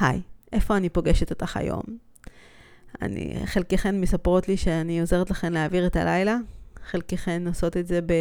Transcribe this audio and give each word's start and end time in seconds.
היי, 0.00 0.20
איפה 0.52 0.76
אני 0.76 0.88
פוגשת 0.88 1.30
אותך 1.30 1.56
היום? 1.56 1.82
אני, 3.02 3.34
חלקכן 3.44 4.00
מספרות 4.00 4.48
לי 4.48 4.56
שאני 4.56 5.00
עוזרת 5.00 5.30
לכן 5.30 5.52
להעביר 5.52 5.86
את 5.86 5.96
הלילה, 5.96 6.36
חלקכן 6.84 7.46
עושות 7.46 7.76
את 7.76 7.86
זה, 7.86 8.00
ב... 8.00 8.12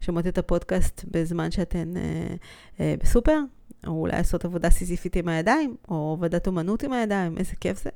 שומעות 0.00 0.26
את 0.26 0.38
הפודקאסט 0.38 1.04
בזמן 1.10 1.50
שאתן 1.50 1.96
אה, 1.96 2.02
אה, 2.80 2.94
בסופר, 3.02 3.38
או 3.86 3.92
אולי 3.92 4.16
לעשות 4.16 4.44
עבודה 4.44 4.70
סיזיפית 4.70 5.16
עם 5.16 5.28
הידיים, 5.28 5.76
או 5.88 6.12
עבודת 6.16 6.46
אומנות 6.46 6.82
עם 6.82 6.92
הידיים, 6.92 7.38
איזה 7.38 7.52
כיף 7.60 7.82
זה. 7.82 7.90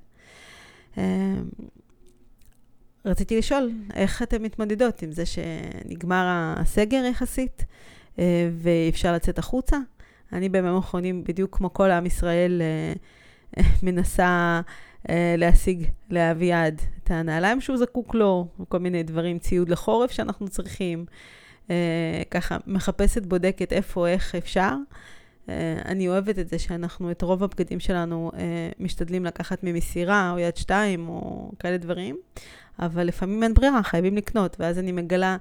אה, 0.98 1.34
רציתי 3.04 3.38
לשאול, 3.38 3.72
איך 3.94 4.22
אתן 4.22 4.42
מתמודדות 4.42 5.02
עם 5.02 5.12
זה 5.12 5.26
שנגמר 5.26 6.54
הסגר 6.56 7.04
יחסית, 7.04 7.64
אה, 8.18 8.50
ואפשר 8.52 9.12
לצאת 9.12 9.38
החוצה? 9.38 9.76
אני 10.32 10.48
בימים 10.48 10.74
האחרונים, 10.74 11.24
בדיוק 11.24 11.56
כמו 11.56 11.72
כל 11.72 11.90
עם 11.90 12.06
ישראל, 12.06 12.62
אה, 12.62 12.92
אה, 13.58 13.70
מנסה 13.82 14.60
אה, 15.10 15.34
להשיג 15.38 15.86
לאביעד 16.10 16.82
את 17.05 17.10
הנעליים 17.10 17.60
שהוא 17.60 17.77
זקוק 17.77 18.14
לו, 18.14 18.46
כל 18.69 18.78
מיני 18.78 19.02
דברים, 19.02 19.38
ציוד 19.38 19.69
לחורף 19.69 20.10
שאנחנו 20.10 20.48
צריכים. 20.48 21.05
ככה, 22.30 22.56
מחפשת, 22.66 23.27
בודקת 23.27 23.72
איפה, 23.72 24.08
איך 24.08 24.34
אפשר. 24.34 24.74
אני 25.84 26.08
אוהבת 26.08 26.38
את 26.38 26.48
זה 26.48 26.58
שאנחנו 26.58 27.10
את 27.10 27.22
רוב 27.22 27.44
הבגדים 27.44 27.80
שלנו 27.80 28.30
משתדלים 28.80 29.24
לקחת 29.24 29.58
ממסירה 29.62 30.30
או 30.33 30.38
יד 30.38 30.56
שתיים 30.56 31.08
או 31.08 31.50
כאלה 31.58 31.77
דברים, 31.77 32.16
אבל 32.78 33.05
לפעמים 33.05 33.42
אין 33.42 33.55
ברירה, 33.55 33.83
חייבים 33.83 34.16
לקנות, 34.16 34.56
ואז 34.60 34.78
אני 34.78 34.92
מגלה 34.92 35.36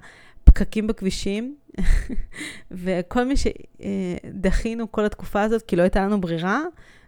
פקקים 0.50 0.86
בכבישים, 0.86 1.56
וכל 2.70 3.24
מי 3.24 3.34
שדחינו 3.36 4.92
כל 4.92 5.04
התקופה 5.04 5.42
הזאת, 5.42 5.62
כי 5.62 5.76
לא 5.76 5.82
הייתה 5.82 6.06
לנו 6.06 6.20
ברירה, 6.20 6.62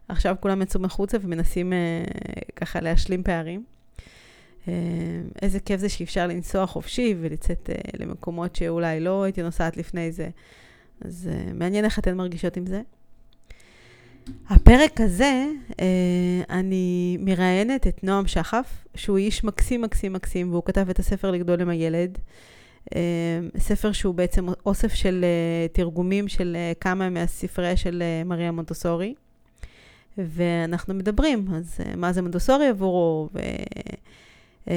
עכשיו 0.08 0.36
כולם 0.40 0.62
יצאו 0.62 0.80
מחוצה 0.80 1.18
ומנסים 1.20 1.72
אה, 1.72 2.04
ככה 2.56 2.80
להשלים 2.80 3.22
פערים. 3.22 3.64
אה, 4.68 4.74
איזה 5.42 5.60
כיף 5.60 5.80
זה 5.80 5.88
שאפשר 5.88 6.26
לנסוע 6.26 6.66
חופשי 6.66 7.14
ולצאת 7.20 7.70
אה, 7.70 7.76
למקומות 7.98 8.56
שאולי 8.56 9.00
לא 9.00 9.22
הייתי 9.22 9.42
נוסעת 9.42 9.76
לפני 9.76 10.12
זה. 10.12 10.28
אז 11.00 11.30
מעניין 11.54 11.84
איך 11.84 11.98
אתן 11.98 12.16
מרגישות 12.16 12.56
עם 12.56 12.66
זה. 12.66 12.80
הפרק 14.48 15.00
הזה, 15.00 15.46
אני 16.50 17.16
מראיינת 17.20 17.86
את 17.86 18.04
נועם 18.04 18.26
שחף, 18.26 18.84
שהוא 18.94 19.18
איש 19.18 19.44
מקסים 19.44 19.82
מקסים 19.82 20.12
מקסים, 20.12 20.50
והוא 20.50 20.62
כתב 20.64 20.86
את 20.90 20.98
הספר 20.98 21.30
לגדול 21.30 21.60
עם 21.60 21.68
הילד. 21.68 22.18
ספר 23.58 23.92
שהוא 23.92 24.14
בעצם 24.14 24.46
אוסף 24.66 24.94
של 24.94 25.24
תרגומים 25.72 26.28
של 26.28 26.56
כמה 26.80 27.10
מהספרי 27.10 27.76
של 27.76 28.02
מריה 28.24 28.52
מונטוסורי. 28.52 29.14
ואנחנו 30.18 30.94
מדברים, 30.94 31.46
אז 31.54 31.78
אה, 31.80 31.96
מה 31.96 32.12
זה 32.12 32.22
מונטסורי 32.22 32.68
עבורו, 32.68 33.28
ואני 33.34 34.76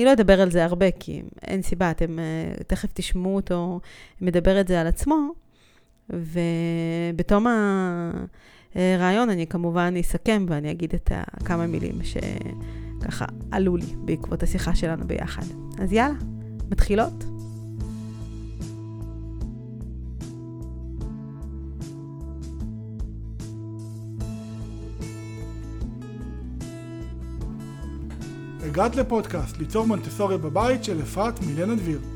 אה, 0.00 0.04
לא 0.04 0.12
אדבר 0.12 0.40
על 0.40 0.50
זה 0.50 0.64
הרבה, 0.64 0.90
כי 0.90 1.22
אין 1.42 1.62
סיבה, 1.62 1.90
אתם 1.90 2.18
אה, 2.18 2.54
תכף 2.66 2.88
תשמעו 2.94 3.36
אותו 3.36 3.80
מדבר 4.20 4.60
את 4.60 4.68
זה 4.68 4.80
על 4.80 4.86
עצמו, 4.86 5.30
ובתום 6.10 7.46
הרעיון 8.74 9.30
אני 9.30 9.46
כמובן 9.46 9.94
אסכם 10.00 10.46
ואני 10.48 10.70
אגיד 10.70 10.94
את 10.94 11.12
כמה 11.44 11.66
מילים 11.66 11.94
שככה 12.02 13.24
עלו 13.50 13.76
לי 13.76 13.86
בעקבות 13.96 14.42
השיחה 14.42 14.74
שלנו 14.74 15.06
ביחד. 15.06 15.42
אז 15.78 15.92
יאללה, 15.92 16.14
מתחילות? 16.70 17.24
הגעת 28.76 28.96
לפודקאסט 28.96 29.58
ליצור 29.58 29.86
מונטסוריה 29.86 30.38
בבית 30.38 30.84
של 30.84 31.02
אפרת 31.02 31.40
מילנה 31.40 31.74
דביר. 31.74 32.15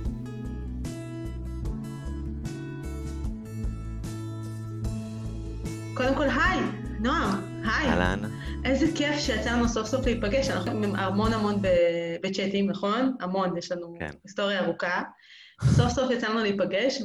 כיף 9.21 9.37
שיצא 9.37 9.53
לנו 9.53 9.69
סוף 9.69 9.87
סוף 9.87 10.07
להיפגש, 10.07 10.51
אנחנו 10.51 10.97
המון 10.97 11.33
המון 11.33 11.63
בצ'אטים, 12.23 12.71
נכון? 12.71 13.17
המון, 13.21 13.57
יש 13.57 13.73
לנו 13.73 13.97
כן. 13.99 14.11
היסטוריה 14.25 14.61
ארוכה. 14.61 15.03
סוף 15.65 15.89
סוף 15.89 16.11
יצא 16.11 16.29
לנו 16.29 16.41
להיפגש, 16.41 17.03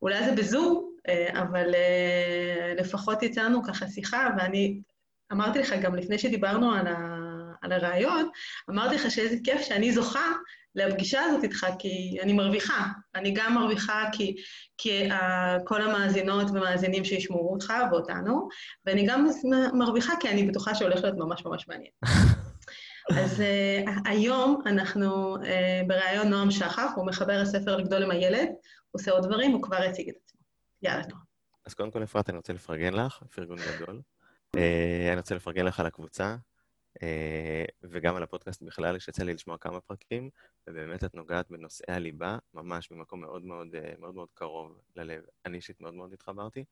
ואולי 0.00 0.24
זה 0.24 0.32
בזום, 0.32 0.90
אה, 1.08 1.42
אבל 1.42 1.74
אה, 1.74 2.74
לפחות 2.76 3.22
יצא 3.22 3.42
לנו 3.42 3.62
ככה 3.62 3.88
שיחה, 3.88 4.28
ואני 4.38 4.80
אמרתי 5.32 5.58
לך 5.58 5.74
גם 5.82 5.94
לפני 5.94 6.18
שדיברנו 6.18 6.72
על 6.72 6.86
ה... 6.86 7.18
על 7.62 7.72
הרעיון, 7.72 8.28
אמרתי 8.70 8.94
לך 8.94 9.10
שאיזה 9.10 9.36
כיף 9.44 9.60
שאני 9.60 9.92
זוכה 9.92 10.32
לפגישה 10.86 11.20
הזאת 11.22 11.44
איתך, 11.44 11.66
כי 11.78 12.18
אני 12.22 12.32
מרוויחה. 12.32 12.86
אני 13.14 13.30
גם 13.30 13.54
מרוויחה 13.54 14.04
כי, 14.12 14.36
כי 14.78 15.10
uh, 15.10 15.14
כל 15.64 15.82
המאזינות 15.82 16.50
ומאזינים 16.50 17.04
שישמעו 17.04 17.52
אותך 17.52 17.72
ואותנו, 17.90 18.48
ואני 18.86 19.06
גם 19.06 19.26
מרוויחה 19.72 20.12
כי 20.20 20.28
אני 20.28 20.46
בטוחה 20.46 20.74
שהולך 20.74 21.02
להיות 21.02 21.16
ממש 21.16 21.44
ממש 21.44 21.68
מעניין. 21.68 21.90
אז 23.22 23.40
uh, 23.40 23.90
היום 24.04 24.62
אנחנו 24.66 25.36
uh, 25.36 25.40
בריאיון 25.86 26.28
נועם 26.28 26.50
שחף, 26.50 26.90
הוא 26.96 27.06
מחבר 27.06 27.40
הספר 27.42 27.76
לגדול 27.76 28.02
עם 28.02 28.10
הילד, 28.10 28.48
הוא 28.90 29.00
עושה 29.00 29.10
עוד 29.10 29.26
דברים, 29.26 29.52
הוא 29.52 29.62
כבר 29.62 29.84
יציג 29.84 30.08
את 30.08 30.14
עצמו. 30.24 30.40
יאללה, 30.82 31.02
נועם. 31.08 31.22
אז 31.66 31.74
קודם 31.74 31.90
כל, 31.90 32.02
אפרת, 32.02 32.28
אני 32.30 32.36
רוצה 32.36 32.52
לפרגן 32.52 32.94
לך, 32.94 33.22
פרגון 33.34 33.58
גדול. 33.58 34.00
אני 35.12 35.16
רוצה 35.16 35.34
לפרגן 35.34 35.64
לך 35.64 35.80
על 35.80 35.86
הקבוצה, 35.86 36.36
וגם 37.82 38.16
על 38.16 38.22
הפודקאסט 38.22 38.62
בכלל, 38.62 38.98
שיצא 38.98 39.22
לי 39.22 39.34
לשמוע 39.34 39.58
כמה 39.58 39.80
פרקים, 39.80 40.30
ובאמת 40.66 41.04
את 41.04 41.14
נוגעת 41.14 41.50
בנושאי 41.50 41.94
הליבה, 41.94 42.38
ממש 42.54 42.90
ממקום 42.90 43.20
מאוד 43.20 43.44
מאוד, 43.44 43.74
אה, 43.74 43.94
מאוד, 43.98 44.14
מאוד 44.14 44.28
קרוב 44.34 44.80
ללב. 44.96 45.22
אני 45.46 45.56
אישית 45.56 45.80
מאוד 45.80 45.94
מאוד 45.94 46.12
התחברתי, 46.12 46.64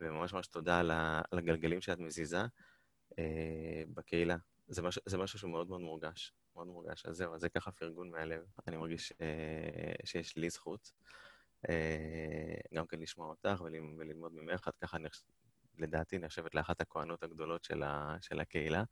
וממש 0.00 0.32
ממש 0.32 0.46
תודה 0.46 0.78
על, 0.78 0.90
הגלגלים 1.32 1.80
שאת 1.80 1.98
מזיזה 1.98 2.40
אה, 3.18 3.82
בקהילה. 3.94 4.36
זה 4.68 4.82
משהו, 4.82 5.02
זה 5.06 5.18
משהו 5.18 5.38
שהוא 5.38 5.50
מאוד 5.50 5.68
מאוד 5.68 5.80
מורגש, 5.80 6.32
מאוד 6.56 6.66
מורגש. 6.66 7.06
אז 7.06 7.16
זהו, 7.16 7.34
אז 7.34 7.40
זה 7.40 7.48
ככה 7.48 7.70
פרגון 7.72 8.10
מהלב. 8.10 8.42
אני 8.66 8.76
מרגיש 8.76 9.12
שיש 10.04 10.36
לי 10.36 10.50
זכות 10.50 10.92
גם 12.74 12.86
כן 12.86 13.00
לשמוע 13.00 13.28
אותך 13.28 13.60
וללמוד 13.60 14.32
ממך. 14.34 14.68
את 14.68 14.76
ככה, 14.76 14.96
לדעתי, 15.78 16.18
נחשבת 16.18 16.54
לאחת 16.54 16.80
הכהנות 16.80 17.22
הגדולות 17.22 17.64
של, 17.64 17.82
ה, 17.82 18.16
של 18.20 18.40
הקהילה. 18.40 18.84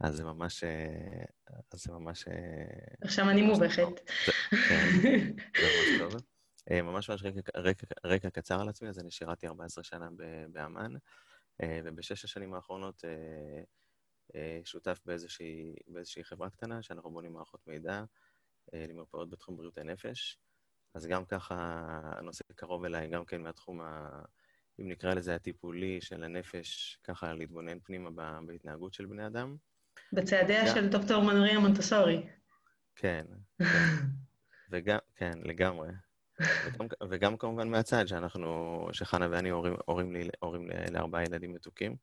אז 0.00 0.16
זה 0.16 0.24
ממש... 0.24 0.64
אה, 0.64 1.24
אז 1.72 1.82
זה 1.82 1.92
ממש... 1.92 2.28
אה, 2.28 2.94
עכשיו 3.02 3.30
אני 3.30 3.42
מובכת. 3.42 4.10
כן, 4.68 4.86
זה 5.02 5.66
ממש 5.66 5.98
טוב. 5.98 6.22
אה, 6.70 6.82
ממש 6.82 7.10
ממש 7.10 7.22
רקע, 7.24 7.60
רקע, 7.60 7.86
רקע 8.04 8.30
קצר 8.30 8.60
על 8.60 8.68
עצמי, 8.68 8.88
אז 8.88 8.98
אני 8.98 9.10
שירתי 9.10 9.46
14 9.46 9.84
שנה 9.84 10.08
באמ"ן, 10.48 10.92
ובשש 11.62 12.24
השנים 12.24 12.54
האחרונות 12.54 13.04
שותף 14.64 15.00
באיזושהי, 15.06 15.74
באיזושהי 15.88 16.24
חברה 16.24 16.50
קטנה, 16.50 16.82
שאנחנו 16.82 17.10
בונים 17.10 17.32
מערכות 17.32 17.66
מידע 17.66 18.04
למרפאות 18.72 19.30
בתחום 19.30 19.56
בריאות 19.56 19.78
הנפש. 19.78 20.38
אז 20.94 21.06
גם 21.06 21.24
ככה 21.24 21.56
הנושא 22.18 22.44
קרוב 22.54 22.84
אליי, 22.84 23.08
גם 23.08 23.24
כן 23.24 23.42
מהתחום, 23.42 23.80
ה, 23.80 24.22
אם 24.80 24.88
נקרא 24.88 25.14
לזה 25.14 25.34
הטיפולי 25.34 26.00
של 26.00 26.24
הנפש, 26.24 26.98
ככה 27.04 27.34
להתבונן 27.34 27.80
פנימה 27.80 28.10
בהתנהגות 28.46 28.94
של 28.94 29.06
בני 29.06 29.26
אדם. 29.26 29.56
בצעדיה 30.12 30.74
של 30.74 30.88
דוקטור 30.88 31.22
מנוריה 31.22 31.58
מונטסורי. 31.58 32.26
כן. 32.96 33.24
וגם, 34.70 34.98
כן, 35.16 35.32
לגמרי. 35.42 35.88
וגם, 36.40 36.86
וגם 37.10 37.36
כמובן 37.36 37.68
מהצד, 37.68 38.06
שאנחנו, 38.06 38.88
שחנה 38.92 39.28
ואני 39.30 39.50
הורים, 39.50 39.74
הורים, 39.84 40.12
לי, 40.12 40.28
הורים 40.38 40.68
לארבעה 40.92 41.22
ילדים 41.22 41.54
מתוקים, 41.54 41.96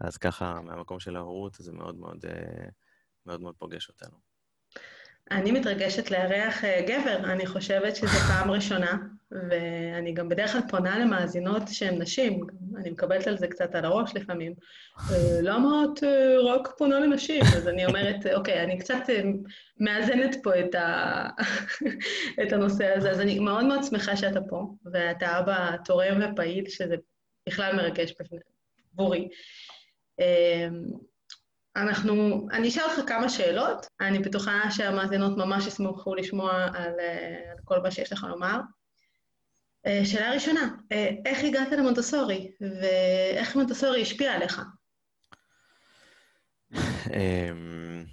אז 0.00 0.16
ככה, 0.16 0.60
מהמקום 0.60 1.00
של 1.00 1.16
ההורות, 1.16 1.54
זה 1.54 1.72
מאוד 1.72 1.96
מאוד, 1.96 2.24
אה, 2.26 2.68
מאוד 3.26 3.40
מאוד 3.40 3.54
פוגש 3.58 3.88
אותנו. 3.88 4.31
אני 5.30 5.52
מתרגשת 5.52 6.10
לארח 6.10 6.64
אה, 6.64 6.80
גבר, 6.86 7.32
אני 7.32 7.46
חושבת 7.46 7.96
שזו 7.96 8.18
פעם 8.18 8.50
ראשונה, 8.50 8.96
ואני 9.50 10.12
גם 10.12 10.28
בדרך 10.28 10.52
כלל 10.52 10.60
פונה 10.70 10.98
למאזינות 10.98 11.62
שהן 11.68 12.02
נשים, 12.02 12.46
אני 12.76 12.90
מקבלת 12.90 13.26
על 13.26 13.38
זה 13.38 13.46
קצת 13.46 13.74
על 13.74 13.84
הראש 13.84 14.14
לפעמים. 14.14 14.54
אה, 14.98 15.38
למה 15.42 15.84
את 15.84 16.04
אה, 16.04 16.36
רק 16.54 16.68
פונה 16.78 17.00
לנשים? 17.00 17.42
אז 17.56 17.68
אני 17.68 17.86
אומרת, 17.86 18.26
אוקיי, 18.34 18.64
אני 18.64 18.78
קצת 18.78 19.02
מאזנת 19.80 20.36
פה 20.42 20.60
את, 20.60 20.74
ה... 20.74 21.28
את 22.42 22.52
הנושא 22.52 22.86
הזה, 22.96 23.10
אז 23.10 23.20
אני 23.20 23.38
מאוד 23.38 23.64
מאוד 23.64 23.84
שמחה 23.84 24.16
שאתה 24.16 24.40
פה, 24.40 24.66
ואתה 24.92 25.38
אבא 25.38 25.76
תורם 25.84 26.20
ופעיל, 26.32 26.68
שזה 26.68 26.96
בכלל 27.48 27.76
מרגש 27.76 28.14
עבורי. 28.92 29.28
אנחנו, 31.76 32.46
אני 32.52 32.68
אשאל 32.68 32.82
אותך 32.82 33.08
כמה 33.08 33.28
שאלות, 33.28 33.86
אני 34.00 34.18
בטוחה 34.18 34.70
שהמאזינות 34.70 35.36
ממש 35.36 35.66
ישמחו 35.66 36.14
לשמוע 36.14 36.52
על, 36.52 36.92
על 37.50 37.58
כל 37.64 37.82
מה 37.82 37.90
שיש 37.90 38.12
לך 38.12 38.26
לומר. 38.28 38.60
אה, 39.86 40.00
שאלה 40.04 40.32
ראשונה, 40.32 40.74
אה, 40.92 41.10
איך 41.26 41.44
הגעת 41.44 41.72
למונטסורי, 41.72 42.52
ואיך 42.60 43.56
מונטסורי 43.56 44.02
השפיע 44.02 44.32
עליך? 44.32 44.60
אמ, 47.12 48.04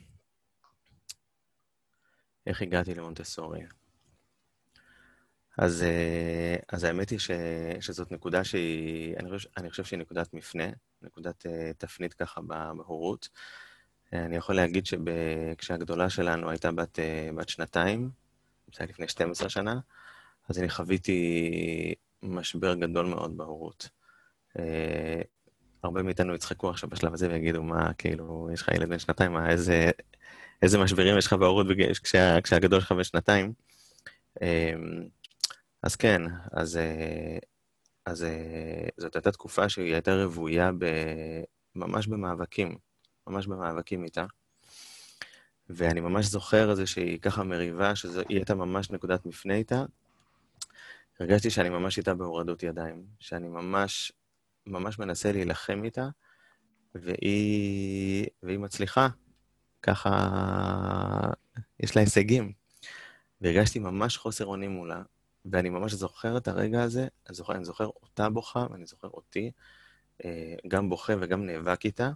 איך 2.47 2.61
הגעתי 2.61 2.94
למונטסורי? 2.94 3.61
אז, 5.57 5.83
אה, 5.83 6.56
אז 6.69 6.83
האמת 6.83 7.09
היא 7.09 7.19
ש, 7.19 7.31
שזאת 7.79 8.11
נקודה 8.11 8.44
שהיא, 8.44 9.17
אני 9.17 9.29
חושב, 9.29 9.50
אני 9.57 9.69
חושב 9.69 9.83
שהיא 9.83 10.00
נקודת 10.00 10.33
מפנה, 10.33 10.67
נקודת 11.01 11.45
תפנית 11.77 12.13
ככה 12.13 12.41
בהורות. 12.41 13.29
אני 14.13 14.35
יכול 14.35 14.55
להגיד 14.55 14.85
שכשהגדולה 14.85 16.09
שלנו 16.09 16.49
הייתה 16.49 16.71
בת, 16.71 16.99
בת 17.35 17.49
שנתיים, 17.49 18.09
זה 18.73 18.77
היה 18.79 18.89
לפני 18.89 19.07
12 19.07 19.49
שנה, 19.49 19.79
אז 20.49 20.59
אני 20.59 20.69
חוויתי 20.69 21.95
משבר 22.23 22.75
גדול 22.75 23.05
מאוד 23.05 23.37
בהורות. 23.37 23.89
אה, 24.59 25.21
הרבה 25.83 26.03
מאיתנו 26.03 26.35
יצחקו 26.35 26.69
עכשיו 26.69 26.89
בשלב 26.89 27.13
הזה 27.13 27.29
ויגידו, 27.29 27.63
מה, 27.63 27.93
כאילו, 27.93 28.49
יש 28.53 28.61
לך 28.61 28.67
ילד 28.67 28.89
בן 28.89 28.99
שנתיים, 28.99 29.33
מה, 29.33 29.49
איזה, 29.49 29.89
איזה 30.61 30.77
משברים 30.77 31.17
יש 31.17 31.27
לך 31.27 31.33
בהורות 31.33 31.67
כשה, 32.03 32.41
כשהגדול 32.41 32.79
שלך 32.79 32.91
בן 32.91 33.03
שנתיים? 33.03 33.53
אה, 34.41 34.73
אז 35.83 35.95
כן, 35.95 36.21
אז, 36.51 36.77
אה, 36.77 37.37
אז 38.09 38.25
זאת 38.97 39.15
הייתה 39.15 39.31
תקופה 39.31 39.69
שהיא 39.69 39.94
הייתה 39.94 40.23
רוויה 40.23 40.71
ב, 40.77 40.85
ממש 41.75 42.07
במאבקים, 42.07 42.77
ממש 43.27 43.47
במאבקים 43.47 44.03
איתה. 44.03 44.25
ואני 45.69 46.00
ממש 46.00 46.25
זוכר 46.25 46.71
איזושהי 46.71 47.19
ככה 47.19 47.44
מריבה, 47.44 47.95
שהיא 47.95 48.11
הייתה 48.29 48.56
ממש 48.56 48.91
נקודת 48.91 49.25
מפנה 49.25 49.53
איתה, 49.53 49.85
הרגשתי 51.19 51.50
שאני 51.50 51.69
ממש 51.69 51.97
איתה 51.97 52.13
בהורדות 52.13 52.63
ידיים, 52.63 53.06
שאני 53.19 53.47
ממש, 53.47 54.11
ממש 54.67 55.00
מנסה 55.00 55.31
להילחם 55.31 55.81
איתה, 55.83 56.09
והיא, 56.95 58.27
והיא 58.44 58.59
מצליחה. 58.59 59.07
ככה, 59.81 60.29
יש 61.79 61.95
לה 61.95 62.01
הישגים. 62.01 62.51
והרגשתי 63.41 63.79
ממש 63.79 64.17
חוסר 64.17 64.45
אונים 64.45 64.71
מולה, 64.71 65.01
ואני 65.45 65.69
ממש 65.69 65.94
זוכר 65.94 66.38
את 66.38 66.47
הרגע 66.47 66.83
הזה, 66.83 67.07
אני 67.27 67.36
זוכר, 67.36 67.56
אני 67.56 67.65
זוכר 67.65 67.86
אותה 67.86 68.30
בוכה, 68.30 68.68
ואני 68.71 68.86
זוכר 68.86 69.07
אותי, 69.07 69.51
אה, 70.25 70.56
גם 70.68 70.89
בוכה 70.89 71.13
וגם 71.21 71.45
נאבק 71.45 71.86
איתה. 71.86 72.12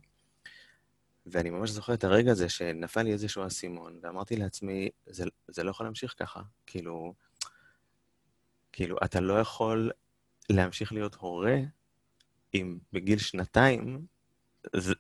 ואני 1.26 1.50
ממש 1.50 1.70
זוכר 1.70 1.94
את 1.94 2.04
הרגע 2.04 2.32
הזה 2.32 2.50
שנפל 2.50 3.02
לי 3.02 3.12
איזשהו 3.12 3.48
אסימון, 3.48 4.00
ואמרתי 4.02 4.36
לעצמי, 4.36 4.90
זה, 5.06 5.26
זה 5.48 5.64
לא 5.64 5.72
יכול 5.72 5.86
להמשיך 5.86 6.14
ככה. 6.18 6.42
כאילו, 6.66 7.14
כאילו, 8.72 8.98
אתה 9.04 9.20
לא 9.20 9.40
יכול 9.40 9.92
להמשיך 10.50 10.94
להיות 10.94 11.16
הורה 11.16 11.58
אם 12.54 12.78
בגיל 12.94 13.20
שנתיים 13.20 14.06
זה, 14.76 14.94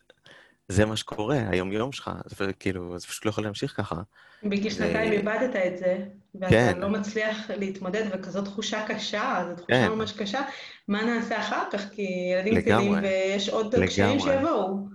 זה 0.67 0.85
מה 0.85 0.95
שקורה, 0.95 1.49
היום-יום 1.49 1.91
שלך, 1.91 2.11
זה 2.25 2.53
כאילו, 2.53 2.99
זה 2.99 3.07
פשוט 3.07 3.25
לא 3.25 3.29
יכול 3.29 3.43
להמשיך 3.43 3.77
ככה. 3.77 3.95
בגיל 4.43 4.71
שנתיים 4.71 5.11
איבדת 5.11 5.55
את 5.55 5.77
זה, 5.77 6.05
ואתה 6.35 6.49
כן. 6.49 6.79
לא 6.79 6.89
מצליח 6.89 7.49
להתמודד, 7.49 8.05
וכזאת 8.13 8.45
תחושה 8.45 8.85
קשה, 8.87 9.45
זו 9.49 9.55
תחושה 9.55 9.87
כן. 9.87 9.89
ממש 9.89 10.11
קשה, 10.11 10.41
מה 10.87 11.05
נעשה 11.05 11.39
אחר 11.39 11.63
כך? 11.71 11.89
כי 11.91 12.07
ילדים 12.33 12.55
גדלים 12.55 12.93
ויש 12.93 13.49
עוד 13.49 13.75
קשיים 13.85 14.19
שיבואו. 14.19 14.87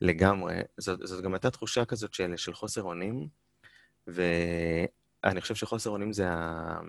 לגמרי. 0.00 0.60
זאת, 0.78 1.06
זאת 1.06 1.24
גם 1.24 1.34
הייתה 1.34 1.50
תחושה 1.50 1.84
כזאת 1.84 2.14
של, 2.14 2.36
של 2.36 2.54
חוסר 2.54 2.82
אונים, 2.82 3.28
ואני 4.06 5.40
חושב 5.40 5.54
שחוסר 5.54 5.90
אונים 5.90 6.12
זה, 6.12 6.28
ה, 6.30 6.80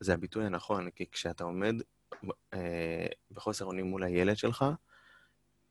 זה 0.00 0.14
הביטוי 0.14 0.44
הנכון, 0.46 0.90
כי 0.90 1.04
כשאתה 1.12 1.44
עומד 1.44 1.74
אה, 2.54 3.06
בחוסר 3.32 3.64
אונים 3.64 3.86
מול 3.86 4.02
הילד 4.02 4.36
שלך, 4.36 4.64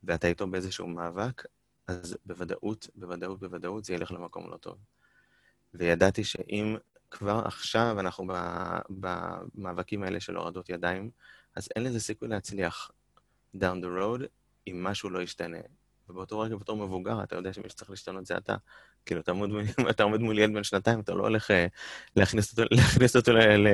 ואתה 0.04 0.28
איתו 0.28 0.48
באיזשהו 0.48 0.88
מאבק, 0.88 1.44
אז 1.88 2.18
בוודאות, 2.26 2.88
בוודאות, 2.96 3.40
בוודאות 3.40 3.86
זה 3.86 3.94
ילך 3.94 4.12
למקום 4.12 4.50
לא 4.52 4.58
טוב. 4.58 4.78
וידעתי 5.74 6.24
שאם 6.24 6.78
כבר 7.12 7.42
עכשיו 7.46 8.00
אנחנו 8.00 8.28
במאבקים 8.90 10.04
האלה 10.04 10.20
של 10.20 10.36
הורדות 10.36 10.70
ידיים, 10.70 11.12
אז 11.56 11.70
אין 11.76 11.84
לזה 11.84 12.00
סיכוי 12.00 12.28
להצליח 12.28 12.92
down 13.58 13.82
the 13.82 14.00
road 14.00 14.28
אם 14.68 14.84
משהו 14.84 15.10
לא 15.10 15.22
ישתנה. 15.22 15.58
ובאותו 16.10 16.40
רגע, 16.40 16.56
בתור 16.56 16.78
מבוגר, 16.78 17.24
אתה 17.24 17.36
יודע 17.36 17.54
שמי 17.54 17.70
שצריך 17.70 17.90
להשתנות 17.90 18.26
זה 18.26 18.38
אתה. 18.38 18.56
כאילו, 19.06 19.22
אתה 19.22 19.32
עומד, 19.32 19.50
אתה 19.90 20.04
עומד 20.04 20.20
מול 20.20 20.40
ילד 20.40 20.54
בן 20.54 20.64
שנתיים, 20.64 21.00
אתה 21.00 21.14
לא 21.14 21.24
הולך 21.24 21.52
אה, 21.52 21.68
להכניס 22.16 22.52
אותו, 22.52 22.64
להכניס 22.76 23.16
אותו 23.16 23.34
ל... 23.34 23.38
ל... 23.40 23.68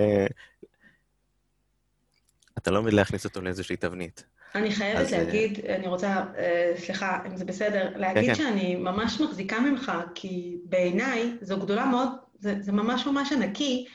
אתה 2.57 2.71
לא 2.71 2.79
עומד 2.79 2.93
להכניס 2.93 3.25
אותו 3.25 3.41
לאיזושהי 3.41 3.77
תבנית. 3.77 4.25
אני 4.55 4.71
חייבת 4.71 4.99
אז, 4.99 5.13
אה, 5.13 5.23
להגיד, 5.23 5.59
אני 5.65 5.87
רוצה, 5.87 6.23
אה, 6.37 6.73
סליחה, 6.77 7.19
אם 7.27 7.37
זה 7.37 7.45
בסדר, 7.45 7.89
להגיד 7.95 8.25
כן, 8.25 8.35
כן. 8.35 8.43
שאני 8.43 8.75
ממש 8.75 9.21
מחזיקה 9.21 9.59
ממך, 9.59 9.91
כי 10.15 10.57
בעיניי 10.65 11.31
זו 11.41 11.59
גדולה 11.59 11.85
מאוד, 11.85 12.09
זה, 12.39 12.55
זה 12.59 12.71
ממש 12.71 13.05
ממש 13.05 13.31
ענקי 13.31 13.85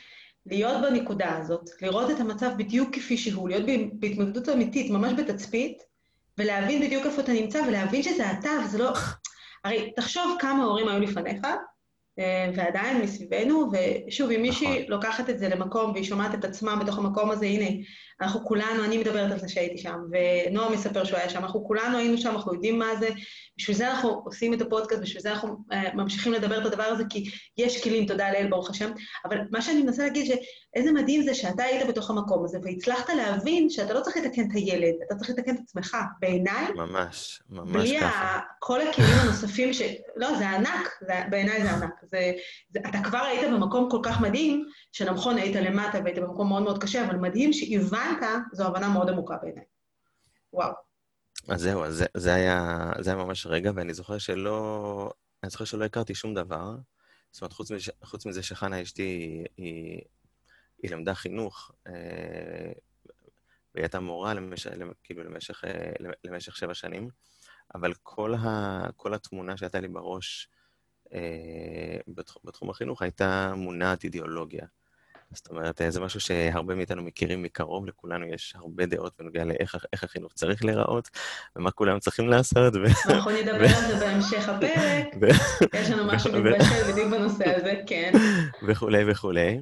להיות 0.47 0.83
בנקודה 0.83 1.37
הזאת, 1.37 1.71
לראות 1.83 2.11
את 2.11 2.21
המצב 2.21 2.51
בדיוק 2.57 2.95
כפי 2.95 3.17
שהוא, 3.17 3.49
להיות 3.49 3.65
בהתמקדות 3.93 4.49
אמיתית, 4.49 4.91
ממש 4.91 5.13
בתצפית, 5.13 5.83
ולהבין 6.39 6.83
בדיוק 6.83 7.07
איפה 7.07 7.23
אתה 7.23 7.33
נמצא, 7.33 7.63
ולהבין 7.69 8.03
שזה 8.03 8.31
אתה, 8.31 8.51
וזה 8.65 8.79
לא... 8.79 8.93
הרי 9.65 9.93
תחשוב 9.97 10.37
כמה 10.41 10.65
הורים 10.65 10.89
היו 10.89 11.01
לפניך, 11.01 11.47
אה, 12.19 12.51
ועדיין 12.55 13.01
מסביבנו, 13.01 13.71
ושוב, 13.73 14.31
אם 14.31 14.43
מישהי 14.43 14.69
נכון. 14.69 14.83
לוקחת 14.89 15.31
את 15.31 15.39
זה 15.39 15.49
למקום 15.49 15.93
והיא 15.93 16.05
שומעת 16.05 16.35
את 16.35 16.45
עצמה 16.45 16.77
בתוך 16.77 16.99
המקום 16.99 17.31
הזה, 17.31 17.47
הנה, 17.47 17.83
אנחנו 18.21 18.45
כולנו, 18.45 18.85
אני 18.85 18.99
מדברת 18.99 19.33
על 19.33 19.39
זה 19.39 19.49
שהייתי 19.49 19.79
שם, 19.79 19.99
ונועם 20.11 20.73
מספר 20.73 21.05
שהוא 21.05 21.19
היה 21.19 21.29
שם, 21.29 21.39
אנחנו 21.39 21.65
כולנו 21.65 21.99
היינו 21.99 22.19
שם, 22.19 22.31
אנחנו 22.31 22.55
יודעים 22.55 22.79
מה 22.79 22.97
זה, 23.01 23.09
בשביל 23.59 23.77
זה 23.77 23.91
אנחנו 23.91 24.23
עושים 24.25 24.55
את 24.55 24.61
הפודקאסט, 24.61 25.03
בשביל 25.03 25.23
זה 25.23 25.33
אנחנו 25.33 25.57
uh, 25.73 25.77
ממשיכים 25.95 26.33
לדבר 26.33 26.61
את 26.61 26.67
הדבר 26.67 26.83
הזה, 26.83 27.05
כי 27.11 27.31
יש 27.59 27.85
כלים, 27.85 28.07
תודה 28.07 28.33
לאל, 28.33 28.47
ברוך 28.51 28.71
השם, 28.71 28.91
אבל 29.25 29.39
מה 29.51 29.63
שאני 29.63 29.83
מנסה 29.83 30.03
להגיד, 30.03 30.27
שאיזה 30.27 30.93
מדהים 30.93 31.23
זה 31.23 31.35
שאתה 31.35 31.63
היית 31.63 31.89
בתוך 31.89 32.11
המקום 32.11 32.45
הזה, 32.45 32.59
והצלחת 32.63 33.09
להבין 33.09 33.71
שאתה 33.71 33.95
לא 33.95 34.01
צריך 34.01 34.17
לתקן 34.17 34.43
את 34.43 34.55
הילד, 34.55 34.95
אתה 35.07 35.15
צריך 35.15 35.31
לתקן 35.31 35.55
את 35.55 35.61
עצמך. 35.63 35.97
בעיניי... 36.21 36.67
ממש, 36.75 37.43
ממש 37.51 37.71
בלי 37.73 38.01
ככה. 38.01 38.33
בלי 38.33 38.41
כל 38.59 38.81
הכלים 38.81 39.19
הנוספים 39.23 39.73
ש... 39.73 39.83
לא, 40.17 40.39
זה 40.39 40.51
ענק. 40.51 40.91
בעיניי 41.31 41.63
זה 41.63 41.71
ענק. 41.71 41.95
זה... 42.03 42.33
זה... 42.71 42.81
אתה 42.89 42.99
כבר 43.05 43.19
היית 43.19 43.51
במקום 43.53 43.91
כל 43.91 44.01
כך 44.03 44.21
מדהים, 44.21 44.65
שנכון, 44.93 45.37
היית 45.37 45.57
למטה 45.57 45.99
והיית 46.05 46.19
במקום 46.19 46.49
מאוד 46.49 46.63
מאוד 46.63 46.83
קשה, 46.83 47.05
אבל 47.05 47.17
מדהים 47.17 47.53
שהבנת, 47.53 48.04
זו 48.53 48.67
הבנה 48.67 48.89
מאוד 48.89 49.09
עמוקה 49.09 49.37
בעיניי. 49.43 49.65
וואו. 50.53 50.73
אז 51.49 51.61
זהו, 51.61 51.85
אז 51.85 51.95
זה, 51.95 52.07
זה, 52.15 52.35
היה, 52.35 52.91
זה 53.01 53.11
היה 53.11 53.25
ממש 53.25 53.47
רגע, 53.47 53.71
ואני 53.75 53.95
זוכר 53.95 54.19
שלא... 54.19 55.11
אני 55.43 55.51
זוכר 55.51 55.65
שלא 55.65 55.85
הכרתי 55.85 56.15
שום 56.15 56.35
דבר. 56.35 56.77
זאת 57.33 57.43
אומרת, 57.43 57.53
חוץ 57.53 57.71
מזה, 57.71 57.93
חוץ 58.05 58.27
מזה 58.27 58.43
שחנה 58.43 58.83
אשתי 58.83 59.03
היא, 59.03 59.47
היא, 59.57 60.01
היא 60.83 60.91
למדה 60.91 61.15
חינוך, 61.15 61.73
אה, 61.87 62.73
והיא 63.75 63.85
הייתה 63.85 64.01
מורה 64.01 64.35
למש, 64.35 64.67
כאילו 65.03 65.25
למשך, 65.25 65.65
אה, 65.65 65.93
למשך 66.25 66.57
שבע 66.57 66.75
שנים, 66.75 67.09
אבל 67.75 67.95
כל, 68.03 68.35
ה, 68.35 68.87
כל 68.97 69.15
התמונה 69.15 69.57
שהייתה 69.57 69.81
לי 69.81 69.89
בראש 69.89 70.49
אה, 71.13 71.99
בתחום, 72.09 72.43
בתחום 72.45 72.71
החינוך 72.71 73.03
הייתה 73.03 73.55
מונעת 73.57 74.05
אידיאולוגיה. 74.05 74.67
זאת 75.35 75.51
אומרת, 75.51 75.81
זה 75.89 76.01
משהו 76.01 76.21
שהרבה 76.21 76.75
מאיתנו 76.75 77.03
מכירים 77.03 77.43
מקרוב, 77.43 77.87
לכולנו 77.87 78.27
יש 78.27 78.55
הרבה 78.57 78.87
דעות 78.87 79.13
בנוגע 79.19 79.45
לאיך 79.45 79.77
החינוך 80.03 80.33
צריך 80.33 80.65
להיראות, 80.65 81.11
ומה 81.57 81.71
כולם 81.71 81.99
צריכים 81.99 82.29
לעשות. 82.29 82.75
אנחנו 83.09 83.31
נדבר 83.31 83.67
על 83.77 83.87
זה 83.87 84.07
בהמשך 84.07 84.49
הפרק, 84.49 85.07
יש 85.75 85.91
לנו 85.91 86.05
משהו 86.07 86.33
מתבשל 86.33 86.93
בדיוק 86.93 87.11
בנושא 87.11 87.57
הזה, 87.57 87.83
כן. 87.87 88.13
וכולי 88.69 89.11
וכולי. 89.11 89.61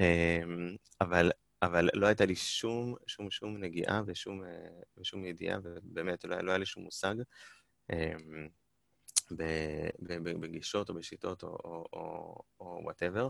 אמ, 0.00 0.76
אבל, 1.00 1.30
אבל 1.62 1.88
לא 1.94 2.06
הייתה 2.06 2.26
לי 2.26 2.36
שום, 2.36 2.94
שום, 3.06 3.30
שום 3.30 3.56
נגיעה 3.56 4.02
ושום, 4.06 4.42
ושום 4.98 5.24
ידיעה, 5.24 5.58
ובאמת, 5.62 6.24
לא, 6.24 6.40
לא 6.40 6.50
היה 6.50 6.58
לי 6.58 6.66
שום 6.66 6.82
מושג. 6.82 7.14
אמ, 7.92 8.48
בגישות 10.40 10.88
או 10.88 10.94
בשיטות 10.94 11.42
או 11.42 12.42
וואטאבר. 12.60 13.28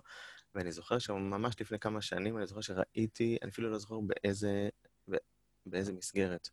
ואני 0.55 0.73
זוכר 0.73 0.99
שממש 0.99 1.61
לפני 1.61 1.79
כמה 1.79 2.03
שנים, 2.03 2.39
אני 2.39 2.47
זוכר 2.47 2.61
שראיתי, 2.61 3.37
אני 3.43 3.51
אפילו 3.51 3.71
לא 3.71 3.79
זוכר 3.79 4.01
באיזה, 4.01 4.69
באיזה 5.67 5.93
מסגרת. 5.93 6.49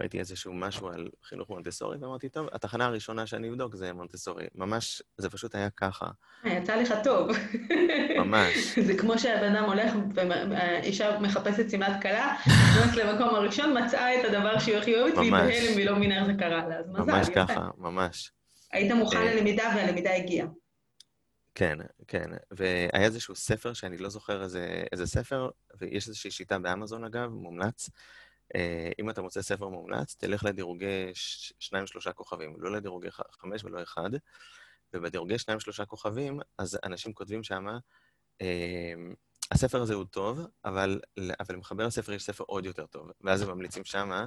ראיתי 0.00 0.18
איזשהו 0.18 0.54
משהו 0.54 0.88
על 0.88 1.08
חינוך 1.24 1.50
מונטסורי, 1.50 1.98
ואמרתי, 2.00 2.28
טוב, 2.28 2.48
התחנה 2.52 2.84
הראשונה 2.84 3.26
שאני 3.26 3.48
אבדוק 3.48 3.74
זה 3.74 3.92
מונטסורי. 3.92 4.46
ממש, 4.54 5.02
זה 5.18 5.30
פשוט 5.30 5.54
היה 5.54 5.70
ככה. 5.70 6.06
יצא 6.44 6.76
לך 6.76 6.94
טוב. 7.04 7.28
ממש. 8.18 8.54
זה 8.86 8.98
כמו 8.98 9.18
שהבן 9.18 9.56
אדם 9.56 9.64
הולך, 9.64 9.92
ואישה 10.50 11.20
מחפשת 11.20 11.70
שמלת 11.70 12.02
כלה, 12.02 12.36
נכנסת 12.46 12.96
למקום 13.00 13.34
הראשון, 13.34 13.84
מצאה 13.84 14.20
את 14.20 14.24
הדבר 14.24 14.58
שהיא 14.58 14.76
הכי 14.76 15.00
אוהבת, 15.00 15.16
והיא 15.16 15.32
בהלם 15.32 15.74
והיא 15.74 15.86
לא 15.86 15.96
מבינה 15.96 16.18
איך 16.18 16.26
זה 16.26 16.32
קרה 16.38 16.68
לה. 16.68 16.78
אז 16.78 16.88
מזל, 16.88 17.12
ממש 17.12 17.28
ככה, 17.34 17.68
ממש. 17.78 18.32
היית 18.72 18.92
מוכן 18.92 19.16
אה, 19.16 19.34
ללמידה 19.34 19.72
והלמידה 19.76 20.14
הגיעה. 20.14 20.46
כן, 21.54 21.78
כן. 22.08 22.30
והיה 22.50 23.04
איזשהו 23.04 23.34
ספר, 23.34 23.72
שאני 23.72 23.98
לא 23.98 24.08
זוכר 24.08 24.42
איזה, 24.42 24.84
איזה 24.92 25.06
ספר, 25.06 25.50
ויש 25.78 26.08
איזושהי 26.08 26.30
שיטה 26.30 26.58
באמזון, 26.58 27.04
אגב, 27.04 27.28
מומלץ. 27.28 27.90
אה, 28.54 28.90
אם 28.98 29.10
אתה 29.10 29.22
מוצא 29.22 29.42
ספר 29.42 29.68
מומלץ, 29.68 30.14
תלך 30.14 30.44
לדירוגי 30.44 31.10
שניים-שלושה 31.58 32.12
כוכבים, 32.12 32.56
לא 32.58 32.72
לדירוגי 32.72 33.08
חמש 33.10 33.64
ולא 33.64 33.82
אחד. 33.82 34.10
ובדירוגי 34.94 35.38
שניים-שלושה 35.38 35.84
כוכבים, 35.84 36.40
אז 36.58 36.78
אנשים 36.84 37.12
כותבים 37.12 37.42
שמה, 37.42 37.78
אה, 38.42 38.94
הספר 39.52 39.82
הזה 39.82 39.94
הוא 39.94 40.04
טוב, 40.04 40.40
אבל, 40.64 41.00
אבל 41.40 41.54
למחבר 41.54 41.86
לספר 41.86 42.12
יש 42.12 42.22
ספר 42.22 42.44
עוד 42.46 42.66
יותר 42.66 42.86
טוב. 42.86 43.10
ואז 43.20 43.42
הם 43.42 43.50
ממליצים 43.50 43.84
שמה, 43.84 44.26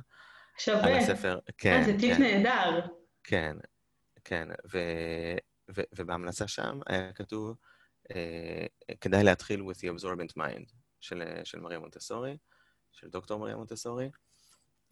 שווה. 0.58 0.84
על 0.84 0.94
הספר, 0.94 1.40
כן. 1.58 1.80
אה, 1.80 1.86
זה 1.86 2.00
טיפ 2.00 2.18
כן. 2.18 2.22
נהדר. 2.22 2.86
כן, 3.24 3.58
כן. 4.24 4.48
ו, 4.74 4.80
ו, 5.76 5.82
ובהמלצה 5.96 6.48
שם 6.48 6.80
היה 6.88 7.14
כתוב, 7.14 7.58
אה, 8.16 8.66
כדאי 9.02 9.24
להתחיל 9.24 9.62
with 9.62 9.76
the 9.76 10.02
absorbent 10.02 10.38
mind 10.38 10.74
של, 11.00 11.24
של 11.44 11.60
מריה 11.60 11.80
מונטסורי, 11.80 12.38
של 12.92 13.10
דוקטור 13.10 13.40
מריה 13.40 13.56
מונטסורי. 13.56 14.10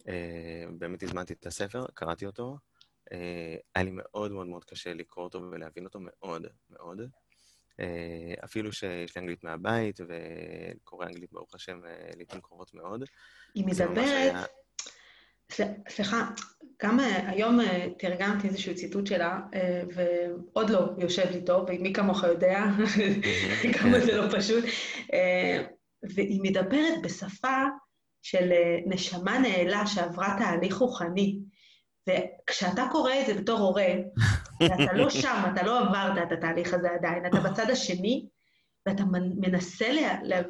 אה, 0.08 0.64
באמת 0.78 1.02
הזמנתי 1.02 1.32
את 1.32 1.46
הספר, 1.46 1.86
קראתי 1.94 2.26
אותו. 2.26 2.58
אה, 3.12 3.56
היה 3.74 3.84
לי 3.84 3.90
מאוד 3.92 4.32
מאוד 4.32 4.46
מאוד 4.46 4.64
קשה 4.64 4.94
לקרוא 4.94 5.24
אותו 5.24 5.42
ולהבין 5.50 5.84
אותו 5.84 5.98
מאוד 6.02 6.46
מאוד. 6.70 7.00
אה, 7.80 8.34
אפילו 8.44 8.72
שיש 8.72 9.16
לי 9.16 9.22
אנגלית 9.22 9.44
מהבית, 9.44 10.00
וקורא 10.00 11.06
אנגלית, 11.06 11.32
ברוך 11.32 11.54
השם, 11.54 11.84
אה, 11.84 12.10
לעיתים 12.16 12.40
קרובות 12.40 12.74
מאוד. 12.74 13.04
היא 13.54 13.66
מדברת... 13.66 13.98
היה... 13.98 14.44
סליחה, 15.88 16.28
גם 16.82 17.00
היום 17.26 17.58
תרגמתי 17.98 18.48
איזשהו 18.48 18.74
ציטוט 18.74 19.06
שלה, 19.06 19.40
ועוד 19.94 20.70
לא 20.70 20.88
יושב 20.98 21.30
לי 21.30 21.44
טוב, 21.44 21.64
ומי 21.68 21.92
כמוך 21.92 22.24
יודע 22.24 22.64
כמה 23.78 24.00
זה 24.00 24.16
לא 24.16 24.38
פשוט, 24.38 24.64
והיא 26.14 26.40
מדברת 26.42 27.02
בשפה 27.02 27.62
של 28.22 28.52
נשמה 28.86 29.38
נעלה 29.38 29.86
שעברה 29.86 30.36
תהליך 30.38 30.76
רוחני. 30.76 31.38
וכשאתה 32.08 32.86
קורא 32.92 33.12
את 33.20 33.26
זה 33.26 33.34
בתור 33.34 33.58
הורה, 33.58 33.94
ואתה 34.60 34.92
לא 34.92 35.10
שם, 35.10 35.42
אתה 35.54 35.66
לא 35.66 35.80
עברת 35.80 36.18
את 36.26 36.32
התהליך 36.32 36.74
הזה 36.74 36.88
עדיין, 36.90 37.26
אתה 37.26 37.40
בצד 37.40 37.70
השני, 37.70 38.26
ואתה 38.86 39.04
מנסה 39.36 39.86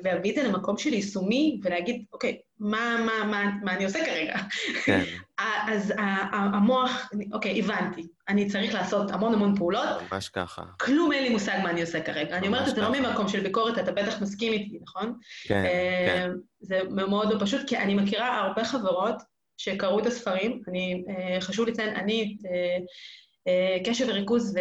להביא 0.03 0.31
את 0.31 0.37
זה 0.37 0.43
למקום 0.43 0.79
של 0.79 0.95
יישומי, 0.95 1.61
ולהגיד, 1.63 2.05
אוקיי, 2.13 2.39
מה, 2.59 2.97
מה, 3.07 3.25
מה, 3.25 3.51
מה 3.63 3.75
אני 3.75 3.85
עושה 3.85 4.05
כרגע? 4.05 4.37
כן. 4.85 5.03
אז 5.69 5.93
המוח, 6.33 7.11
אוקיי, 7.33 7.61
הבנתי, 7.61 8.07
אני 8.29 8.49
צריך 8.49 8.75
לעשות 8.75 9.11
המון 9.11 9.35
המון 9.35 9.57
פעולות. 9.57 9.89
ממש 10.13 10.29
ככה. 10.29 10.63
כלום 10.81 11.13
אין 11.13 11.23
לי 11.23 11.29
מושג 11.29 11.59
מה 11.63 11.71
אני 11.71 11.81
עושה 11.81 12.01
כרגע. 12.01 12.37
אני 12.37 12.47
אומרת 12.47 12.69
את 12.69 12.75
זה 12.75 12.81
לא 12.81 12.93
ממקום 12.93 13.29
של 13.29 13.41
ביקורת, 13.41 13.79
אתה 13.79 13.93
בטח 13.93 14.23
מסכים 14.23 14.53
איתי, 14.53 14.79
נכון? 14.83 15.19
כן, 15.45 15.65
אה, 15.65 16.07
כן. 16.07 16.31
זה 16.61 16.81
מאוד 16.91 17.33
לא 17.33 17.39
פשוט, 17.41 17.69
כי 17.69 17.77
אני 17.79 17.95
מכירה 17.95 18.41
הרבה 18.41 18.65
חברות 18.65 19.17
שקראו 19.57 19.99
את 19.99 20.07
הספרים. 20.07 20.63
אני, 20.69 21.05
אה, 21.09 21.41
חשוב 21.41 21.69
לציין, 21.69 21.97
אני 21.97 22.37
אה, 22.47 22.51
אה, 22.51 22.79
קשב 23.85 24.07
וריכוז, 24.09 24.57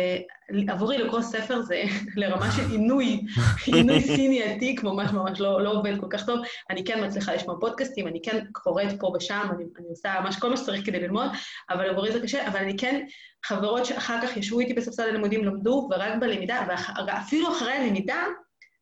ועבורי 0.67 0.97
לקרוא 0.97 1.21
ספר 1.21 1.61
זה 1.61 1.83
לרמה 2.15 2.51
של 2.51 2.71
עינוי, 2.71 3.21
עינוי 3.65 4.01
סיני 4.15 4.43
עתיק, 4.43 4.83
ממש 4.83 5.11
ממש 5.11 5.39
לא, 5.39 5.61
לא 5.61 5.71
עובד 5.71 5.99
כל 5.99 6.07
כך 6.09 6.25
טוב. 6.25 6.39
אני 6.69 6.83
כן 6.85 7.05
מצליחה 7.05 7.35
לשמוע 7.35 7.55
פודקאסטים, 7.59 8.07
אני 8.07 8.21
כן 8.23 8.45
קוראת 8.51 8.99
פה 8.99 9.11
ושם, 9.15 9.47
אני, 9.55 9.63
אני 9.79 9.87
עושה 9.89 10.19
ממש 10.23 10.39
כל 10.39 10.49
מה 10.49 10.57
שצריך 10.57 10.85
כדי 10.85 10.99
ללמוד, 10.99 11.27
אבל 11.69 11.89
עבורי 11.89 12.11
זה 12.11 12.19
קשה, 12.19 12.47
אבל 12.47 12.59
אני 12.59 12.77
כן, 12.77 13.05
חברות 13.45 13.85
שאחר 13.85 14.19
כך 14.23 14.37
ישבו 14.37 14.59
איתי 14.59 14.73
בספסל 14.73 15.03
הלימודים, 15.03 15.45
למדו, 15.45 15.89
ורק 15.91 16.13
בלמידה, 16.19 16.67
ואפילו 17.07 17.51
אחרי 17.51 17.71
הלמידה, 17.71 18.23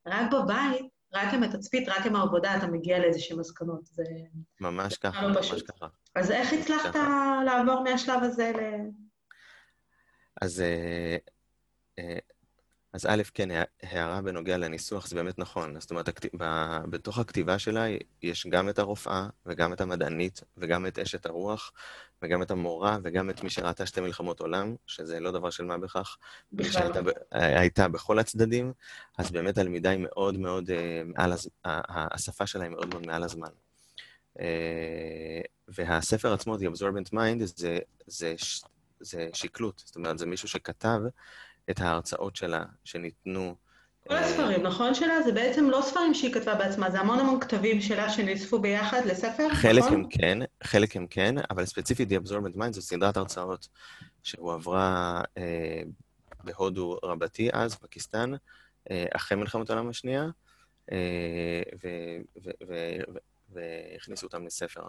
רק 0.08 0.34
בבית, 0.34 0.86
רק 1.14 1.34
עם 1.34 1.44
התצפית, 1.44 1.90
רק 1.90 2.06
עם 2.06 2.16
העבודה, 2.16 2.58
אתה 2.58 2.68
מגיע 2.68 3.00
לאיזשהם 3.00 3.40
מסקנות. 3.40 3.86
זה... 3.86 4.04
ממש 4.62 4.98
ככה, 4.98 5.22
לא 5.22 5.28
ממש 5.28 5.62
ככה. 5.62 5.88
אז 6.16 6.32
איך 6.32 6.54
הצלחת 6.54 6.96
לעבור 7.46 7.84
מהשלב 7.84 8.24
הזה 8.24 8.52
ל... 8.56 8.62
אז, 10.44 10.62
אה, 10.62 11.18
אה, 12.00 12.18
אז 12.94 13.06
א', 13.06 13.22
כן, 13.34 13.50
הערה 13.82 14.22
בנוגע 14.22 14.58
לניסוח, 14.58 15.08
זה 15.08 15.16
באמת 15.16 15.40
נכון. 15.40 15.80
זאת 15.80 15.92
אומרת, 15.92 16.10
בתוך 16.90 17.18
הכתיבה 17.18 17.60
שלה 17.60 17.86
יש 18.22 18.48
גם 18.48 18.70
את 18.70 18.80
הרופאה, 18.80 19.28
וגם 19.46 19.74
את 19.74 19.82
המדענית, 19.82 20.42
וגם 20.58 20.86
את 20.86 21.00
אשת 21.00 21.26
הרוח, 21.26 21.72
וגם 22.22 22.42
את 22.42 22.52
המורה, 22.52 22.98
וגם 23.04 23.30
את 23.30 23.44
מי 23.44 23.50
שראתה 23.50 23.86
שתי 23.86 24.02
מלחמות 24.02 24.40
עולם, 24.40 24.76
שזה 24.88 25.20
לא 25.20 25.32
דבר 25.32 25.50
של 25.50 25.66
מה 25.66 25.78
בכך. 25.78 26.18
בכלל. 26.54 26.88
לא. 26.88 27.12
שהייתה 27.34 27.88
בכל 27.88 28.20
הצדדים, 28.20 28.74
אז 29.18 29.32
באמת 29.32 29.58
הלמידה 29.58 29.90
היא 29.90 30.00
מאוד 30.00 30.38
מאוד 30.38 30.70
אה, 30.70 31.02
מעל, 31.06 31.34
השפה 31.86 32.48
שלה 32.48 32.64
היא 32.64 32.72
מאוד 32.72 32.88
מאוד 32.88 33.08
מעל 33.08 33.24
הזמן. 33.24 33.50
אה, 34.40 35.42
והספר 35.68 36.34
עצמו, 36.34 36.56
The 36.56 36.78
Absorbent 36.78 37.14
Mind, 37.14 37.46
זה, 37.46 37.80
זה, 38.08 38.36
זה 39.04 39.30
שקלות. 39.34 39.84
זאת 39.86 39.96
אומרת, 39.96 40.18
זה 40.18 40.26
מישהו 40.26 40.48
שכתב 40.48 41.00
את 41.70 41.82
ההרצאות 41.82 42.36
שלה, 42.36 42.64
שניתנו... 42.84 43.56
כל 44.08 44.16
הספרים, 44.16 44.64
נכון 44.64 44.94
שלה? 44.94 45.22
זה 45.22 45.32
בעצם 45.32 45.70
לא 45.70 45.82
ספרים 45.82 46.14
שהיא 46.14 46.34
כתבה 46.34 46.56
בעצמה, 46.56 46.92
זה 46.92 47.00
המון 47.00 47.20
המון 47.20 47.40
כתבים 47.40 47.82
שלה 47.82 48.10
שנאספו 48.10 48.60
ביחד 48.60 49.02
לספר, 49.06 49.48
נכון? 49.48 49.56
חלק 49.56 49.84
הם 49.84 50.04
כן, 50.10 50.40
חלק 50.64 50.96
הם 50.96 51.08
כן, 51.08 51.36
אבל 51.52 51.66
ספציפית 51.66 52.10
The 52.10 52.28
Absorbent 52.28 52.58
Mind 52.58 52.72
זו 52.72 52.82
סדרת 52.82 53.18
הרצאות 53.18 53.68
שהועברה 54.24 55.22
אה, 55.38 55.82
בהודו 56.44 56.98
רבתי 57.04 57.50
אז, 57.54 57.76
פקיסטן, 57.76 58.32
אה, 58.92 59.06
אחרי 59.12 59.38
מלחמת 59.38 59.70
העולם 59.70 59.90
השנייה, 59.90 60.26
אה, 60.92 61.62
והכניסו 63.50 64.26
אותם 64.26 64.46
לספר. 64.46 64.84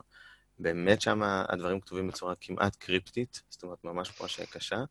באמת 0.58 1.00
שם 1.00 1.22
הדברים 1.22 1.80
כתובים 1.80 2.08
בצורה 2.08 2.34
כמעט 2.40 2.76
קריפטית, 2.76 3.42
זאת 3.50 3.62
אומרת, 3.62 3.84
ממש 3.84 4.10
פרשה 4.10 4.46
קשה. 4.46 4.84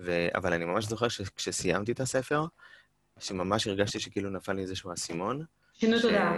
ו... 0.00 0.28
אבל 0.34 0.52
אני 0.52 0.64
ממש 0.64 0.84
זוכר 0.84 1.08
שכשסיימתי 1.08 1.92
את 1.92 2.00
הספר, 2.00 2.44
שממש 3.18 3.66
הרגשתי 3.66 4.00
שכאילו 4.00 4.30
נפל 4.30 4.52
לי 4.52 4.62
איזשהו 4.62 4.92
אסימון. 4.92 5.44
שינו 5.74 5.98
ש... 5.98 6.02
תודה. 6.02 6.32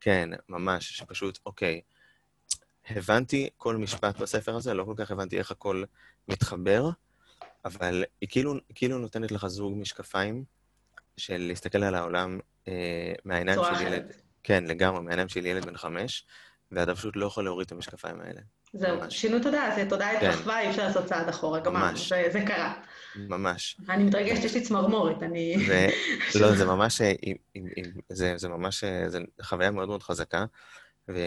כן, 0.00 0.30
ממש, 0.48 0.96
שפשוט, 0.96 1.38
אוקיי, 1.46 1.80
הבנתי 2.90 3.48
כל 3.56 3.76
משפט 3.76 4.18
בספר 4.18 4.56
הזה, 4.56 4.74
לא 4.74 4.84
כל 4.84 4.94
כך 4.96 5.10
הבנתי 5.10 5.38
איך 5.38 5.50
הכל 5.50 5.84
מתחבר, 6.28 6.90
אבל 7.64 8.04
היא 8.20 8.28
כאילו, 8.28 8.54
כאילו 8.74 8.98
נותנת 8.98 9.32
לך 9.32 9.46
זוג 9.46 9.76
משקפיים 9.76 10.44
של 11.16 11.36
להסתכל 11.38 11.82
על 11.82 11.94
העולם 11.94 12.40
אה, 12.68 13.12
מהעיניים 13.24 13.60
של 13.64 13.86
ילד. 13.86 14.12
כן, 14.42 14.64
לגמרי, 14.64 15.00
מהעיניים 15.00 15.28
של 15.28 15.46
ילד 15.46 15.66
בן 15.66 15.76
חמש, 15.76 16.24
ואתה 16.72 16.94
פשוט 16.94 17.16
לא 17.16 17.26
יכול 17.26 17.44
להוריד 17.44 17.66
את 17.66 17.72
המשקפיים 17.72 18.20
האלה. 18.20 18.40
זהו, 18.72 18.98
שינו 19.10 19.38
תודעה, 19.42 19.74
זה 19.74 19.86
תודעה 19.88 20.16
התרחבה, 20.16 20.60
אי 20.60 20.70
אפשר 20.70 20.86
לעשות 20.86 21.04
צעד 21.04 21.28
אחורה, 21.28 21.60
גמרנו, 21.60 21.98
זה 22.32 22.40
קרה. 22.46 22.74
ממש. 23.16 23.76
אני 23.88 24.04
מתרגשת, 24.04 24.44
יש 24.44 24.54
לי 24.54 24.60
צמרמורת, 24.60 25.22
אני... 25.22 25.56
לא, 26.40 26.54
זה 26.54 26.64
ממש, 26.64 27.02
זה 28.36 28.48
ממש, 28.48 28.84
זה 28.84 29.18
חוויה 29.42 29.70
מאוד 29.70 29.88
מאוד 29.88 30.02
חזקה. 30.02 30.44
ו... 31.08 31.18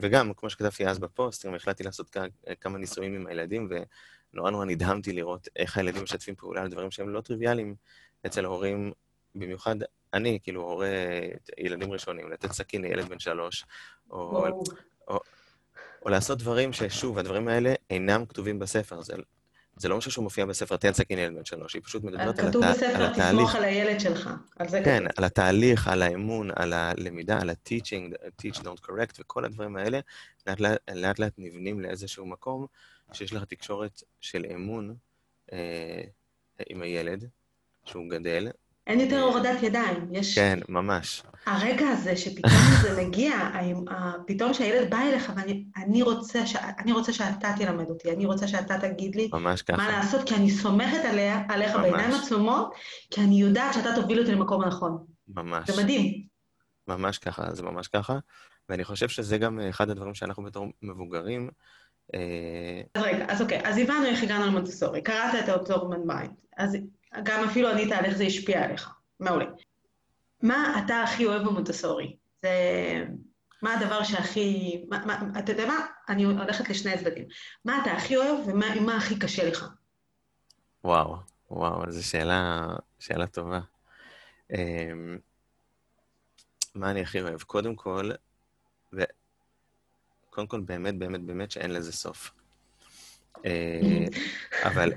וגם, 0.00 0.32
כמו 0.36 0.50
שכתבתי 0.50 0.86
אז 0.86 0.98
בפוסט, 0.98 1.46
גם 1.46 1.54
החלטתי 1.54 1.82
לעשות 1.82 2.16
כמה 2.60 2.78
ניסויים 2.78 3.14
עם 3.14 3.26
הילדים, 3.26 3.68
ונורא 4.34 4.50
נורא 4.50 4.64
נדהמתי 4.64 5.12
לראות 5.12 5.48
איך 5.56 5.76
הילדים 5.76 6.02
משתפים 6.02 6.34
פעולה 6.34 6.62
על 6.62 6.68
דברים 6.68 6.90
שהם 6.90 7.08
לא 7.08 7.20
טריוויאליים 7.20 7.74
אצל 8.26 8.44
ההורים, 8.44 8.92
במיוחד 9.34 9.76
אני, 10.14 10.38
כאילו, 10.42 10.62
הורה 10.62 10.88
ילדים 11.58 11.92
ראשונים, 11.92 12.32
לתת 12.32 12.52
סכין 12.52 12.82
לילד 12.82 13.08
בן 13.08 13.18
שלוש, 13.18 13.64
או, 14.10 14.46
או, 15.08 15.20
או 16.04 16.10
לעשות 16.10 16.38
דברים 16.38 16.72
ששוב, 16.72 17.18
הדברים 17.18 17.48
האלה 17.48 17.74
אינם 17.90 18.26
כתובים 18.26 18.58
בספר. 18.58 19.02
זה, 19.02 19.14
זה 19.76 19.88
לא 19.88 19.98
משהו 19.98 20.10
שמופיע 20.10 20.46
בספר, 20.46 20.76
תן 20.76 20.92
סכין 20.92 21.18
לילד 21.18 21.34
בן 21.34 21.44
שלוש, 21.44 21.74
היא 21.74 21.82
פשוט 21.84 22.04
מדברת 22.04 22.38
על, 22.38 22.48
הת... 22.48 22.54
על 22.54 22.62
התהליך. 22.62 22.78
כתוב 22.88 23.10
בספר, 23.12 23.12
תסמוך 23.12 23.54
על 23.54 23.64
הילד 23.64 24.00
שלך, 24.00 24.30
על 24.56 24.68
זה 24.68 24.80
כן, 24.84 25.04
כתוב. 25.04 25.18
על 25.18 25.24
התהליך, 25.24 25.88
על 25.88 26.02
האמון, 26.02 26.50
על 26.56 26.72
הלמידה, 26.72 27.40
על 27.40 27.50
ה-teaching, 27.50 28.14
teach 28.42 28.56
don't 28.56 28.86
correct 28.86 29.16
וכל 29.18 29.44
הדברים 29.44 29.76
האלה, 29.76 30.00
לאט 30.46 30.60
לאט, 30.60 30.78
לאט, 30.94 31.18
לאט 31.18 31.32
נבנים 31.38 31.80
לאיזשהו 31.80 32.26
מקום 32.26 32.66
שיש 33.12 33.32
לך 33.32 33.44
תקשורת 33.44 34.02
של 34.20 34.46
אמון 34.54 34.94
אה, 35.52 36.02
עם 36.68 36.82
הילד, 36.82 37.28
שהוא 37.84 38.10
גדל, 38.10 38.48
אין 38.86 39.00
יותר 39.00 39.22
הורדת 39.22 39.62
ידיים. 39.62 40.08
יש... 40.12 40.38
כן, 40.38 40.58
ממש. 40.68 41.22
הרגע 41.46 41.88
הזה 41.88 42.16
שפתאום 42.16 42.52
זה 42.82 43.02
מגיע, 43.04 43.32
פתאום 44.26 44.54
שהילד 44.54 44.90
בא 44.90 44.98
אליך 44.98 45.32
ואני 45.36 46.02
רוצה, 46.02 46.46
ש... 46.46 46.56
רוצה 46.92 47.12
שאתה 47.12 47.52
תלמד 47.58 47.90
אותי, 47.90 48.12
אני 48.12 48.26
רוצה 48.26 48.48
שאתה 48.48 48.78
תגיד 48.78 49.16
לי 49.16 49.28
ממש 49.32 49.62
ככה. 49.62 49.76
מה 49.76 49.90
לעשות, 49.90 50.28
כי 50.28 50.34
אני 50.34 50.50
סומכת 50.50 51.04
עליה, 51.04 51.42
עליך 51.48 51.74
ממש. 51.74 51.82
בעיניים 51.82 52.10
עצומות, 52.14 52.74
כי 53.10 53.20
אני 53.20 53.40
יודעת 53.40 53.74
שאתה 53.74 53.94
תוביל 53.94 54.20
אותי 54.20 54.32
למקום 54.32 54.62
הנכון. 54.62 55.04
ממש. 55.28 55.70
זה 55.70 55.82
מדהים. 55.82 56.22
ממש 56.88 57.18
ככה, 57.18 57.54
זה 57.54 57.62
ממש 57.62 57.88
ככה. 57.88 58.18
ואני 58.68 58.84
חושב 58.84 59.08
שזה 59.08 59.38
גם 59.38 59.60
אחד 59.60 59.90
הדברים 59.90 60.14
שאנחנו 60.14 60.42
בתור 60.42 60.66
מבוגרים, 60.82 61.50
אה, 62.14 62.82
אז 62.94 63.02
רגע, 63.02 63.24
אז 63.28 63.42
אוקיי, 63.42 63.60
אז 63.64 63.78
הבנו 63.78 64.06
איך 64.06 64.22
הגענו 64.22 64.46
למונטסורי, 64.46 65.02
קראת 65.02 65.44
את 65.44 65.48
ה 65.48 65.54
Absorbent 65.54 66.04
Mind, 66.06 66.34
אז 66.56 66.76
גם 67.22 67.44
אפילו 67.44 67.68
ענית 67.68 67.92
על 67.92 68.04
איך 68.04 68.16
זה 68.16 68.24
השפיע 68.24 68.64
עליך. 68.64 68.90
מעולה. 69.20 69.44
מה 70.42 70.82
אתה 70.84 71.02
הכי 71.02 71.26
אוהב 71.26 71.42
במונטסורי? 71.42 72.16
זה... 72.42 72.50
מה 73.62 73.74
הדבר 73.74 74.02
שהכי... 74.02 74.80
אתה 75.38 75.52
יודע 75.52 75.66
מה? 75.66 75.86
אני 76.08 76.24
הולכת 76.24 76.68
לשני 76.68 76.92
הצדדים. 76.92 77.24
מה 77.64 77.78
אתה 77.82 77.92
הכי 77.92 78.16
אוהב 78.16 78.48
ומה 78.48 78.96
הכי 78.96 79.18
קשה 79.18 79.48
לך? 79.48 79.68
וואו, 80.84 81.16
וואו, 81.50 81.90
זו 81.90 82.08
שאלה, 82.08 82.66
שאלה 82.98 83.26
טובה. 83.26 83.60
אמ, 84.50 85.18
מה 86.74 86.90
אני 86.90 87.00
הכי 87.00 87.20
אוהב? 87.20 87.42
קודם 87.42 87.74
כל, 87.74 88.10
ו... 88.92 89.02
קודם 90.30 90.46
כל, 90.46 90.60
באמת, 90.60 90.98
באמת, 90.98 91.20
באמת 91.20 91.50
שאין 91.50 91.70
לזה 91.70 91.92
סוף. 91.92 92.30
אה, 93.44 94.04
אבל, 94.64 94.92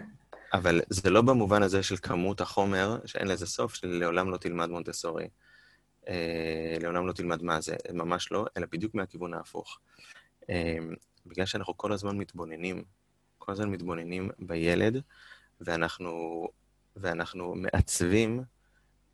אבל 0.53 0.81
זה 0.89 1.10
לא 1.10 1.22
במובן 1.22 1.63
הזה 1.63 1.83
של 1.83 1.98
כמות 1.98 2.41
החומר, 2.41 2.98
שאין 3.05 3.27
לזה 3.27 3.45
סוף, 3.45 3.74
שלעולם 3.75 4.29
לא 4.29 4.38
תלמד 4.38 4.69
מונטסורי. 4.69 5.27
אה, 6.07 6.75
לעולם 6.81 7.07
לא 7.07 7.13
תלמד 7.13 7.43
מה 7.43 7.62
זה, 7.62 7.75
ממש 7.93 8.31
לא, 8.31 8.45
אלא 8.57 8.67
בדיוק 8.72 8.95
מהכיוון 8.95 9.33
ההפוך. 9.33 9.79
אה, 10.50 10.77
בגלל 11.25 11.45
שאנחנו 11.45 11.77
כל 11.77 11.93
הזמן 11.93 12.17
מתבוננים, 12.17 12.83
כל 13.38 13.51
הזמן 13.51 13.69
מתבוננים 13.69 14.29
בילד, 14.39 15.01
ואנחנו, 15.62 16.48
ואנחנו 16.95 17.55
מעצבים 17.55 18.43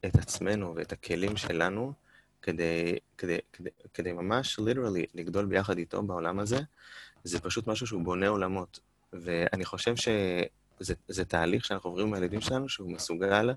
את 0.05 0.15
עצמנו 0.15 0.75
ואת 0.75 0.91
הכלים 0.91 1.37
שלנו 1.37 1.93
כדי, 2.41 2.95
כדי, 3.17 3.37
כדי, 3.53 3.69
כדי 3.93 4.11
ממש, 4.11 4.59
literally, 4.59 5.05
לגדול 5.13 5.45
ביחד 5.45 5.77
איתו 5.77 6.03
בעולם 6.03 6.39
הזה, 6.39 6.59
זה 7.23 7.39
פשוט 7.39 7.67
משהו 7.67 7.87
שהוא 7.87 8.01
בונה 8.03 8.27
עולמות. 8.27 8.79
ואני 9.13 9.65
חושב 9.65 9.95
שזה 10.81 11.25
תהליך 11.25 11.65
שאנחנו 11.65 11.89
עוברים 11.89 12.07
עם 12.07 12.13
הילדים 12.13 12.41
שלנו, 12.41 12.69
שהוא 12.69 12.91
מסוגל, 12.91 13.49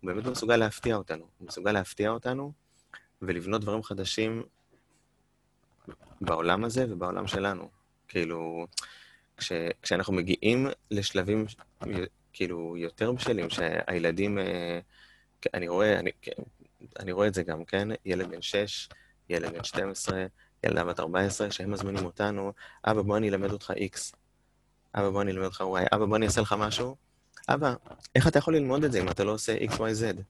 הוא 0.00 0.12
באמת 0.12 0.26
מסוגל 0.26 0.56
להפתיע 0.56 0.96
אותנו. 0.96 1.24
הוא 1.38 1.48
מסוגל 1.48 1.72
להפתיע 1.72 2.10
אותנו 2.10 2.52
ולבנות 3.22 3.60
דברים 3.60 3.82
חדשים 3.82 4.42
בעולם 6.20 6.64
הזה 6.64 6.86
ובעולם 6.88 7.26
שלנו. 7.26 7.68
כאילו, 8.08 8.66
כש, 9.36 9.52
כשאנחנו 9.82 10.12
מגיעים 10.12 10.66
לשלבים 10.90 11.46
כאילו 12.32 12.76
יותר 12.76 13.12
בשלים, 13.12 13.50
שהילדים, 13.50 14.38
אה, 14.38 14.78
אני 15.54 15.68
רואה, 15.68 15.98
אני, 15.98 16.10
אני 16.98 17.12
רואה 17.12 17.26
את 17.26 17.34
זה 17.34 17.42
גם, 17.42 17.64
כן? 17.64 17.88
ילד 18.04 18.30
בן 18.30 18.42
6, 18.42 18.88
ילד 19.28 19.52
בן 19.52 19.64
12, 19.64 20.26
ילדה 20.64 20.84
בת 20.84 21.00
14, 21.00 21.50
שהם 21.50 21.70
מזמינים 21.70 22.04
אותנו, 22.04 22.52
אבא, 22.84 23.02
בוא 23.02 23.16
אני 23.16 23.28
אלמד 23.28 23.52
אותך 23.52 23.70
X. 23.70 24.16
אבא, 24.96 25.10
בוא 25.10 25.22
אני 25.22 25.30
אלמד 25.30 25.44
אותך 25.44 25.60
Y. 25.60 25.96
אבא, 25.96 26.04
בוא 26.04 26.16
אני 26.16 26.26
אעשה 26.26 26.40
לך 26.40 26.54
משהו. 26.58 26.96
אבא, 27.48 27.74
איך 28.14 28.28
אתה 28.28 28.38
יכול 28.38 28.56
ללמוד 28.56 28.84
את 28.84 28.92
זה 28.92 29.00
אם 29.00 29.08
אתה 29.08 29.24
לא 29.24 29.32
עושה 29.32 29.56
X, 29.56 29.72
Y, 29.72 29.78
Z? 29.78 30.20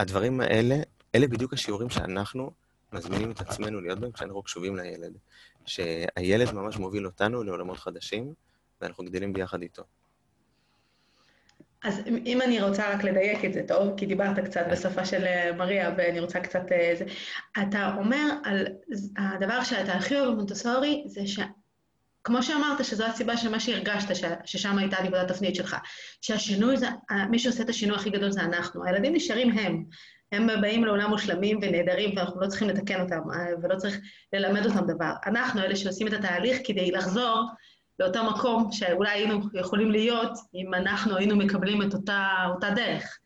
הדברים 0.00 0.40
האלה, 0.40 0.76
אלה 1.14 1.26
בדיוק 1.26 1.52
השיעורים 1.52 1.90
שאנחנו 1.90 2.50
מזמינים 2.92 3.30
את 3.30 3.40
עצמנו 3.40 3.80
להיות 3.80 3.98
בהם 3.98 4.12
כשאנחנו 4.12 4.42
קשובים 4.42 4.76
לילד. 4.76 5.12
שהילד 5.66 6.52
ממש 6.52 6.76
מוביל 6.76 7.06
אותנו 7.06 7.42
לעולמות 7.42 7.78
חדשים, 7.78 8.34
ואנחנו 8.80 9.04
גדלים 9.04 9.32
ביחד 9.32 9.62
איתו. 9.62 9.82
אז 11.84 12.00
אם 12.06 12.42
אני 12.42 12.62
רוצה 12.62 12.94
רק 12.94 13.04
לדייק 13.04 13.44
את 13.44 13.52
זה, 13.52 13.62
טוב? 13.68 13.96
כי 13.96 14.06
דיברת 14.06 14.38
קצת 14.38 14.66
בשפה 14.72 15.04
של 15.04 15.24
אה, 15.24 15.52
מריה, 15.52 15.94
ואני 15.96 16.20
רוצה 16.20 16.40
קצת... 16.40 16.72
אה. 16.72 16.94
אתה 17.62 17.94
אומר 17.98 18.30
על 18.44 18.66
הדבר 19.16 19.62
שאתה 19.62 19.92
הכי 19.92 20.20
אוהב 20.20 20.32
במונטסורי, 20.32 21.04
זה 21.06 21.26
ש... 21.26 21.38
כמו 22.24 22.42
שאמרת, 22.42 22.84
שזו 22.84 23.04
הסיבה 23.04 23.36
של 23.36 23.48
מה 23.48 23.60
שהרגשת. 23.60 24.08
ששם 24.44 24.78
הייתה 24.78 25.02
נקודת 25.02 25.30
התפנית 25.30 25.54
שלך. 25.54 25.76
שהשינוי 26.20 26.76
זה, 26.76 26.86
מי 27.30 27.38
שעושה 27.38 27.62
את 27.62 27.68
השינוי 27.68 27.96
הכי 27.96 28.10
גדול 28.10 28.30
זה 28.30 28.40
אנחנו. 28.40 28.84
הילדים 28.84 29.14
נשארים 29.14 29.58
הם. 29.58 29.84
הם 30.32 30.46
באים 30.60 30.84
לעולם 30.84 31.10
מושלמים 31.10 31.58
ונהדרים, 31.62 32.16
ואנחנו 32.16 32.40
לא 32.40 32.46
צריכים 32.46 32.68
לתקן 32.68 33.00
אותם, 33.00 33.20
אה, 33.34 33.46
ולא 33.62 33.76
צריך 33.76 34.00
ללמד 34.32 34.66
אותם 34.66 34.86
דבר. 34.86 35.12
אנחנו 35.26 35.60
אלה 35.60 35.76
שעושים 35.76 36.06
את 36.06 36.12
התהליך 36.12 36.58
כדי 36.64 36.90
לחזור 36.90 37.48
לאותו 37.98 38.24
מקום 38.24 38.72
שאולי 38.72 39.10
היינו 39.10 39.40
יכולים 39.54 39.90
להיות 39.90 40.38
אם 40.54 40.74
אנחנו 40.74 41.16
היינו 41.16 41.36
מקבלים 41.36 41.82
את 41.82 41.94
אותה, 41.94 42.28
אותה 42.54 42.70
דרך, 42.70 43.18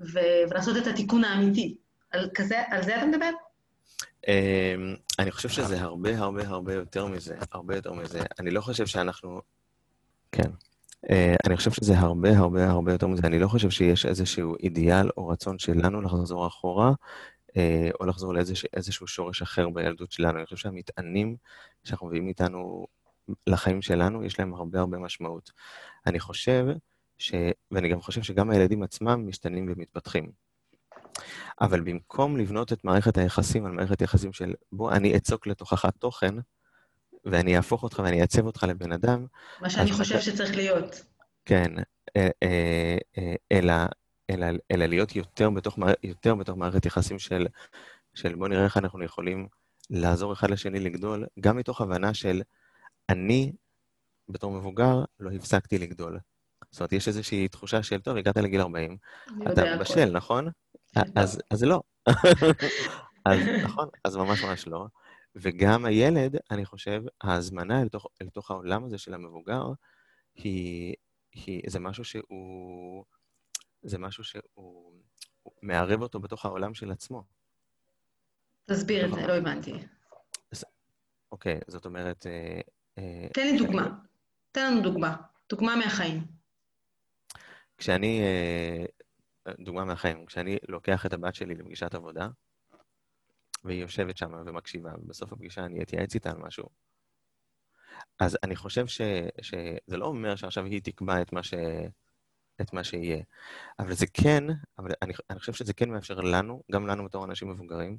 ו- 0.00 0.50
ולעשות 0.50 0.76
את 0.76 0.86
התיקון 0.86 1.24
האמיתי. 1.24 1.76
על, 2.10 2.30
כזה, 2.34 2.62
על 2.70 2.82
זה 2.82 2.96
אתה 2.96 3.06
מדבר? 3.06 3.30
אמ, 4.28 4.94
אני 5.18 5.30
חושב 5.30 5.48
שזה 5.48 5.80
הרבה 5.80 6.18
הרבה 6.18 6.48
הרבה 6.48 6.74
יותר 6.74 7.06
מזה, 7.06 7.36
הרבה 7.52 7.76
יותר 7.76 7.92
מזה. 7.92 8.20
אני 8.38 8.50
לא 8.50 8.60
חושב 8.60 8.86
שאנחנו... 8.86 9.40
כן. 10.32 10.50
אה, 11.10 11.34
אני 11.46 11.56
חושב 11.56 11.70
שזה 11.70 11.98
הרבה 11.98 12.38
הרבה 12.38 12.70
הרבה 12.70 12.92
יותר 12.92 13.06
מזה. 13.06 13.26
אני 13.26 13.38
לא 13.38 13.48
חושב 13.48 13.70
שיש 13.70 14.06
איזשהו 14.06 14.56
אידיאל 14.62 15.10
או 15.16 15.28
רצון 15.28 15.58
שלנו 15.58 16.00
לחזור 16.00 16.46
אחורה, 16.46 16.92
אה, 17.56 17.90
או 18.00 18.06
לחזור 18.06 18.34
לאיזשהו 18.34 19.06
שורש 19.06 19.42
אחר 19.42 19.68
בילדות 19.68 20.12
שלנו. 20.12 20.38
אני 20.38 20.44
חושב 20.44 20.56
שהמטענים 20.56 21.36
שאנחנו 21.84 22.06
מביאים 22.06 22.28
איתנו 22.28 22.86
לחיים 23.46 23.82
שלנו, 23.82 24.24
יש 24.24 24.38
להם 24.38 24.54
הרבה 24.54 24.80
הרבה 24.80 24.98
משמעות. 24.98 25.52
אני 26.06 26.20
חושב 26.20 26.66
ש... 27.18 27.32
ואני 27.70 27.88
גם 27.88 28.00
חושב 28.00 28.22
שגם 28.22 28.50
הילדים 28.50 28.82
עצמם 28.82 29.28
משתנים 29.28 29.66
ומתפתחים. 29.68 30.30
אבל 31.60 31.80
במקום 31.80 32.36
לבנות 32.36 32.72
את 32.72 32.84
מערכת 32.84 33.18
היחסים 33.18 33.66
על 33.66 33.72
מערכת 33.72 34.00
יחסים 34.00 34.32
של 34.32 34.54
בוא, 34.72 34.92
אני 34.92 35.16
אצוק 35.16 35.46
לתוכך 35.46 35.84
תוכן, 35.98 36.34
ואני 37.24 37.56
אהפוך 37.56 37.82
אותך 37.82 38.02
ואני 38.04 38.20
אעצב 38.20 38.46
אותך 38.46 38.62
לבן 38.62 38.92
אדם. 38.92 39.26
מה 39.60 39.70
שאני 39.70 39.92
חושב 39.92 40.14
אתה... 40.14 40.22
שצריך 40.24 40.56
להיות. 40.56 41.04
כן, 41.44 41.72
אה, 42.16 42.28
אה, 42.42 42.98
אה, 43.18 43.34
אלא, 43.52 43.74
אלא, 44.30 44.46
אלא 44.70 44.86
להיות 44.86 45.16
יותר 45.16 45.50
בתוך, 45.50 45.78
יותר 46.02 46.34
בתוך 46.34 46.56
מערכת 46.56 46.86
יחסים 46.86 47.18
של, 47.18 47.46
של 48.14 48.34
בוא 48.34 48.48
נראה 48.48 48.64
איך 48.64 48.76
אנחנו 48.76 49.04
יכולים 49.04 49.48
לעזור 49.90 50.32
אחד 50.32 50.50
לשני 50.50 50.80
לגדול, 50.80 51.26
גם 51.40 51.56
מתוך 51.56 51.80
הבנה 51.80 52.14
של 52.14 52.42
אני, 53.08 53.52
בתור 54.28 54.52
מבוגר, 54.52 55.04
לא 55.20 55.30
הפסקתי 55.30 55.78
לגדול. 55.78 56.18
זאת 56.70 56.80
אומרת, 56.80 56.92
יש 56.92 57.08
איזושהי 57.08 57.48
תחושה 57.48 57.82
של, 57.82 58.00
טוב, 58.00 58.16
הגעת 58.16 58.36
לגיל 58.36 58.60
40, 58.60 58.96
אתה 59.52 59.76
בשל, 59.80 60.10
נכון? 60.10 60.48
אז, 61.16 61.42
אז 61.50 61.64
לא. 61.64 61.82
אז 63.26 63.38
נכון, 63.64 63.88
אז 64.04 64.16
ממש 64.16 64.42
ממש 64.44 64.66
לא. 64.66 64.86
וגם 65.36 65.84
הילד, 65.84 66.36
אני 66.50 66.64
חושב, 66.64 67.02
ההזמנה 67.20 67.82
אל 67.82 67.88
תוך, 67.88 68.06
אל 68.22 68.28
תוך 68.28 68.50
העולם 68.50 68.84
הזה 68.84 68.98
של 68.98 69.14
המבוגר, 69.14 69.64
היא, 70.34 70.94
היא, 71.32 71.62
זה 71.66 71.80
משהו 71.80 72.04
שהוא, 72.04 73.04
זה 73.82 73.98
משהו 73.98 74.24
שהוא 74.24 74.92
מערב 75.62 76.02
אותו 76.02 76.20
בתוך 76.20 76.44
העולם 76.44 76.74
של 76.74 76.90
עצמו. 76.90 77.22
תסביר 78.66 79.06
את 79.06 79.14
זה, 79.14 79.26
לא 79.26 79.32
הבנתי. 79.32 79.72
אוקיי, 81.32 81.60
זאת 81.66 81.86
אומרת, 81.86 82.26
אה, 82.26 82.60
אה, 82.98 83.28
תן 83.32 83.46
לי 83.46 83.58
דוגמה. 83.58 83.88
תן 84.52 84.72
לנו 84.72 84.82
דוגמה. 84.82 85.16
דוגמה 85.50 85.76
מהחיים. 85.76 86.22
כשאני, 87.78 88.20
אה, 88.20 88.84
דוגמה 89.48 89.84
מהחיים, 89.84 90.26
כשאני 90.26 90.58
לוקח 90.68 91.06
את 91.06 91.12
הבת 91.12 91.34
שלי 91.34 91.54
לפגישת 91.54 91.94
עבודה, 91.94 92.28
והיא 93.64 93.80
יושבת 93.80 94.16
שם 94.16 94.32
ומקשיבה, 94.46 94.90
ובסוף 94.98 95.32
הפגישה 95.32 95.64
אני 95.64 95.82
אתייעץ 95.82 96.14
איתה 96.14 96.30
על 96.30 96.38
משהו, 96.38 96.68
אז 98.20 98.38
אני 98.42 98.56
חושב 98.56 98.86
ש, 98.86 99.00
שזה 99.42 99.96
לא 99.96 100.06
אומר 100.06 100.36
שעכשיו 100.36 100.64
היא 100.64 100.80
תקבע 100.84 101.22
את 101.22 101.32
מה, 101.32 101.42
ש, 101.42 101.54
את 102.60 102.72
מה 102.72 102.84
שיהיה, 102.84 103.22
אבל 103.78 103.92
זה 103.92 104.06
כן, 104.06 104.44
אבל 104.78 104.90
אני, 105.02 105.12
אני 105.30 105.38
חושב 105.38 105.52
שזה 105.52 105.72
כן 105.72 105.90
מאפשר 105.90 106.20
לנו, 106.20 106.62
גם 106.72 106.86
לנו 106.86 107.04
בתור 107.04 107.24
אנשים 107.24 107.50
מבוגרים, 107.50 107.98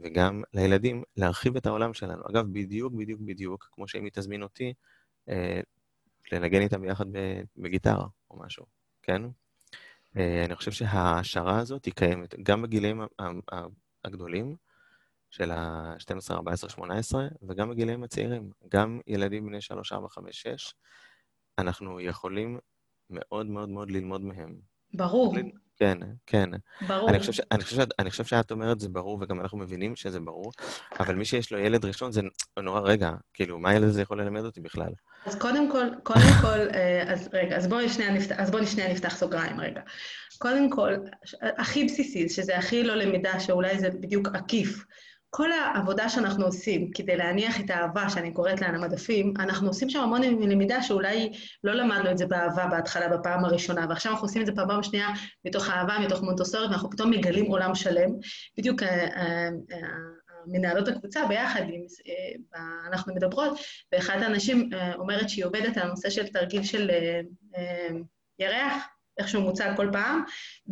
וגם 0.00 0.42
לילדים 0.54 1.02
להרחיב 1.16 1.56
את 1.56 1.66
העולם 1.66 1.94
שלנו. 1.94 2.22
אגב, 2.30 2.46
בדיוק, 2.52 2.92
בדיוק, 2.92 3.20
בדיוק, 3.20 3.68
כמו 3.72 3.88
שאם 3.88 4.04
היא 4.04 4.12
תזמין 4.14 4.42
אותי, 4.42 4.74
אה, 5.28 5.60
לנגן 6.32 6.60
איתה 6.60 6.78
ביחד 6.78 7.06
בגיטרה 7.56 8.06
או 8.30 8.38
משהו, 8.38 8.66
כן? 9.02 9.22
אה, 10.16 10.44
אני 10.44 10.56
חושב 10.56 10.72
שההעשרה 10.72 11.58
הזאת 11.58 11.84
היא 11.84 11.94
קיימת 11.94 12.34
גם 12.42 12.62
בגילאים 12.62 13.00
הגדולים, 14.04 14.56
של 15.34 15.50
ה-12, 15.50 16.30
14, 16.30 16.70
18, 16.70 17.28
וגם 17.42 17.70
בגילאים 17.70 18.04
הצעירים. 18.04 18.50
גם 18.68 19.00
ילדים 19.06 19.46
בני 19.46 19.60
3, 19.60 19.92
4, 19.92 20.08
5, 20.08 20.42
6, 20.42 20.74
אנחנו 21.58 22.00
יכולים 22.00 22.58
מאוד 23.10 23.46
מאוד 23.46 23.68
מאוד 23.68 23.90
ללמוד 23.90 24.20
מהם. 24.20 24.60
ברור. 24.94 25.34
כן, 25.76 25.98
כן. 26.26 26.50
ברור. 26.86 27.10
אני 27.10 27.18
חושב, 27.18 27.32
ש, 27.32 27.40
אני, 27.52 27.64
חושב, 27.64 27.84
אני 27.98 28.10
חושב 28.10 28.24
שאת 28.24 28.50
אומרת 28.50 28.80
זה 28.80 28.88
ברור, 28.88 29.18
וגם 29.20 29.40
אנחנו 29.40 29.58
מבינים 29.58 29.96
שזה 29.96 30.20
ברור, 30.20 30.52
אבל 31.00 31.14
מי 31.14 31.24
שיש 31.24 31.52
לו 31.52 31.58
ילד 31.58 31.84
ראשון 31.84 32.12
זה 32.12 32.20
נורא, 32.62 32.80
רגע, 32.80 33.10
כאילו, 33.34 33.58
מה 33.58 33.70
הילד 33.70 33.88
הזה 33.88 34.02
יכול 34.02 34.20
ללמד 34.22 34.44
אותי 34.44 34.60
בכלל? 34.60 34.92
אז 35.26 35.34
קודם 35.34 35.70
כל, 35.70 35.86
קודם 36.02 36.32
כל, 36.40 36.68
אה, 36.74 37.12
אז 37.12 37.28
רגע, 37.32 37.56
אז 37.56 37.66
בואי 37.66 37.88
שנייה 37.88 38.12
נפתח, 38.12 38.34
אז 38.38 38.50
בואי 38.50 38.66
שנייה 38.66 38.92
נפתח 38.92 39.16
סוגריים 39.16 39.60
רגע. 39.60 39.80
קודם 40.38 40.70
כל, 40.70 40.94
הכי 41.42 41.84
בסיסי, 41.84 42.28
שזה 42.28 42.58
הכי 42.58 42.84
לא 42.84 42.94
למידה, 42.94 43.40
שאולי 43.40 43.78
זה 43.78 43.90
בדיוק 43.90 44.28
עקיף, 44.34 44.84
כל 45.36 45.52
העבודה 45.52 46.08
שאנחנו 46.08 46.44
עושים 46.44 46.90
כדי 46.90 47.16
להניח 47.16 47.60
את 47.60 47.70
האהבה, 47.70 48.10
שאני 48.10 48.32
קוראת 48.32 48.60
לה 48.60 48.68
על 48.68 48.74
המדפים, 48.74 49.34
אנחנו 49.38 49.68
עושים 49.68 49.90
שם 49.90 50.00
המון 50.00 50.22
למידה 50.22 50.82
שאולי 50.82 51.32
לא 51.64 51.72
למדנו 51.74 52.10
את 52.10 52.18
זה 52.18 52.26
באהבה 52.26 52.66
בהתחלה, 52.66 53.08
בפעם 53.08 53.44
הראשונה, 53.44 53.86
ועכשיו 53.88 54.12
אנחנו 54.12 54.26
עושים 54.26 54.42
את 54.42 54.46
זה 54.46 54.52
פעם 54.54 54.82
שנייה 54.82 55.08
מתוך 55.44 55.70
אהבה, 55.70 55.98
מתוך 55.98 56.22
מונטוסורית, 56.22 56.70
ואנחנו 56.70 56.90
פתאום 56.90 57.10
מגלים 57.10 57.46
עולם 57.46 57.74
שלם. 57.74 58.10
בדיוק 58.58 58.82
מנהלות 60.46 60.88
הקבוצה 60.88 61.26
ביחד, 61.26 61.60
עם, 61.60 61.84
אנחנו 62.88 63.14
מדברות, 63.14 63.58
ואחת 63.92 64.22
האנשים 64.22 64.70
אומרת 64.94 65.28
שהיא 65.28 65.44
עובדת 65.44 65.76
על 65.76 65.82
הנושא 65.82 66.10
של 66.10 66.26
תרגיל 66.26 66.62
של 66.62 66.90
ירח, 68.38 68.74
איך 69.18 69.28
שהוא 69.28 69.42
מוצג 69.42 69.72
כל 69.76 69.88
פעם, 69.92 70.22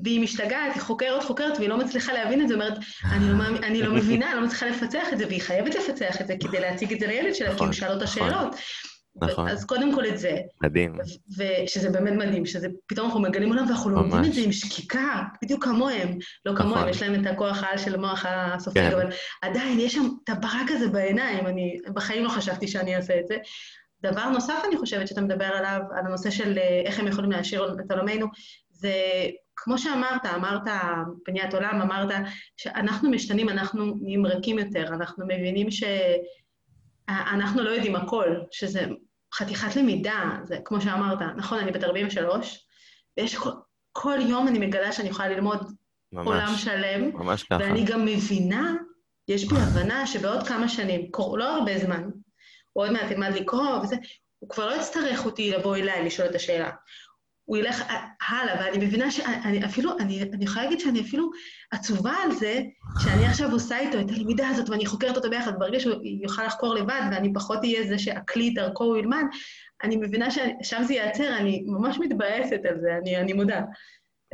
והיא 0.05 0.21
משתגעת, 0.21 0.75
היא 0.75 0.83
חוקרת, 0.83 1.25
חוקרת, 1.25 1.59
והיא 1.59 1.69
לא 1.69 1.79
מצליחה 1.79 2.13
להבין 2.13 2.43
את 2.43 2.49
זה, 2.49 2.55
אומרת, 2.55 2.79
אני 3.13 3.33
לא, 3.33 3.45
אני 3.63 3.83
לא 3.83 3.95
מבינה, 3.99 4.33
אני 4.33 4.41
לא 4.41 4.47
מצליחה 4.47 4.67
לפצח 4.67 5.13
את 5.13 5.19
זה, 5.19 5.27
והיא 5.27 5.43
חייבת 5.43 5.75
לפצח 5.75 6.21
את 6.21 6.27
זה 6.27 6.35
כדי 6.41 6.61
להציג 6.61 6.93
את 6.93 7.01
זה 7.01 7.07
לילד 7.07 7.35
שלה, 7.35 7.47
כי 7.47 7.53
הוא 7.53 7.55
נכון, 7.55 7.73
שאל 7.73 7.93
אותה 7.93 8.05
נכון. 8.05 8.31
שאלות. 8.31 8.57
נכון. 9.17 9.49
אז 9.49 9.65
קודם 9.65 9.95
כל 9.95 10.07
את 10.07 10.19
זה. 10.19 10.37
מדהים. 10.63 10.99
ושזה 11.39 11.91
באמת 11.91 12.13
מדהים, 12.13 12.47
שזה 12.47 12.69
פתאום 12.87 13.07
אנחנו 13.07 13.21
מגלים 13.21 13.49
עולם 13.49 13.67
ואנחנו 13.67 13.91
לומדים 13.91 14.25
את 14.25 14.33
זה 14.33 14.41
עם 14.41 14.53
שקיקה, 14.53 15.23
בדיוק 15.43 15.65
כמוהם. 15.65 16.19
לא 16.47 16.53
כמוהם, 16.57 16.79
נכון. 16.79 16.89
יש 16.89 17.03
להם 17.03 17.21
את 17.21 17.27
הכוח 17.27 17.63
העל 17.63 17.79
של 17.79 17.95
המוח 17.95 18.25
הסופי, 18.29 18.79
כן. 18.79 18.93
אבל 18.93 19.07
עדיין 19.43 19.81
יש 19.81 19.95
שם 19.95 20.09
את 20.25 20.29
הברק 20.29 20.71
הזה 20.71 20.89
בעיניים, 20.89 21.47
אני 21.47 21.77
בחיים 21.95 22.25
לא 22.25 22.29
חשבתי 22.29 22.69
שאני 22.69 22.97
אעשה 22.97 23.21
את 23.21 23.27
זה. 23.27 23.37
דבר 24.03 24.29
נוסף, 24.29 24.63
אני 24.69 24.77
חושבת 24.77 25.09
שאתה 25.09 25.21
מדבר 25.21 25.45
עליו, 25.45 25.81
על 25.99 26.07
הנושא 26.07 26.31
של 26.31 26.59
אה, 26.59 26.83
איך 26.85 27.01
הם 27.01 27.07
יכולים 27.07 27.31
להשאיר 27.31 27.77
את 27.87 27.91
עולמנו, 27.91 28.27
זה 28.71 28.95
כמו 29.57 29.79
שאמרת, 29.79 30.27
אמרת 30.27 30.63
בניית 31.27 31.55
עולם, 31.55 31.81
אמרת 31.81 32.09
שאנחנו 32.57 33.11
משתנים, 33.11 33.49
אנחנו 33.49 33.95
נהיים 34.03 34.27
רכים 34.27 34.59
יותר, 34.59 34.87
אנחנו 34.87 35.25
מבינים 35.27 35.69
שאנחנו 35.71 37.63
לא 37.63 37.71
יודעים 37.71 37.97
הכל, 37.97 38.29
שזה 38.51 38.85
חתיכת 39.35 39.77
למידה, 39.77 40.31
זה 40.43 40.59
כמו 40.65 40.81
שאמרת, 40.81 41.19
נכון, 41.37 41.59
אני 41.59 41.73
בת 41.73 41.85
43, 41.85 42.67
ויש 43.17 43.37
כל, 43.37 43.51
כל 43.93 44.19
יום 44.29 44.49
אני 44.49 44.59
מגלה 44.59 44.93
שאני 44.93 45.09
יכולה 45.09 45.29
ללמוד 45.29 45.73
ממש, 46.13 46.27
עולם 46.27 46.55
שלם, 46.57 47.11
ממש 47.15 47.43
ככה. 47.43 47.57
ואני 47.61 47.85
גם 47.85 48.05
מבינה, 48.05 48.75
יש 49.29 49.45
בי 49.45 49.57
הבנה 49.57 50.07
שבעוד 50.07 50.47
כמה 50.47 50.69
שנים, 50.69 51.11
לא 51.19 51.57
הרבה 51.57 51.79
זמן, 51.79 52.11
הוא 52.73 52.85
עוד 52.85 52.93
מעט 52.93 53.11
ילמד 53.11 53.35
לקרוא 53.35 53.79
וזה, 53.83 53.97
הוא 54.39 54.49
כבר 54.49 54.67
לא 54.67 54.75
יצטרך 54.75 55.25
אותי 55.25 55.51
לבוא 55.51 55.77
אליי 55.77 56.05
לשאול 56.05 56.29
את 56.29 56.35
השאלה. 56.35 56.71
הוא 57.45 57.57
ילך 57.57 57.83
הלאה, 58.29 58.55
ואני 58.61 58.87
מבינה 58.87 59.11
שאני 59.11 59.65
אפילו, 59.65 59.99
אני, 59.99 60.23
אני 60.23 60.45
יכולה 60.45 60.65
להגיד 60.65 60.81
שאני 60.81 61.01
אפילו 61.01 61.31
עצובה 61.71 62.13
על 62.25 62.33
זה, 62.33 62.61
שאני 63.03 63.27
עכשיו 63.27 63.53
עושה 63.53 63.79
איתו 63.79 64.01
את 64.01 64.11
הלמידה 64.11 64.49
הזאת, 64.49 64.71
ואני 64.71 64.87
חוקרת 64.87 65.17
אותו 65.17 65.31
ביחד, 65.31 65.59
ברגע 65.59 65.81
שהוא 65.81 65.95
יוכל 66.23 66.45
לחקור 66.45 66.75
לבד, 66.75 67.01
ואני 67.13 67.33
פחות 67.35 67.59
אהיה 67.59 67.87
זה 67.87 67.99
שהכלי 67.99 68.51
דרכו 68.51 68.85
הוא 68.85 68.97
ילמד, 68.97 69.25
אני 69.83 69.97
מבינה 69.97 70.29
ששם 70.31 70.83
זה 70.83 70.95
ייעצר, 70.95 71.37
אני 71.37 71.65
ממש 71.67 71.99
מתבאסת 71.99 72.61
על 72.71 72.81
זה, 72.81 72.97
אני, 73.03 73.17
אני 73.17 73.33
מודה. 73.33 73.61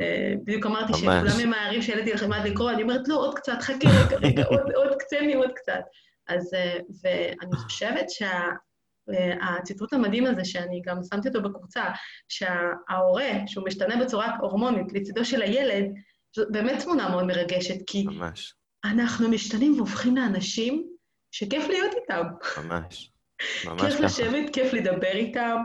אה, 0.01 0.33
בדיוק 0.43 0.65
אמרתי 0.65 0.93
שכולם 0.93 1.37
ממהרים 1.43 1.81
שילד 1.81 2.07
ילך 2.07 2.21
ללמד 2.21 2.41
לקרוא, 2.45 2.71
אני 2.71 2.81
אומרת, 2.81 3.07
לא, 3.07 3.15
עוד 3.15 3.35
קצת, 3.35 3.61
חכה 3.61 3.89
רגע, 3.89 4.17
רגע, 4.17 4.43
עוד, 4.43 4.71
עוד 4.75 4.97
קצה 4.99 5.19
לי 5.19 5.33
עוד 5.33 5.51
קצת. 5.55 5.81
אז, 6.29 6.53
אה, 6.53 6.77
ואני 7.03 7.55
חושבת 7.55 8.05
שהציטוט 8.09 9.93
המדהים 9.93 10.25
הזה, 10.25 10.45
שאני 10.45 10.81
גם 10.85 10.99
שמתי 11.13 11.27
אותו 11.27 11.41
בקבוצה, 11.41 11.83
שההורה, 12.29 13.29
שהוא 13.47 13.65
משתנה 13.65 14.03
בצורה 14.03 14.37
הורמונית 14.39 14.93
לצידו 14.93 15.25
של 15.25 15.41
הילד, 15.41 15.85
זו 16.35 16.43
באמת 16.51 16.83
תמונה 16.83 17.09
מאוד 17.09 17.23
מרגשת, 17.23 17.77
כי 17.87 18.03
ממש. 18.03 18.53
אנחנו 18.85 19.29
משתנים 19.29 19.75
והופכים 19.75 20.17
לאנשים 20.17 20.87
שכיף 21.31 21.67
להיות 21.67 21.91
איתם. 21.93 22.23
ממש. 22.63 23.11
ממש 23.65 23.81
כיף 23.81 23.93
ככה. 23.93 24.03
לשבת, 24.05 24.53
כיף 24.53 24.73
לדבר 24.73 25.11
איתם. 25.11 25.57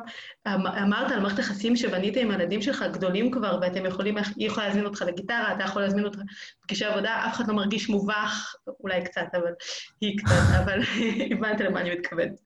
אמ, 0.47 0.67
אמרת 0.67 1.11
על 1.11 1.21
מערכת 1.21 1.39
יחסים 1.39 1.77
שבנית 1.77 2.17
עם 2.17 2.31
הילדים 2.31 2.63
שלך 2.63 2.85
גדולים 2.93 3.31
כבר, 3.31 3.59
ואתם 3.63 3.87
יכולים, 3.87 4.17
היא 4.37 4.47
יכולה 4.47 4.67
להזמין 4.67 4.87
אותך 4.87 5.03
לגיטרה, 5.03 5.55
אתה 5.55 5.65
יכול 5.65 5.83
להזמין 5.83 6.05
אותך 6.05 6.19
לפגישי 6.63 6.85
עבודה, 6.85 7.27
אף 7.27 7.35
אחד 7.37 7.49
לא 7.49 7.55
מרגיש 7.55 7.89
מובך, 7.89 8.55
אולי 8.81 9.05
קצת, 9.05 9.27
אבל 9.33 9.53
היא 10.01 10.19
קצת, 10.19 10.35
אבל 10.65 10.81
הבנת 11.33 11.61
למה 11.61 11.81
אני 11.81 11.95
מתכוונת. 11.95 12.41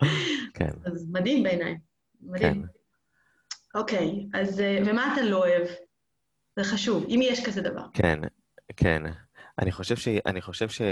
כן. 0.54 0.70
אז 0.84 1.06
מדהים 1.12 1.42
בעיניי, 1.42 1.76
מדהים. 2.20 2.62
כן. 2.62 3.78
אוקיי, 3.78 4.26
אז 4.34 4.60
אה, 4.60 4.78
ומה 4.86 5.12
אתה 5.12 5.22
לא 5.22 5.36
אוהב? 5.36 5.68
זה 6.56 6.64
חשוב, 6.64 7.04
אם 7.08 7.20
יש 7.22 7.46
כזה 7.46 7.62
דבר. 7.62 7.84
כן, 7.94 8.20
כן. 8.76 9.02
אני 9.58 9.72
חושב 9.72 9.96
ש... 9.96 10.08
אני 10.26 10.40
חושב 10.40 10.68
ש... 10.68 10.82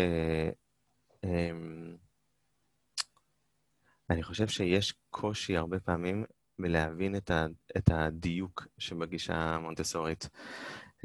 אני 4.11 4.23
חושב 4.23 4.49
שיש 4.49 4.95
קושי 5.11 5.57
הרבה 5.57 5.81
פעמים 5.81 6.25
בלהבין 6.59 7.17
את, 7.17 7.31
ה, 7.31 7.47
את 7.77 7.91
הדיוק 7.93 8.67
שבגישה 8.79 9.35
המונטסורית. 9.35 10.29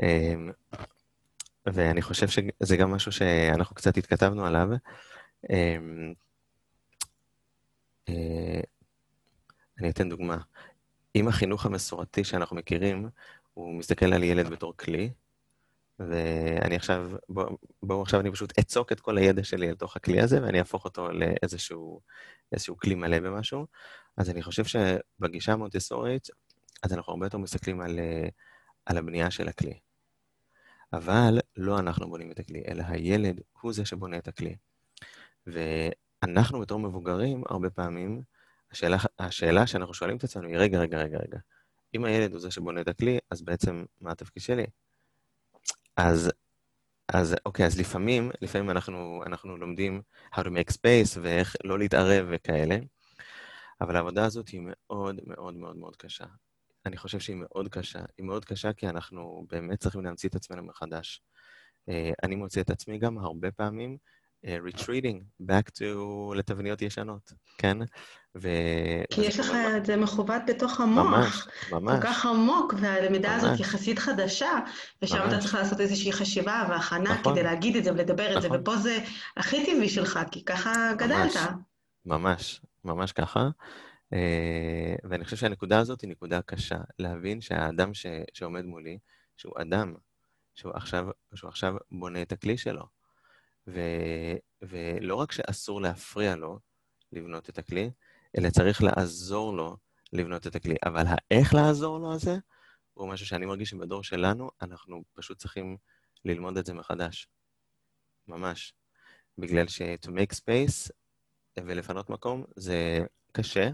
אמ, 0.02 0.52
ואני 1.66 2.02
חושב 2.02 2.28
שזה 2.28 2.78
גם 2.78 2.92
משהו 2.92 3.12
שאנחנו 3.12 3.76
קצת 3.76 3.98
התכתבנו 3.98 4.46
עליו. 4.46 4.68
אמ, 5.50 6.14
אה, 8.10 8.62
אני 9.80 9.90
אתן 9.90 10.10
דוגמה. 10.10 10.38
אם 11.16 11.28
החינוך 11.28 11.66
המסורתי 11.66 12.24
שאנחנו 12.24 12.56
מכירים, 12.56 13.10
הוא 13.54 13.80
מסתכל 13.80 14.14
על 14.14 14.24
ילד 14.24 14.50
בתור 14.50 14.74
כלי, 14.78 15.12
ואני 16.10 16.76
עכשיו, 16.76 17.12
בואו 17.30 17.58
בוא 17.84 18.02
עכשיו 18.02 18.20
אני 18.20 18.32
פשוט 18.32 18.60
אצוק 18.60 18.92
את 18.92 19.00
כל 19.00 19.18
הידע 19.18 19.44
שלי 19.44 19.72
לתוך 19.72 19.96
הכלי 19.96 20.22
הזה, 20.22 20.44
ואני 20.44 20.60
אהפוך 20.60 20.86
אותו 20.86 21.10
לאיזשהו 21.12 22.78
כלי 22.78 22.96
מלא 22.96 23.20
במשהו. 23.20 23.66
אז 24.18 24.30
אני 24.30 24.42
חושב 24.42 24.64
שבגישה 24.66 25.54
המונטסורית, 25.54 26.28
אז 26.84 26.94
אנחנו 26.94 27.14
הרבה 27.14 27.26
יותר 27.26 27.38
מסתכלים 27.38 27.82
על, 27.82 28.00
על 28.86 28.98
הבנייה 28.98 29.32
של 29.32 29.48
הכלי. 29.48 29.80
אבל 30.94 31.40
לא 31.58 31.80
אנחנו 31.80 32.10
בונים 32.10 32.32
את 32.32 32.40
הכלי, 32.40 32.64
אלא 32.68 32.84
הילד 32.88 33.42
הוא 33.62 33.74
זה 33.74 33.86
שבונה 33.86 34.18
את 34.18 34.28
הכלי. 34.28 34.56
ואנחנו 35.48 36.60
בתור 36.60 36.80
מבוגרים, 36.80 37.44
הרבה 37.50 37.70
פעמים, 37.70 38.22
השאלה, 38.72 38.98
השאלה 39.20 39.68
שאנחנו 39.68 39.94
שואלים 39.94 40.18
את 40.18 40.24
עצמנו 40.24 40.48
היא, 40.48 40.58
רגע, 40.58 40.80
רגע, 40.80 40.98
רגע, 40.98 41.18
רגע. 41.18 41.40
אם 41.96 42.06
הילד 42.06 42.32
הוא 42.32 42.40
זה 42.40 42.52
שבונה 42.52 42.82
את 42.82 42.88
הכלי, 42.88 43.20
אז 43.30 43.42
בעצם 43.42 43.86
מה 44.02 44.12
התפקיד 44.12 44.44
שלי? 44.44 44.66
אז, 45.98 46.32
אז 47.14 47.36
אוקיי, 47.46 47.66
אז 47.66 47.80
לפעמים, 47.80 48.32
לפעמים 48.42 48.70
אנחנו, 48.70 49.24
אנחנו 49.26 49.58
לומדים 49.58 50.02
how 50.36 50.40
to 50.40 50.48
make 50.48 50.72
space 50.74 51.20
ואיך 51.22 51.56
לא 51.64 51.80
להתערב 51.80 52.28
וכאלה, 52.32 52.78
אבל 53.82 53.96
העבודה 53.96 54.26
הזאת 54.26 54.50
היא 54.50 54.62
מאוד 54.64 55.22
מאוד 55.28 55.54
מאוד 55.56 55.78
מאוד 55.78 55.96
קשה. 55.96 56.26
אני 56.86 56.98
חושב 56.98 57.20
שהיא 57.20 57.36
מאוד 57.36 57.70
קשה. 57.70 58.00
היא 58.18 58.26
מאוד 58.26 58.46
קשה 58.46 58.74
כי 58.74 58.90
אנחנו 58.90 59.46
באמת 59.50 59.80
צריכים 59.80 60.04
להמציא 60.04 60.30
את 60.30 60.36
עצמנו 60.36 60.64
מחדש. 60.64 61.22
אה, 61.90 62.12
אני 62.24 62.36
מוצא 62.36 62.62
את 62.62 62.70
עצמי 62.70 62.98
גם 63.00 63.18
הרבה 63.18 63.52
פעמים 63.52 63.98
retreating 64.46 65.48
back 65.50 65.70
to 65.78 65.84
לתבניות 66.36 66.82
ישנות, 66.82 67.34
כן? 67.58 67.78
ו... 68.36 68.50
כי 69.10 69.22
יש 69.22 69.40
לך 69.40 69.52
את 69.78 69.86
זה 69.86 69.98
מכוות 69.98 70.42
בתוך 70.48 70.80
המוח. 70.80 71.06
ממש, 71.06 71.48
ממש. 71.72 71.96
כל 71.96 72.08
כך 72.08 72.26
עמוק, 72.26 72.74
והלמידה 72.82 73.30
ממש. 73.30 73.44
הזאת 73.44 73.60
יחסית 73.60 74.00
חדשה, 74.00 74.50
ושם 75.02 75.18
ממש. 75.18 75.34
אתה 75.34 75.40
צריך 75.40 75.56
לעשות 75.56 75.80
איזושהי 75.80 76.12
חשיבה 76.14 76.66
והכנה 76.70 77.14
נכון. 77.14 77.34
כדי 77.34 77.44
להגיד 77.44 77.76
את 77.76 77.84
זה 77.84 77.92
ולדבר 77.92 78.24
נכון. 78.24 78.38
את 78.38 78.42
זה, 78.42 78.48
נכון. 78.48 78.62
ופה 78.62 78.78
זה 78.78 78.98
הכי 79.38 79.66
טבעי 79.66 79.90
שלך, 79.90 80.20
כי 80.32 80.46
ככה 80.46 80.94
גדלת. 80.98 81.34
ממש, 82.06 82.62
ממש 82.86 83.12
ככה. 83.12 83.50
אה, 84.14 84.96
ואני 85.04 85.26
חושב 85.26 85.38
שהנקודה 85.38 85.80
הזאת 85.80 86.02
היא 86.02 86.10
נקודה 86.10 86.42
קשה, 86.42 86.78
להבין 87.00 87.42
שהאדם 87.42 87.94
ש... 87.94 88.06
שעומד 88.34 88.66
מולי, 88.66 88.98
שהוא 89.38 89.54
אדם, 89.62 89.94
שהוא 90.56 90.72
עכשיו, 90.76 91.06
שהוא 91.36 91.50
עכשיו 91.50 91.74
בונה 91.92 92.22
את 92.22 92.32
הכלי 92.32 92.58
שלו. 92.58 93.01
ו, 93.74 93.80
ולא 94.62 95.16
רק 95.16 95.32
שאסור 95.32 95.82
להפריע 95.82 96.36
לו 96.36 96.60
לבנות 97.12 97.50
את 97.50 97.58
הכלי, 97.58 97.92
אלא 98.38 98.50
צריך 98.50 98.84
לעזור 98.84 99.54
לו 99.54 99.78
לבנות 100.14 100.48
את 100.48 100.56
הכלי. 100.56 100.76
אבל 100.86 101.04
האיך 101.08 101.54
לעזור 101.54 102.00
לו 102.00 102.14
הזה, 102.14 102.38
הוא 102.94 103.10
משהו 103.10 103.26
שאני 103.26 103.46
מרגיש 103.46 103.70
שבדור 103.70 104.04
שלנו, 104.04 104.50
אנחנו 104.62 105.04
פשוט 105.14 105.38
צריכים 105.38 105.78
ללמוד 106.26 106.58
את 106.58 106.66
זה 106.66 106.74
מחדש. 106.74 107.28
ממש. 108.28 108.74
בגלל 109.38 109.68
ש- 109.68 109.82
to 109.82 110.10
make 110.10 110.36
space 110.36 110.92
ולפנות 111.58 112.10
מקום 112.10 112.44
זה 112.56 113.00
קשה, 113.32 113.70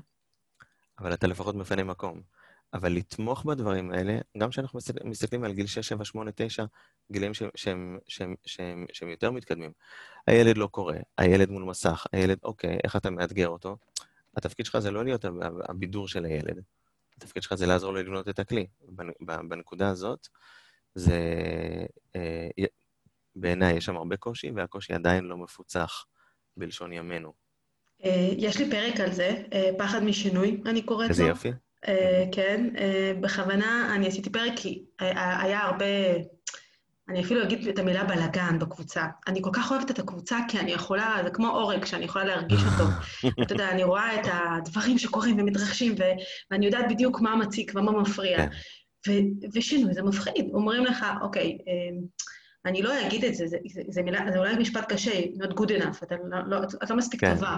אבל 1.00 1.14
אתה 1.14 1.28
לפחות 1.28 1.56
מפנה 1.56 1.84
מקום. 1.84 2.22
אבל 2.74 2.92
לתמוך 2.92 3.46
בדברים 3.46 3.92
האלה, 3.92 4.18
גם 4.38 4.50
כשאנחנו 4.50 4.80
מסתכלים 5.04 5.44
על 5.44 5.54
גיל 5.54 5.68
6, 5.68 5.80
7, 5.88 6.06
8, 6.06 6.32
9, 6.36 6.66
גילים 7.12 7.34
שהם, 7.34 7.50
שהם, 7.56 7.98
שהם, 8.08 8.36
שהם, 8.46 8.86
שהם 8.94 9.10
יותר 9.10 9.32
מתקדמים. 9.32 9.72
הילד 10.28 10.58
לא 10.58 10.68
קורא, 10.68 10.96
הילד 11.18 11.50
מול 11.50 11.64
מסך, 11.64 12.06
הילד, 12.12 12.38
אוקיי, 12.44 12.78
איך 12.84 12.96
אתה 12.96 13.10
מאתגר 13.10 13.48
אותו? 13.48 13.78
התפקיד 14.38 14.66
שלך 14.66 14.80
זה 14.80 14.92
לא 14.92 15.06
להיות 15.06 15.26
הבידור 15.70 16.08
של 16.08 16.26
הילד, 16.26 16.62
התפקיד 17.18 17.44
שלך 17.44 17.56
זה 17.56 17.66
לעזור 17.66 17.94
לו 17.94 18.00
לבנות 18.00 18.30
את 18.30 18.40
הכלי. 18.40 18.68
בנקודה 19.20 19.90
הזאת, 19.90 20.28
זה... 20.96 21.20
אה, 22.16 22.50
בעיניי 23.36 23.78
יש 23.78 23.86
שם 23.86 23.98
הרבה 23.98 24.18
קושי, 24.18 24.52
והקושי 24.56 24.94
עדיין 24.94 25.26
לא 25.26 25.38
מפוצח 25.38 26.06
בלשון 26.58 26.94
ימינו. 26.94 27.34
אה, 28.04 28.30
יש 28.38 28.58
לי 28.58 28.72
פרק 28.72 29.00
על 29.00 29.12
זה, 29.12 29.44
אה, 29.54 29.70
פחד 29.78 30.04
משינוי, 30.04 30.62
אני 30.66 30.82
קוראת 30.82 31.06
לו. 31.06 31.10
איזה 31.10 31.24
יופי. 31.24 31.52
אה, 31.88 32.24
כן, 32.32 32.70
אה, 32.78 33.12
בכוונה 33.22 33.96
אני 33.96 34.08
עשיתי 34.08 34.30
פרק 34.30 34.54
כי 34.56 34.84
היה 35.00 35.42
היה 35.42 35.62
הרבה, 35.62 35.86
אני 37.10 37.24
אפילו 37.24 37.44
אגיד 37.44 37.68
את 37.68 37.80
המילה 37.80 38.04
בלאגן 38.04 38.60
בקבוצה. 38.60 39.06
אני 39.28 39.42
כל 39.42 39.50
כך 39.54 39.72
אוהבת 39.72 39.92
את 39.92 40.00
הקבוצה 40.00 40.38
כי 40.48 40.60
אני 40.60 40.72
יכולה, 40.72 41.18
זה 41.24 41.30
כמו 41.30 41.48
עורק 41.48 41.86
שאני 41.86 42.06
יכולה 42.06 42.26
להרגיש 42.26 42.62
אותו. 42.64 42.90
אתה 43.42 43.54
יודע, 43.54 43.72
אני 43.72 43.84
רואה 43.84 44.22
את 44.22 44.28
הדברים 44.32 44.98
שקורים 44.98 45.40
ומתרחשים, 45.40 45.96
ואני 46.52 46.66
יודעת 46.66 46.86
בדיוק 46.90 47.22
מה 47.22 47.36
מציק 47.36 47.72
ומה 47.76 47.92
מפריע. 47.92 48.38
כן. 49.04 49.24
ושינוי, 49.54 49.94
זה 49.94 50.04
מפחיד. 50.04 50.50
אומרים 50.54 50.86
לך, 50.86 51.06
אוקיי, 51.22 51.58
אה, 51.68 51.98
אני 52.68 52.82
לא 52.82 53.08
אגיד 53.08 53.26
את 53.26 53.36
זה, 53.36 53.48
זה, 53.48 53.58
זה, 53.74 53.82
זה, 53.88 54.02
מילה, 54.02 54.20
זה 54.32 54.40
אולי 54.40 54.56
משפט 54.56 54.94
קשה, 54.94 55.22
not 55.22 55.54
good 55.54 55.82
enough, 55.82 56.04
אתה 56.04 56.16
לא, 56.24 56.38
לא, 56.48 56.64
את 56.84 56.90
לא 56.90 56.96
מספיק 56.96 57.22
כן. 57.22 57.34
טובה. 57.34 57.58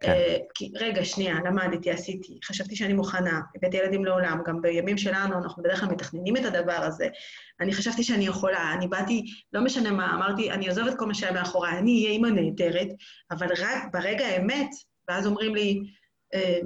כן. 0.00 0.12
אה, 0.12 0.36
כי 0.54 0.72
רגע, 0.74 1.04
שנייה, 1.04 1.34
למדתי, 1.44 1.90
עשיתי, 1.90 2.38
חשבתי 2.44 2.76
שאני 2.76 2.92
מוכנה, 2.92 3.40
הבאתי 3.56 3.76
ילדים 3.76 4.04
לעולם, 4.04 4.42
גם 4.46 4.62
בימים 4.62 4.98
שלנו 4.98 5.38
אנחנו 5.38 5.62
בדרך 5.62 5.80
כלל 5.80 5.88
מתכננים 5.88 6.36
את 6.36 6.44
הדבר 6.44 6.72
הזה. 6.72 7.08
אני 7.60 7.72
חשבתי 7.72 8.02
שאני 8.02 8.26
יכולה, 8.26 8.72
אני 8.74 8.88
באתי, 8.88 9.24
לא 9.52 9.64
משנה 9.64 9.90
מה, 9.90 10.14
אמרתי, 10.14 10.50
אני 10.50 10.68
עוזב 10.68 10.86
את 10.86 10.98
כל 10.98 11.06
מה 11.06 11.14
שהיה 11.14 11.32
מאחוריי, 11.32 11.78
אני 11.78 12.02
אהיה 12.02 12.10
אימא 12.10 12.28
נהדרת, 12.28 12.88
אבל 13.30 13.46
רק 13.58 13.82
ברגע 13.92 14.26
האמת, 14.26 14.70
ואז 15.08 15.26
אומרים 15.26 15.54
לי, 15.54 15.82
אה, 16.34 16.60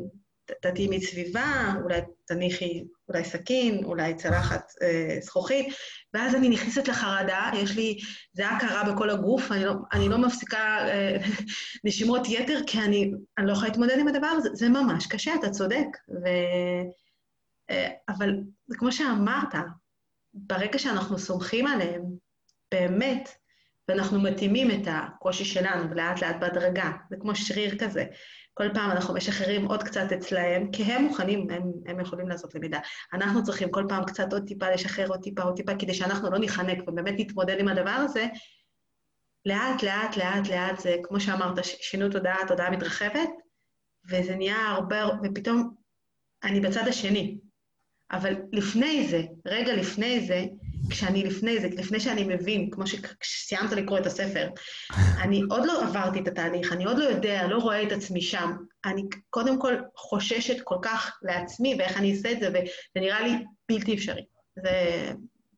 ת- 0.51 0.81
מסביבה, 0.91 1.73
אולי 1.83 2.01
תניחי 2.25 2.85
אולי 3.09 3.25
סכין, 3.25 3.85
אולי 3.85 4.15
צלחת 4.15 4.73
אה, 4.83 5.17
זכוכית, 5.21 5.67
ואז 6.15 6.35
אני 6.35 6.49
נכנסת 6.49 6.89
לחרדה, 6.89 7.51
יש 7.55 7.77
לי 7.77 7.99
זיעה 8.33 8.61
קרה 8.61 8.93
בכל 8.93 9.11
הגוף, 9.11 9.53
אני 9.53 9.65
לא, 9.65 9.73
אני 9.93 10.09
לא 10.09 10.19
מפסיקה 10.19 10.89
אה, 10.89 11.17
נשימות 11.85 12.29
יתר, 12.29 12.59
כי 12.67 12.79
אני, 12.79 13.13
אני 13.39 13.47
לא 13.47 13.53
יכולה 13.53 13.69
להתמודד 13.69 13.99
עם 13.99 14.09
הדבר 14.09 14.27
הזה, 14.27 14.49
זה 14.53 14.69
ממש 14.69 15.07
קשה, 15.07 15.35
אתה 15.35 15.51
צודק. 15.51 15.87
ו... 16.09 16.27
אה, 17.71 17.89
אבל 18.09 18.31
זה 18.67 18.77
כמו 18.79 18.93
שאמרת, 18.93 19.55
ברגע 20.35 20.79
שאנחנו 20.79 21.19
סומכים 21.19 21.67
עליהם, 21.67 22.03
באמת, 22.71 23.29
ואנחנו 23.89 24.21
מתאימים 24.21 24.71
את 24.71 24.89
הקושי 24.91 25.45
שלנו 25.45 25.95
לאט 25.95 26.23
לאט 26.23 26.37
בהדרגה, 26.41 26.91
זה 27.11 27.17
כמו 27.21 27.37
שריר 27.37 27.79
כזה. 27.79 28.05
כל 28.59 28.69
פעם 28.75 28.91
אנחנו 28.91 29.15
משחררים 29.15 29.67
עוד 29.67 29.83
קצת 29.83 30.13
אצלהם, 30.13 30.71
כי 30.73 30.83
הם 30.83 31.05
מוכנים, 31.05 31.51
הם, 31.51 31.63
הם 31.87 32.01
יכולים 32.01 32.29
לעשות 32.29 32.55
למידה. 32.55 32.79
אנחנו 33.13 33.43
צריכים 33.43 33.71
כל 33.71 33.85
פעם 33.89 34.05
קצת 34.05 34.33
עוד 34.33 34.47
טיפה 34.47 34.71
לשחרר 34.71 35.09
עוד 35.09 35.23
טיפה 35.23 35.43
עוד 35.43 35.57
טיפה, 35.57 35.73
כדי 35.79 35.95
שאנחנו 35.95 36.31
לא 36.31 36.39
ניחנק 36.39 36.79
ובאמת 36.89 37.15
נתמודד 37.19 37.57
עם 37.61 37.69
הדבר 37.69 37.91
הזה. 37.91 38.27
לאט, 39.47 39.83
לאט, 39.83 40.17
לאט, 40.17 40.49
לאט, 40.49 40.79
זה 40.81 40.97
כמו 41.03 41.21
שאמרת, 41.21 41.65
ש- 41.65 41.77
שינוי 41.81 42.11
תודעה, 42.11 42.37
תודעה 42.49 42.71
מתרחבת, 42.71 43.29
וזה 44.11 44.37
נהיה 44.37 44.69
הרבה, 44.69 45.07
ופתאום 45.23 45.75
אני 46.45 46.61
בצד 46.61 46.89
השני. 46.89 47.39
אבל 48.13 48.35
לפני 48.53 49.09
זה, 49.09 49.23
רגע 49.47 49.77
לפני 49.77 50.27
זה, 50.27 50.45
כשאני 50.91 51.25
לפני 51.25 51.61
זה, 51.61 51.69
לפני 51.69 52.01
שאני 52.01 52.25
מבין, 52.25 52.71
כמו 52.71 52.85
שסיימת 53.23 53.73
לקרוא 53.73 53.99
את 53.99 54.07
הספר, 54.07 54.49
אני 55.23 55.43
עוד 55.51 55.67
לא 55.67 55.83
עברתי 55.83 56.21
את 56.21 56.29
התהליך, 56.29 56.73
אני 56.73 56.85
עוד 56.85 56.99
לא 56.99 57.05
יודע, 57.05 57.47
לא 57.47 57.59
רואה 57.59 57.83
את 57.83 57.93
עצמי 57.93 58.21
שם. 58.21 58.57
אני 58.85 59.03
קודם 59.31 59.61
כל 59.61 59.75
חוששת 59.97 60.57
כל 60.65 60.77
כך 60.83 61.19
לעצמי 61.23 61.75
ואיך 61.79 61.97
אני 61.97 62.13
אעשה 62.13 62.33
את 62.33 62.41
זה, 62.41 62.49
וזה 62.49 63.01
נראה 63.01 63.21
לי 63.21 63.33
בלתי 63.69 63.95
אפשרי. 63.95 64.25
זה, 64.57 64.73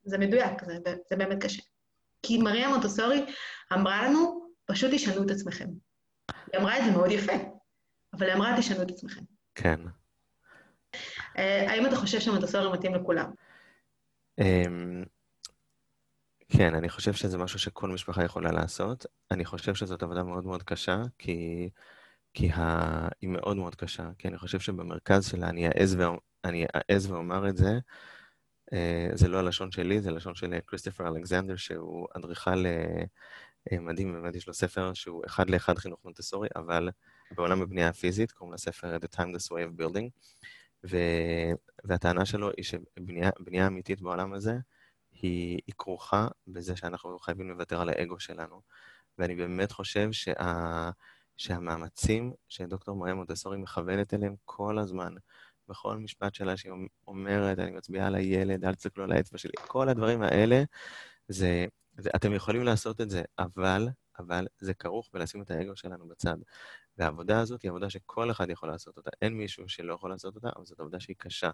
זה 0.05 0.17
מדויק, 0.17 0.63
זה, 0.65 0.77
זה 1.09 1.15
באמת 1.15 1.43
קשה. 1.43 1.61
כי 2.23 2.37
מריה 2.37 2.69
מונטסורי 2.69 3.25
אמרה 3.73 4.07
לנו, 4.07 4.49
פשוט 4.65 4.91
תשנו 4.93 5.23
את 5.23 5.31
עצמכם. 5.31 5.67
היא 6.53 6.61
אמרה 6.61 6.79
את 6.79 6.85
זה 6.85 6.91
מאוד 6.91 7.11
יפה, 7.11 7.33
אבל 8.13 8.27
היא 8.27 8.35
אמרה, 8.35 8.55
תשנו 8.57 8.81
את 8.81 8.91
עצמכם. 8.91 9.21
כן. 9.55 9.79
אה, 11.37 11.71
האם 11.71 11.85
אתה 11.85 11.95
חושב 11.95 12.19
שמונטסורי 12.19 12.71
מתאים 12.73 12.95
לכולם? 12.95 13.31
אמ, 14.39 15.03
כן, 16.49 16.75
אני 16.75 16.89
חושב 16.89 17.13
שזה 17.13 17.37
משהו 17.37 17.59
שכל 17.59 17.89
משפחה 17.89 18.23
יכולה 18.23 18.51
לעשות. 18.51 19.05
אני 19.31 19.45
חושב 19.45 19.75
שזאת 19.75 20.03
עבודה 20.03 20.23
מאוד 20.23 20.45
מאוד 20.45 20.63
קשה, 20.63 21.01
כי, 21.17 21.69
כי 22.33 22.51
ה... 22.51 23.07
היא 23.21 23.29
מאוד 23.29 23.57
מאוד 23.57 23.75
קשה. 23.75 24.09
כי 24.17 24.27
אני 24.27 24.37
חושב 24.37 24.59
שבמרכז 24.59 25.29
שלה, 25.29 25.49
אני 25.49 25.67
אעז, 25.67 25.95
ואומ... 25.95 26.17
אני 26.43 26.65
אעז 26.91 27.11
ואומר 27.11 27.49
את 27.49 27.57
זה, 27.57 27.79
אה, 28.73 29.09
זה 29.13 29.27
לא 29.27 29.39
הלשון 29.39 29.71
שלי, 29.71 30.01
זה 30.01 30.11
לשון 30.11 30.35
של 30.35 30.59
כריסטופר 30.67 31.07
אלכסנדר, 31.07 31.55
שהוא 31.55 32.07
אדריכל 32.17 32.65
אה, 32.65 33.03
אה, 33.71 33.79
מדהים, 33.79 34.13
באמת 34.13 34.35
יש 34.35 34.47
לו 34.47 34.53
ספר 34.53 34.93
שהוא 34.93 35.23
אחד 35.25 35.49
לאחד 35.49 35.77
חינוך 35.77 35.99
מונטסורי, 36.03 36.49
אבל 36.55 36.89
בעולם 37.31 37.61
הבנייה 37.61 37.87
הפיזית, 37.87 38.31
קוראים 38.31 38.53
לספר 38.53 38.97
The 38.97 39.15
Timeless 39.15 39.51
Way 39.51 39.69
of 39.69 39.81
Building, 39.81 40.09
ו... 40.85 40.97
והטענה 41.83 42.25
שלו 42.25 42.49
היא 42.57 42.65
שבנייה 42.65 43.29
בנייה 43.39 43.67
אמיתית 43.67 44.01
בעולם 44.01 44.33
הזה, 44.33 44.57
היא, 45.11 45.59
היא 45.67 45.75
כרוכה 45.77 46.27
בזה 46.47 46.75
שאנחנו 46.75 47.19
חייבים 47.19 47.49
לוותר 47.49 47.81
על 47.81 47.89
האגו 47.89 48.19
שלנו. 48.19 48.61
ואני 49.17 49.35
באמת 49.35 49.71
חושב 49.71 50.11
שה, 50.11 50.91
שהמאמצים 51.37 52.33
שדוקטור 52.49 52.95
מריה 52.95 53.13
מונטסורי 53.13 53.57
מכוונת 53.57 54.13
אליהם 54.13 54.35
כל 54.45 54.79
הזמן, 54.79 55.13
בכל 55.67 55.97
משפט 55.97 56.33
שלה 56.33 56.57
שהיא 56.57 56.73
אומרת, 57.07 57.59
אני 57.59 57.71
מצביעה 57.71 58.07
על 58.07 58.15
הילד, 58.15 58.65
אל 58.65 58.75
תסתכלו 58.75 59.03
על 59.03 59.11
האצבע 59.11 59.37
שלי, 59.37 59.51
כל 59.67 59.89
הדברים 59.89 60.21
האלה, 60.21 60.63
זה, 61.27 61.65
זה, 61.97 62.09
אתם 62.15 62.33
יכולים 62.33 62.63
לעשות 62.63 63.01
את 63.01 63.09
זה, 63.09 63.21
אבל, 63.39 63.87
אבל 64.19 64.47
זה 64.59 64.73
כרוך 64.73 65.09
בלשים 65.13 65.41
את 65.41 65.51
האגו 65.51 65.75
שלנו 65.75 66.07
בצד. 66.07 66.37
והעבודה 66.99 67.39
הזאת 67.39 67.61
היא 67.61 67.69
עבודה 67.69 67.89
שכל 67.89 68.31
אחד 68.31 68.49
יכול 68.49 68.69
לעשות 68.69 68.97
אותה. 68.97 69.09
אין 69.21 69.33
מישהו 69.33 69.69
שלא 69.69 69.93
יכול 69.93 70.09
לעשות 70.09 70.35
אותה, 70.35 70.49
אבל 70.55 70.65
זאת 70.65 70.79
עבודה 70.79 70.99
שהיא 70.99 71.15
קשה. 71.19 71.51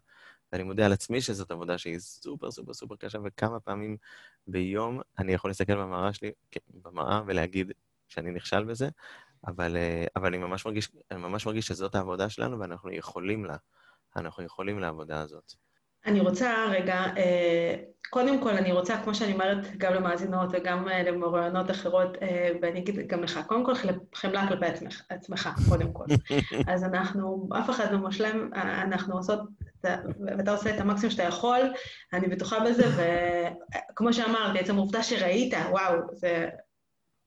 ואני 0.51 0.63
מודה 0.63 0.85
על 0.85 0.93
עצמי 0.93 1.21
שזאת 1.21 1.51
עבודה 1.51 1.77
שהיא 1.77 1.99
סופר 1.99 2.51
סופר 2.51 2.73
סופר 2.73 2.95
קשה, 2.95 3.19
וכמה 3.23 3.59
פעמים 3.59 3.97
ביום 4.47 5.01
אני 5.19 5.33
יכול 5.33 5.49
להסתכל 5.49 5.75
במראה 5.75 6.13
שלי, 6.13 6.31
כן, 6.51 6.59
במראה 6.83 7.21
ולהגיד 7.27 7.71
שאני 8.07 8.31
נכשל 8.31 8.63
בזה, 8.63 8.89
אבל, 9.47 9.77
אה, 9.77 10.05
אבל 10.15 10.27
אני, 10.27 10.37
ממש 10.37 10.65
מרגיש, 10.65 10.91
אני 11.11 11.19
ממש 11.19 11.45
מרגיש 11.45 11.67
שזאת 11.67 11.95
העבודה 11.95 12.29
שלנו 12.29 12.59
ואנחנו 12.59 12.91
יכולים 12.93 13.45
לה. 13.45 13.57
אנחנו 14.15 14.43
יכולים 14.43 14.79
לעבודה 14.79 15.21
הזאת. 15.21 15.64
אני 16.05 16.19
רוצה 16.19 16.65
רגע, 16.71 17.03
אה, 17.17 17.75
קודם 18.09 18.41
כל 18.43 18.49
אני 18.49 18.71
רוצה, 18.71 18.97
כמו 19.03 19.15
שאני 19.15 19.33
אומרת 19.33 19.77
גם 19.77 19.93
למאזינות 19.93 20.49
וגם 20.51 20.89
אה, 20.89 21.03
למרואיינות 21.03 21.71
אחרות, 21.71 22.17
אה, 22.21 22.49
ואני 22.61 22.79
אגיד 22.79 23.07
גם 23.07 23.23
לך, 23.23 23.39
קודם 23.47 23.65
כל 23.65 23.73
חמלה 24.15 24.47
כלפי 24.47 24.65
עצמך, 24.65 25.01
עצמך, 25.09 25.49
קודם 25.69 25.93
כל. 25.93 26.05
אז 26.73 26.83
אנחנו, 26.83 27.49
אף 27.59 27.69
אחד 27.69 27.91
לא 27.91 27.97
מושלם, 27.97 28.49
אנחנו 28.53 29.17
עושות, 29.17 29.39
ואתה 30.37 30.51
עושה 30.51 30.75
את 30.75 30.79
המקסימום 30.79 31.11
שאתה 31.11 31.23
יכול, 31.23 31.59
אני 32.13 32.27
בטוחה 32.27 32.59
בזה, 32.59 32.83
וכמו 33.91 34.13
שאמרתי, 34.13 34.59
עצם 34.59 34.75
העובדה 34.75 35.03
שראית, 35.03 35.53
וואו, 35.71 35.95
זה... 36.11 36.49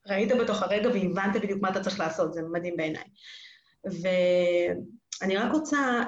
ראית 0.07 0.33
בתוך 0.41 0.63
הרגע 0.63 0.89
והבנת 0.89 1.37
בדיוק 1.43 1.63
מה 1.63 1.71
אתה 1.71 1.81
צריך 1.81 2.01
לעשות, 2.01 2.35
זה 2.35 2.43
מדהים 2.53 2.77
בעיניי. 2.77 3.05
ואני 3.85 5.37
רק 5.37 5.53
רוצה... 5.53 6.03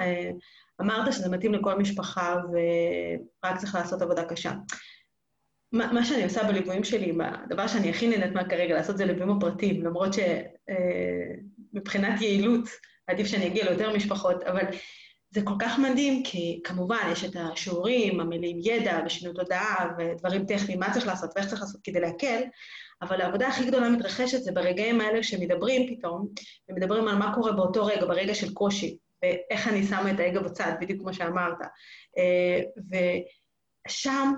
אמרת 0.80 1.12
שזה 1.12 1.28
מתאים 1.28 1.54
לכל 1.54 1.78
משפחה 1.78 2.36
ורק 2.52 3.58
צריך 3.58 3.74
לעשות 3.74 4.02
עבודה 4.02 4.24
קשה. 4.24 4.52
מה, 5.72 5.92
מה 5.92 6.04
שאני 6.04 6.24
עושה 6.24 6.44
בליוויים 6.44 6.84
שלי, 6.84 7.12
הדבר 7.44 7.66
שאני 7.66 7.90
הכי 7.90 8.08
נהנית 8.08 8.34
מה 8.34 8.48
כרגע, 8.48 8.74
לעשות 8.74 8.96
זה 8.96 9.04
ליוויים 9.04 9.30
הפרטיים, 9.30 9.84
למרות 9.84 10.10
שמבחינת 11.72 12.20
יעילות 12.20 12.68
עדיף 13.06 13.26
שאני 13.26 13.46
אגיע 13.46 13.64
ליותר 13.64 13.96
משפחות, 13.96 14.42
אבל 14.42 14.62
זה 15.30 15.42
כל 15.42 15.54
כך 15.58 15.78
מדהים, 15.78 16.22
כי 16.22 16.60
כמובן 16.64 17.08
יש 17.12 17.24
את 17.24 17.36
השיעורים, 17.36 18.20
המילים 18.20 18.58
ידע 18.60 19.00
ושינוי 19.06 19.34
תודעה 19.34 19.90
ודברים 19.98 20.46
טכניים, 20.46 20.80
מה 20.80 20.92
צריך 20.92 21.06
לעשות 21.06 21.30
ואיך 21.36 21.48
צריך 21.48 21.60
לעשות 21.60 21.80
כדי 21.84 22.00
להקל, 22.00 22.42
אבל 23.02 23.20
העבודה 23.20 23.48
הכי 23.48 23.64
גדולה 23.64 23.88
מתרחשת 23.88 24.42
זה 24.42 24.52
ברגעים 24.52 25.00
האלה 25.00 25.22
שמדברים 25.22 25.96
פתאום, 25.96 26.28
ומדברים 26.68 27.08
על 27.08 27.14
מה 27.14 27.34
קורה 27.34 27.52
באותו 27.52 27.86
רגע, 27.86 28.06
ברגע 28.06 28.34
של 28.34 28.54
קושי, 28.54 28.96
ואיך 29.22 29.68
אני 29.68 29.86
שמה 29.86 30.10
את 30.10 30.20
האגו 30.20 30.40
בצד, 30.40 30.72
בדיוק 30.80 31.00
כמו 31.00 31.14
שאמרת. 31.14 31.56
ושם 33.88 34.32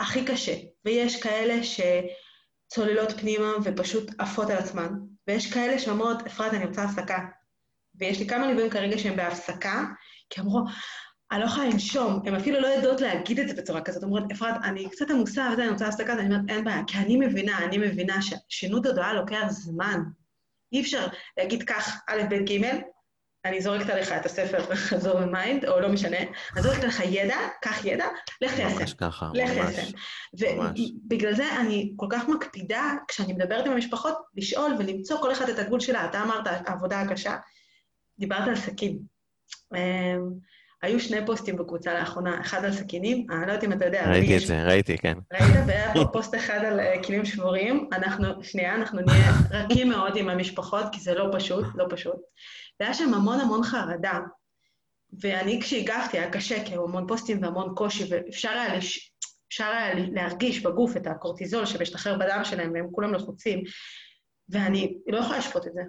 הכי 0.00 0.24
קשה, 0.24 0.54
ויש 0.84 1.22
כאלה 1.22 1.54
שצוללות 1.62 3.12
פנימה 3.20 3.52
ופשוט 3.64 4.10
עפות 4.18 4.50
על 4.50 4.56
עצמן, 4.56 4.88
ויש 5.28 5.52
כאלה 5.52 5.78
שאומרות, 5.78 6.26
אפרת, 6.26 6.54
אני 6.54 6.66
רוצה 6.66 6.82
הפסקה. 6.82 7.18
ויש 7.94 8.18
לי 8.18 8.26
כמה 8.26 8.46
ליוויים 8.46 8.70
כרגע 8.70 8.98
שהם 8.98 9.16
בהפסקה, 9.16 9.84
כי 10.30 10.40
אמרו, 10.40 10.60
אני 11.32 11.40
לא 11.40 11.44
יכולה 11.44 11.66
לנשום, 11.66 12.22
הן 12.26 12.34
אפילו 12.34 12.60
לא 12.60 12.66
יודעות 12.66 13.00
להגיד 13.00 13.38
את 13.40 13.48
זה 13.48 13.54
בצורה 13.54 13.80
כזאת, 13.80 14.02
אומרות, 14.02 14.22
אפרת, 14.32 14.54
אני 14.64 14.90
קצת 14.90 15.10
עמוסה 15.10 15.48
וזה, 15.52 15.62
אני 15.62 15.70
רוצה 15.70 15.88
הפסקה, 15.88 16.12
אז 16.12 16.18
אני 16.18 16.34
אומרת, 16.34 16.50
אין 16.50 16.64
בעיה, 16.64 16.82
כי 16.86 16.98
אני 16.98 17.16
מבינה, 17.16 17.64
אני 17.64 17.78
מבינה 17.78 18.18
ששינוי 18.22 18.80
תודעה 18.82 19.12
לוקח 19.12 19.44
זמן. 19.48 20.00
אי 20.72 20.80
אפשר 20.80 21.06
להגיד 21.36 21.62
כך, 21.62 22.02
א', 22.08 22.22
ב', 22.30 22.34
ג', 22.34 22.80
אני 23.44 23.60
זורקת 23.60 23.90
עליך 23.90 24.12
את 24.12 24.26
ה 24.26 24.74
Absorbent 24.74 25.20
Mind, 25.20 25.64
או 25.64 25.80
לא 25.80 25.88
משנה, 25.88 26.18
אני 26.54 26.62
זורקת 26.62 26.82
עליך 26.82 27.00
ידע, 27.04 27.36
קח 27.62 27.84
ידע, 27.84 28.06
לך 28.42 28.54
תיישם. 28.54 28.78
ממש 28.78 28.94
ככה, 28.94 29.30
לך 29.34 29.50
ממש. 29.50 29.74
תיישם. 29.74 29.96
ובגלל 31.06 31.34
זה 31.34 31.60
אני 31.60 31.92
כל 31.96 32.06
כך 32.10 32.28
מקפידה, 32.28 32.92
כשאני 33.08 33.32
מדברת 33.32 33.66
עם 33.66 33.72
המשפחות, 33.72 34.14
לשאול 34.36 34.74
ולמצוא 34.78 35.18
כל 35.20 35.32
אחד 35.32 35.48
את 35.48 35.58
הגבול 35.58 35.80
שלה. 35.80 36.04
אתה 36.04 36.22
אמרת, 36.22 36.46
העבודה 36.46 37.00
הקשה, 37.00 37.36
דיברת 38.18 38.48
על 38.48 38.56
סכין. 38.56 38.98
אמ, 39.74 39.78
היו 40.82 41.00
שני 41.00 41.26
פוסטים 41.26 41.56
בקבוצה 41.56 41.94
לאחרונה, 41.94 42.40
אחד 42.40 42.64
על 42.64 42.72
סכינים, 42.72 43.26
אני 43.30 43.40
לא 43.40 43.46
יודעת 43.46 43.64
אם 43.64 43.72
אתה 43.72 43.84
יודע, 43.84 44.10
ראיתי 44.10 44.36
את 44.36 44.46
זה, 44.46 44.62
ראיתי, 44.62 44.98
כן. 44.98 45.18
ראית? 45.32 45.54
והיה 45.66 45.94
פה 45.94 46.04
פוסט 46.12 46.34
אחד 46.34 46.64
על 46.64 46.80
אה, 46.80 47.02
כלים 47.02 47.24
שבורים. 47.24 47.88
אנחנו, 47.92 48.44
שנייה, 48.44 48.74
אנחנו 48.74 49.00
נהיה 49.00 49.32
רכים 49.50 49.88
מאוד 49.88 50.16
עם 50.16 50.28
המשפחות, 50.28 50.84
כי 50.92 51.00
זה 51.00 51.14
לא 51.14 51.28
פשוט, 51.32 51.64
לא 51.74 51.84
פשוט. 51.90 52.16
והיה 52.80 52.94
שם 52.94 53.14
המון 53.14 53.40
המון 53.40 53.62
חרדה. 53.62 54.18
ואני 55.20 55.60
כשהגבתי, 55.62 56.18
היה 56.18 56.30
קשה, 56.30 56.64
כי 56.64 56.72
היו 56.72 56.84
המון 56.84 57.06
פוסטים 57.06 57.42
והמון 57.42 57.74
קושי, 57.74 58.04
ואפשר 58.10 58.48
היה, 58.50 58.76
לש... 58.76 59.12
היה 59.58 59.94
להרגיש 59.94 60.62
בגוף 60.62 60.96
את 60.96 61.06
הקורטיזול 61.06 61.66
שמשתחרר 61.66 62.18
בדם 62.18 62.40
שלהם, 62.44 62.72
והם 62.74 62.86
כולם 62.92 63.14
לחוצים. 63.14 63.62
ואני 64.48 64.98
לא 65.06 65.18
יכולה 65.18 65.38
לשפוט 65.38 65.66
את 65.66 65.72
זה. 65.74 65.80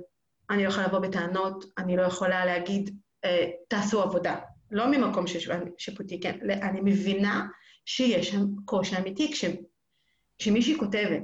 אני 0.50 0.64
לא 0.64 0.70
יכולה 0.70 0.88
לבוא 0.88 1.00
בטענות, 1.00 1.66
אני 1.78 1.98
לא 1.98 2.02
יכולה 2.02 2.46
להגיד, 2.46 2.98
אה, 3.26 3.48
תעשו 3.68 4.02
עבודה. 4.02 4.36
לא 4.72 4.88
ממקום 4.92 5.28
שש- 5.28 5.50
שיפוטי, 5.78 6.20
כן. 6.20 6.40
אני 6.62 6.82
מבינה 6.82 7.48
שיש 7.86 8.30
שם 8.30 8.46
קושי 8.66 8.98
אמיתי. 8.98 9.32
כש, 9.32 9.46
כשמישהי 10.40 10.78
כותבת 10.80 11.24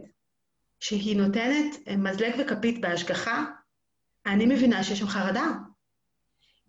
שהיא 0.79 1.17
נותנת 1.17 1.75
אה, 1.87 1.97
מזלג 1.97 2.33
וכפית 2.39 2.81
בהשגחה, 2.81 3.45
אני 4.25 4.45
מבינה 4.45 4.83
שיש 4.83 4.99
שם 4.99 5.07
חרדה. 5.07 5.51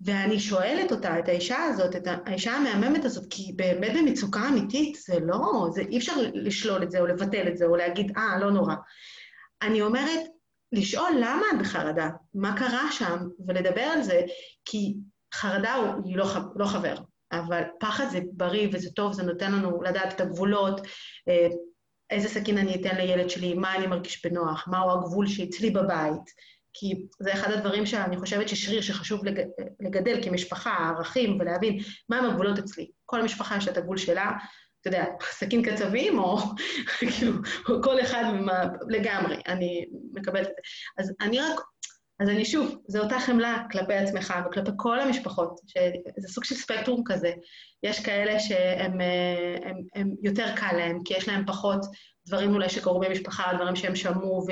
ואני 0.01 0.41
שואלת 0.41 0.93
אותה, 0.93 1.19
את 1.19 1.29
האישה 1.29 1.63
הזאת, 1.63 1.97
את 1.97 2.07
האישה 2.27 2.53
המהממת 2.53 3.05
הזאת, 3.05 3.25
כי 3.31 3.43
היא 3.43 3.55
באמת 3.57 3.93
במצוקה 3.99 4.49
אמיתית, 4.49 4.99
זה 5.07 5.21
לא, 5.21 5.69
זה, 5.75 5.81
אי 5.81 5.99
אפשר 5.99 6.13
לשלול 6.35 6.83
את 6.83 6.91
זה 6.91 7.01
או 7.01 7.07
לבטל 7.07 7.49
את 7.49 7.57
זה 7.57 7.65
או 7.65 7.77
להגיד, 7.77 8.13
אה, 8.17 8.39
לא 8.39 8.51
נורא. 8.51 8.75
אני 9.63 9.83
אומרת, 9.83 10.21
לשאול 10.73 11.11
למה 11.17 11.43
את 11.55 11.59
בחרדה, 11.61 12.11
מה 12.35 12.57
קרה 12.59 12.93
שם, 12.93 13.17
ולדבר 13.49 13.81
על 13.81 14.03
זה, 14.03 14.21
כי 14.65 14.95
חרדה 15.35 15.75
הוא 15.75 16.17
לא, 16.17 16.27
לא 16.57 16.67
חבר, 16.67 16.95
אבל 17.33 17.63
פחד 17.81 18.09
זה 18.11 18.21
בריא 18.33 18.69
וזה 18.73 18.91
טוב, 18.91 19.13
זה 19.13 19.23
נותן 19.23 19.53
לנו 19.53 19.83
לדעת 19.83 20.13
את 20.13 20.21
הגבולות, 20.21 20.81
אה, 21.29 21.49
איזה 22.11 22.29
סכין 22.29 22.59
אני 22.59 22.75
אתן 22.75 22.97
לילד 22.97 23.31
שלי, 23.31 23.55
מה 23.55 23.77
אני 23.77 23.87
מרגיש 23.87 24.27
בנוח, 24.27 24.69
מהו 24.69 24.91
הגבול 24.91 25.27
שאצלי 25.27 25.71
בבית, 25.71 26.31
כי 26.79 26.95
זה 27.21 27.33
אחד 27.33 27.51
הדברים 27.51 27.87
שאני 27.87 28.17
חושבת 28.17 28.49
ששריר 28.49 28.81
שחשוב 28.81 29.25
לג... 29.25 29.43
לגדל 29.81 30.23
כמשפחה, 30.25 30.93
ערכים, 30.97 31.41
ולהבין 31.41 31.79
מהם 32.09 32.25
הגבולות 32.25 32.59
אצלי. 32.59 32.91
כל 33.05 33.23
משפחה 33.23 33.57
יש 33.57 33.67
לה 33.67 33.73
את 33.73 33.79
הגבול 33.79 33.97
שלה, 33.97 34.33
אתה 34.81 34.89
יודע, 34.89 35.05
סכין 35.31 35.63
קצבים, 35.63 36.19
או 36.19 36.39
כאילו, 36.99 37.33
כל 37.83 38.01
אחד 38.01 38.25
ממה, 38.33 38.65
לגמרי, 38.89 39.37
אני 39.49 39.85
מקבלת 40.13 40.47
את 40.47 40.53
זה. 40.57 40.63
אז 40.99 41.13
אני 41.21 41.41
רק, 41.41 41.61
אז 42.21 42.29
אני 42.29 42.45
שוב, 42.45 42.77
זו 42.89 42.99
אותה 42.99 43.21
חמלה 43.21 43.63
כלפי 43.73 43.95
עצמך 43.95 44.35
וכלפי 44.47 44.71
כל 44.77 45.01
המשפחות, 45.01 45.61
שזה 45.67 46.29
סוג 46.29 46.45
של 46.45 46.55
ספקטרום 46.55 47.03
כזה. 47.07 47.33
יש 47.83 48.05
כאלה 48.05 48.41
שהם 48.41 49.01
אה, 49.01 49.57
הם, 49.71 49.77
הם 49.95 50.11
יותר 50.23 50.57
קל 50.57 50.77
להם, 50.77 50.99
כי 51.05 51.15
יש 51.15 51.29
להם 51.29 51.47
פחות 51.47 51.81
דברים 52.27 52.55
אולי 52.55 52.69
שקרו 52.69 53.01
במשפחה, 53.01 53.53
דברים 53.55 53.77
שהם 53.77 53.97
שמעו 53.97 54.47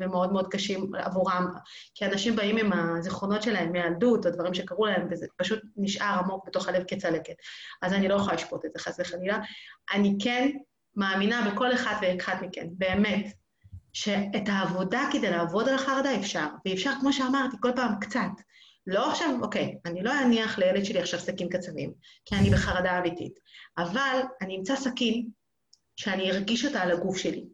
ומאוד 0.00 0.32
מאוד 0.32 0.48
קשים 0.48 0.94
עבורם, 0.94 1.46
כי 1.94 2.06
אנשים 2.06 2.36
באים 2.36 2.56
עם 2.56 2.72
הזיכרונות 2.72 3.42
שלהם 3.42 3.72
מילדות, 3.72 4.26
או 4.26 4.30
דברים 4.30 4.54
שקרו 4.54 4.86
להם, 4.86 5.08
וזה 5.10 5.26
פשוט 5.36 5.60
נשאר 5.76 6.18
עמוק 6.24 6.46
בתוך 6.46 6.68
הלב 6.68 6.84
כצלקת. 6.88 7.34
אז 7.82 7.92
אני 7.92 8.08
לא 8.08 8.14
יכולה 8.14 8.34
לשפוט 8.34 8.64
את 8.64 8.72
זה, 8.72 8.78
חס 8.78 9.00
וחלילה. 9.00 9.38
אני 9.92 10.16
כן 10.20 10.50
מאמינה 10.96 11.50
בכל 11.50 11.72
אחד 11.72 11.94
ואחד 12.02 12.36
מכם, 12.42 12.66
באמת, 12.70 13.26
שאת 13.92 14.48
העבודה 14.48 15.08
כדי 15.12 15.30
לעבוד 15.30 15.68
על 15.68 15.74
החרדה 15.74 16.16
אפשר, 16.16 16.46
ואפשר, 16.66 16.90
כמו 17.00 17.12
שאמרתי, 17.12 17.56
כל 17.60 17.70
פעם 17.76 17.92
קצת. 18.00 18.30
לא 18.86 19.10
עכשיו, 19.10 19.28
אוקיי, 19.42 19.78
אני 19.84 20.02
לא 20.02 20.12
אניח 20.22 20.58
לילד 20.58 20.84
שלי 20.84 20.98
עכשיו 20.98 21.20
סכין 21.20 21.48
קצבים, 21.48 21.92
כי 22.24 22.34
אני 22.34 22.50
בחרדה 22.50 22.98
אמיתית, 22.98 23.38
אבל 23.78 24.20
אני 24.42 24.56
אמצא 24.56 24.76
סכין 24.76 25.28
שאני 25.96 26.30
ארגיש 26.30 26.64
אותה 26.64 26.80
על 26.80 26.90
הגוף 26.90 27.16
שלי, 27.16 27.44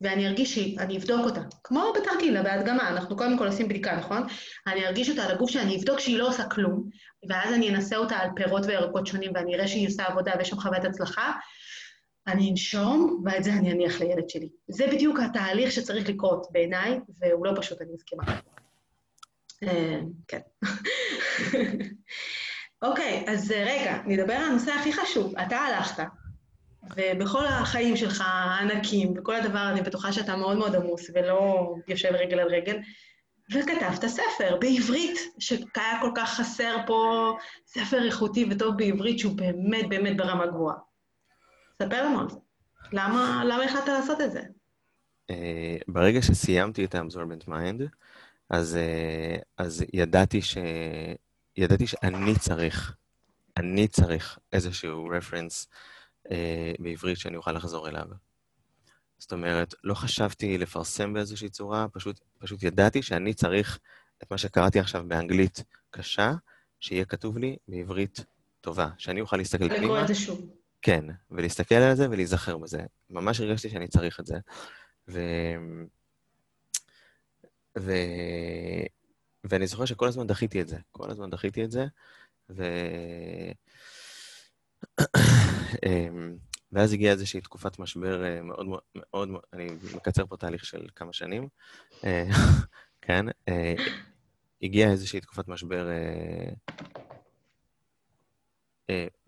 ואני 0.00 0.28
ארגיש 0.28 0.54
שאני 0.54 0.96
אבדוק 0.96 1.20
אותה. 1.24 1.40
כמו 1.64 1.92
בתרגיל, 1.96 2.42
בהדגמה, 2.42 2.88
אנחנו 2.88 3.16
קודם 3.16 3.38
כל 3.38 3.46
עושים 3.46 3.68
בדיקה, 3.68 3.96
נכון? 3.96 4.22
אני 4.66 4.86
ארגיש 4.86 5.10
אותה 5.10 5.24
על 5.24 5.30
הגוף 5.30 5.50
שאני 5.50 5.76
אבדוק 5.76 6.00
שהיא 6.00 6.18
לא 6.18 6.28
עושה 6.28 6.48
כלום, 6.48 6.88
ואז 7.28 7.54
אני 7.54 7.70
אנסה 7.70 7.96
אותה 7.96 8.16
על 8.16 8.28
פירות 8.36 8.66
וירקות 8.66 9.06
שונים, 9.06 9.30
ואני 9.34 9.54
אראה 9.54 9.68
שהיא 9.68 9.88
עושה 9.88 10.06
עבודה 10.06 10.32
ויש 10.38 10.48
שם 10.48 10.60
חוויית 10.60 10.84
הצלחה, 10.84 11.32
אני 12.26 12.50
אנשום, 12.50 13.22
ואת 13.24 13.44
זה 13.44 13.52
אני 13.52 13.72
אניח 13.72 14.00
לילד 14.00 14.28
שלי. 14.28 14.48
זה 14.68 14.86
בדיוק 14.86 15.18
התהליך 15.20 15.72
שצריך 15.72 16.08
לקרות 16.08 16.46
בעיניי, 16.50 16.98
והוא 17.18 17.46
לא 17.46 17.52
פשוט, 17.56 17.80
אני 17.80 17.90
מסכימה. 17.94 18.22
אה, 19.62 20.00
כן. 20.28 20.40
אוקיי, 22.82 23.24
אז 23.28 23.50
רגע, 23.50 23.98
נדבר 24.06 24.32
על 24.32 24.44
הנושא 24.44 24.72
הכי 24.72 24.92
חשוב. 24.92 25.38
אתה 25.38 25.56
הלכת, 25.56 26.04
ובכל 26.96 27.46
החיים 27.46 27.96
שלך 27.96 28.24
הענקים, 28.26 29.14
וכל 29.16 29.34
הדבר, 29.34 29.68
אני 29.68 29.82
בטוחה 29.82 30.12
שאתה 30.12 30.36
מאוד 30.36 30.56
מאוד 30.56 30.76
עמוס, 30.76 31.10
ולא 31.14 31.74
יושב 31.88 32.08
רגל 32.12 32.38
על 32.38 32.48
רגל, 32.48 32.78
וכתבת 33.50 34.06
ספר 34.06 34.56
בעברית, 34.60 35.18
שהיה 35.38 36.00
כל 36.00 36.10
כך 36.14 36.34
חסר 36.34 36.76
פה 36.86 37.32
ספר 37.66 38.04
איכותי 38.04 38.46
וטוב 38.50 38.76
בעברית, 38.76 39.18
שהוא 39.18 39.36
באמת 39.36 39.88
באמת 39.88 40.16
ברמה 40.16 40.46
גבוהה. 40.46 40.76
ספר 41.82 42.04
לנו 42.04 42.20
על 42.20 42.30
זה. 42.30 42.36
למה, 42.92 43.42
למה 43.44 43.64
החלטת 43.64 43.88
לעשות 43.88 44.20
את 44.20 44.32
זה? 44.32 44.40
אה, 45.30 45.76
ברגע 45.88 46.22
שסיימתי 46.22 46.84
את 46.84 46.94
ה-absorbent 46.94 47.48
mind, 47.48 47.82
אז, 48.50 48.76
אה, 48.76 49.36
אז 49.58 49.84
ידעתי, 49.92 50.42
ש... 50.42 50.58
ידעתי 51.56 51.86
שאני 51.86 52.38
צריך, 52.38 52.94
אני 53.56 53.88
צריך 53.88 54.38
איזשהו 54.52 55.08
רפרנס 55.16 55.68
אה, 56.32 56.72
בעברית 56.78 57.18
שאני 57.18 57.36
אוכל 57.36 57.52
לחזור 57.52 57.88
אליו. 57.88 58.06
זאת 59.18 59.32
אומרת, 59.32 59.74
לא 59.84 59.94
חשבתי 59.94 60.58
לפרסם 60.58 61.12
באיזושהי 61.12 61.48
צורה, 61.48 61.86
פשוט, 61.92 62.20
פשוט 62.38 62.62
ידעתי 62.62 63.02
שאני 63.02 63.34
צריך 63.34 63.78
את 64.22 64.30
מה 64.30 64.38
שקראתי 64.38 64.80
עכשיו 64.80 65.04
באנגלית 65.08 65.64
קשה, 65.90 66.32
שיהיה 66.80 67.04
כתוב 67.04 67.38
לי 67.38 67.56
בעברית 67.68 68.24
טובה, 68.60 68.88
שאני 68.98 69.20
אוכל 69.20 69.36
להסתכל 69.36 69.64
לקרוא 69.64 69.78
פנימה. 69.78 70.02
את 70.02 70.08
זה 70.08 70.14
שוב. 70.14 70.50
כן, 70.82 71.04
ולהסתכל 71.30 71.74
על 71.74 71.94
זה 71.94 72.10
ולהיזכר 72.10 72.58
בזה. 72.58 72.82
ממש 73.10 73.40
הרגשתי 73.40 73.70
שאני 73.70 73.88
צריך 73.88 74.20
את 74.20 74.26
זה. 74.26 74.36
ו... 75.08 75.20
ו... 77.78 77.92
ואני 79.44 79.66
זוכר 79.66 79.84
שכל 79.84 80.08
הזמן 80.08 80.26
דחיתי 80.26 80.60
את 80.60 80.68
זה. 80.68 80.76
כל 80.92 81.10
הזמן 81.10 81.30
דחיתי 81.30 81.64
את 81.64 81.70
זה, 81.70 81.86
ו... 82.50 82.64
אמ, 85.86 86.36
ואז 86.72 86.92
הגיעה 86.92 87.12
איזושהי 87.12 87.40
תקופת 87.40 87.78
משבר 87.78 88.24
אה, 88.24 88.42
מאוד 88.42 88.66
מאוד, 89.28 89.42
אני 89.52 89.66
מקצר 89.96 90.26
פה 90.26 90.36
תהליך 90.36 90.64
של 90.64 90.86
כמה 90.96 91.12
שנים, 91.12 91.48
אה, 92.04 92.28
כן, 93.06 93.26
אה, 93.48 93.74
הגיעה 94.62 94.90
איזושהי 94.90 95.20
תקופת 95.20 95.48
משבר 95.48 95.88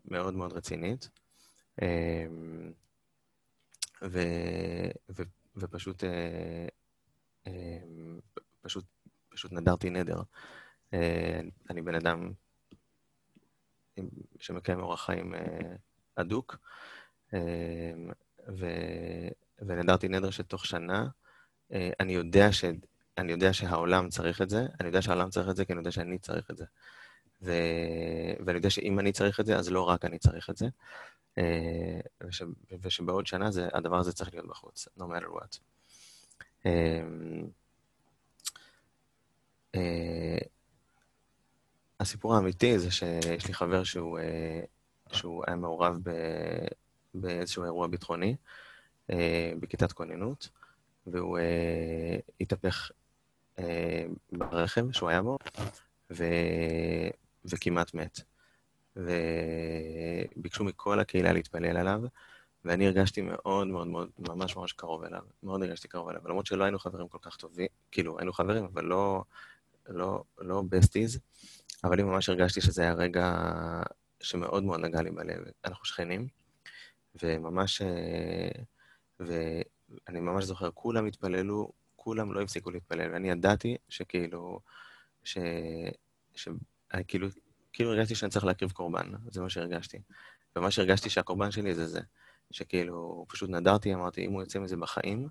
מאוד 0.05 0.35
מאוד 0.35 0.53
רצינית, 0.53 1.09
אמ, 1.83 2.73
ו, 4.03 4.21
ו, 5.17 5.23
ופשוט 5.57 6.05
אמ, 7.47 8.21
פשוט, 8.61 8.85
פשוט 9.29 9.53
נדרתי 9.53 9.91
נדר. 9.91 10.23
אני 11.71 11.83
בן 11.83 11.95
אדם 11.95 12.33
שמקיים 14.39 14.81
אורח 14.81 15.05
חיים 15.05 15.35
הדוק, 16.17 16.57
אמ, 17.33 17.39
ו, 18.49 18.67
ונדרתי 19.59 20.09
נדר 20.09 20.31
שתוך 20.31 20.67
שנה, 20.67 21.07
אה, 21.73 21.91
אני 22.01 22.13
יודע, 22.13 22.53
ש, 22.53 22.65
אני 23.19 23.33
יודע 23.33 23.53
שהעולם 23.53 24.09
צריך 24.09 24.43
את 24.43 24.51
זה, 24.51 24.67
אני 24.81 24.89
יודע 24.89 25.03
שהעולם 25.03 25.31
צריך 25.31 25.49
את 25.49 25.57
זה 25.57 25.65
כי 25.65 25.73
אני 25.73 25.81
יודע 25.81 25.91
שאני 25.91 26.19
צריך 26.19 26.51
את 26.51 26.57
זה. 26.57 26.65
ו... 27.43 27.53
ואני 28.47 28.59
יודע 28.59 28.71
שאם 28.71 28.99
אני 28.99 29.13
צריך 29.13 29.41
את 29.41 29.47
זה, 29.47 29.57
אז 29.57 29.71
לא 29.71 29.83
רק 29.89 30.05
אני 30.05 30.19
צריך 30.19 30.51
את 30.51 30.57
זה. 30.57 30.67
אה, 31.39 32.01
וש... 32.23 32.43
ושבעוד 32.83 33.27
שנה 33.27 33.51
זה, 33.51 33.69
הדבר 33.73 33.97
הזה 33.99 34.13
צריך 34.13 34.35
להיות 34.35 34.49
בחוץ, 34.49 34.89
no 34.99 35.03
matter 35.03 35.37
what. 35.37 35.59
אה, 36.67 37.03
אה, 39.75 40.39
הסיפור 42.01 42.35
האמיתי 42.35 42.79
זה 42.79 42.91
שיש 42.91 43.47
לי 43.47 43.55
חבר 43.55 43.85
שהוא, 43.85 44.19
שהוא 45.15 45.45
היה 45.47 45.57
מעורב 45.57 45.99
ב... 46.03 46.11
באיזשהו 47.15 47.65
אירוע 47.65 47.87
ביטחוני 47.87 48.37
אה, 49.11 49.53
בכיתת 49.61 49.93
כוננות, 49.93 50.49
והוא 51.07 51.39
אה, 51.39 52.17
התהפך 52.41 52.91
אה, 53.59 54.05
ברכב 54.33 54.93
שהוא 54.93 55.09
היה 55.09 55.23
בו, 55.23 55.39
ו... 56.11 56.25
וכמעט 57.45 57.95
מת. 57.95 58.21
וביקשו 58.97 60.65
מכל 60.65 61.01
הקהילה 61.01 61.33
להתפלל 61.33 61.77
עליו, 61.77 62.01
ואני 62.65 62.87
הרגשתי 62.87 63.21
מאוד 63.21 63.67
מאוד 63.67 63.87
מאוד, 63.87 64.11
ממש 64.19 64.57
ממש 64.57 64.73
קרוב 64.73 65.05
אליו. 65.05 65.23
מאוד 65.43 65.63
הרגשתי 65.63 65.89
קרוב 65.89 66.09
אליו, 66.09 66.21
למרות 66.25 66.47
שלא 66.47 66.65
היינו 66.65 66.79
חברים 66.79 67.09
כל 67.09 67.19
כך 67.23 67.37
טובים, 67.37 67.67
כאילו, 67.91 68.19
היינו 68.19 68.33
חברים, 68.33 68.65
אבל 68.65 68.85
לא, 68.85 69.25
לא, 69.89 70.25
לא 70.39 70.63
בסטיז, 70.69 71.19
אבל 71.85 71.93
אני 71.93 72.03
ממש 72.03 72.29
הרגשתי 72.29 72.61
שזה 72.61 72.83
היה 72.83 72.93
רגע 72.93 73.33
שמאוד 74.25 74.65
מאוד 74.65 74.81
נגע 74.81 75.03
לי 75.03 75.11
בלב. 75.11 75.45
אנחנו 75.65 75.85
שכנים, 75.85 76.29
וממש, 77.23 77.83
אה, 77.83 78.63
ואני 79.21 80.21
ממש 80.21 80.45
זוכר, 80.45 80.71
כולם 80.71 81.07
התפללו, 81.07 81.73
כולם 81.97 82.33
לא 82.33 82.43
הפסיקו 82.43 82.71
להתפלל, 82.71 83.13
ואני 83.13 83.31
ידעתי 83.31 83.77
שכאילו, 83.89 84.61
ש... 85.25 85.39
ש... 86.35 86.49
כאילו, 87.09 87.29
כאילו 87.73 87.93
הרגשתי 87.93 88.15
שאני 88.15 88.31
צריך 88.31 88.45
להקריב 88.45 88.71
קורבן, 88.71 89.13
זה 89.31 89.41
מה 89.41 89.51
שהרגשתי. 89.51 89.99
ומה 90.57 90.71
שהרגשתי 90.71 91.11
שהקורבן 91.11 91.51
שלי 91.51 91.75
זה 91.75 91.87
זה, 91.87 92.01
שכאילו, 92.51 93.27
פשוט 93.29 93.51
נדרתי, 93.51 93.95
אמרתי, 93.95 94.27
אם 94.27 94.33
הוא 94.33 94.43
יוצא 94.43 94.59
מזה 94.59 94.77
בחיים, 94.77 95.29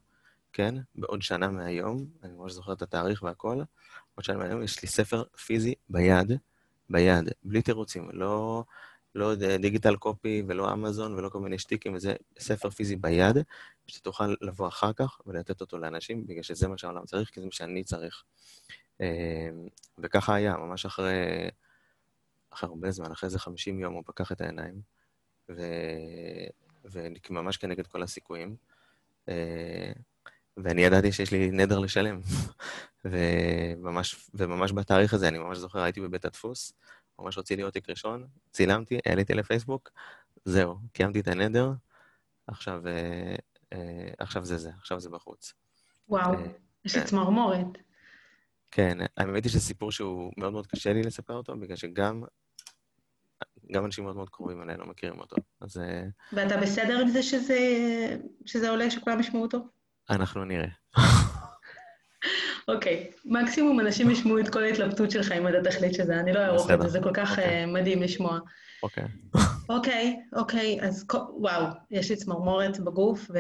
כן, 0.54 0.76
בעוד 0.96 1.22
שנה 1.22 1.48
מהיום, 1.48 2.06
אני 2.24 2.34
ממש 2.34 2.52
זוכר 2.52 2.74
את 2.74 2.82
התאריך 2.82 3.24
והכל, 3.24 3.62
עוד 4.16 4.24
שנה 4.26 4.38
מהיום 4.38 4.64
יש 4.64 4.82
לי 4.82 4.88
ספר 4.88 5.24
פיזי 5.46 5.76
ביד, 5.90 6.32
ביד, 6.90 7.30
בלי 7.44 7.62
תירוצים, 7.62 8.10
לא, 8.14 8.64
לא 9.16 9.36
דיגיטל 9.36 9.96
קופי 9.96 10.44
ולא 10.48 10.74
אמזון 10.74 11.14
ולא 11.14 11.30
כל 11.30 11.40
מיני 11.40 11.60
שטיקים, 11.60 11.94
וזה 11.96 12.16
ספר 12.40 12.70
פיזי 12.70 12.96
ביד, 12.96 13.38
שתוכל 13.88 14.36
לבוא 14.42 14.68
אחר 14.68 14.94
כך 14.94 15.22
ולתת 15.26 15.62
אותו 15.62 15.78
לאנשים, 15.78 16.28
בגלל 16.28 16.44
שזה 16.44 16.68
מה 16.68 16.78
שהעולם 16.78 17.06
צריך, 17.06 17.30
כי 17.30 17.40
זה 17.40 17.46
מה 17.46 17.52
שאני 17.52 17.84
צריך. 17.84 18.24
אה, 19.02 19.50
וככה 19.98 20.36
היה, 20.36 20.58
ממש 20.58 20.86
אחרי, 20.86 21.50
אחרי 22.50 22.70
הרבה 22.70 22.92
זמן, 22.92 23.12
אחרי 23.12 23.28
איזה 23.28 23.40
50 23.40 23.80
יום 23.80 23.94
הוא 23.94 24.04
פקח 24.06 24.32
את 24.32 24.42
העיניים, 24.42 24.82
ו... 25.50 25.62
וממש 26.86 27.58
כנגד 27.58 27.88
כל 27.88 28.04
הסיכויים. 28.04 28.56
ואני 30.58 30.82
ידעתי 30.82 31.12
שיש 31.12 31.32
לי 31.32 31.52
נדר 31.52 31.80
לשלם. 31.80 32.20
וממש, 33.06 34.30
וממש 34.34 34.72
בתאריך 34.72 35.14
הזה, 35.14 35.28
אני 35.28 35.38
ממש 35.38 35.58
זוכר, 35.58 35.80
הייתי 35.80 36.02
בבית 36.02 36.26
הדפוס, 36.26 36.74
ממש 37.20 37.36
הוציא 37.36 37.56
לי 37.56 37.62
עותק 37.62 37.90
ראשון, 37.90 38.28
צילמתי, 38.52 39.00
העליתי 39.06 39.34
לפייסבוק, 39.34 39.92
זהו, 40.46 40.78
קיימתי 40.94 41.20
את 41.20 41.28
הנדר, 41.28 41.72
עכשיו, 42.48 42.88
אה, 42.88 43.36
אה, 43.74 44.14
עכשיו 44.20 44.46
זה 44.46 44.58
זה, 44.58 44.70
עכשיו 44.78 45.00
זה 45.00 45.10
בחוץ. 45.10 45.54
וואו, 46.10 46.34
אה, 46.34 46.46
יש 46.86 46.96
לי. 46.96 47.04
צמרמורת. 47.04 47.68
כן, 48.72 48.98
האמת 49.18 49.44
היא 49.44 49.52
שזה 49.52 49.60
סיפור 49.60 49.92
שהוא 49.92 50.34
מאוד 50.38 50.54
מאוד 50.54 50.68
קשה 50.68 50.94
לי 50.94 51.02
לספר 51.02 51.34
אותו, 51.34 51.58
בגלל 51.58 51.76
שגם 51.76 52.24
גם 53.72 53.86
אנשים 53.86 54.04
מאוד 54.04 54.16
מאוד 54.16 54.30
קרובים 54.30 54.62
אליי 54.62 54.78
לא 54.78 54.86
מכירים 54.86 55.20
אותו, 55.20 55.36
אז... 55.62 55.78
ואתה 56.34 56.58
בסדר 56.58 57.00
עם 57.00 57.08
זה 57.08 57.24
שזה, 57.24 57.60
שזה 58.46 58.70
עולה, 58.70 58.92
שכולם 58.92 59.20
ישמעו 59.20 59.42
אותו? 59.42 59.58
אנחנו 60.10 60.46
נראה. 60.46 60.68
אוקיי, 62.68 63.12
okay. 63.12 63.18
מקסימום 63.26 63.80
אנשים 63.80 64.12
ישמעו 64.12 64.40
את 64.40 64.50
כל 64.50 64.64
ההתלבטות 64.64 65.12
שלך 65.12 65.32
אם 65.32 65.48
אתה 65.48 65.58
תחליט 65.64 65.94
שזה, 65.94 66.20
אני 66.20 66.34
לא 66.34 66.40
אערוך 66.40 66.72
את 66.72 66.82
זה, 66.82 66.88
זה 66.88 67.00
כל 67.04 67.14
כך 67.14 67.30
okay. 67.30 67.42
אוקיי. 67.42 67.64
uh, 67.64 67.68
מדהים 67.68 68.02
לשמוע. 68.02 68.40
אוקיי. 68.84 69.04
אוקיי, 69.70 70.20
אוקיי, 70.34 70.80
אז 70.82 71.06
וואו, 71.40 71.66
יש 71.92 72.10
לי 72.10 72.16
צמרמורת 72.16 72.80
בגוף, 72.80 73.32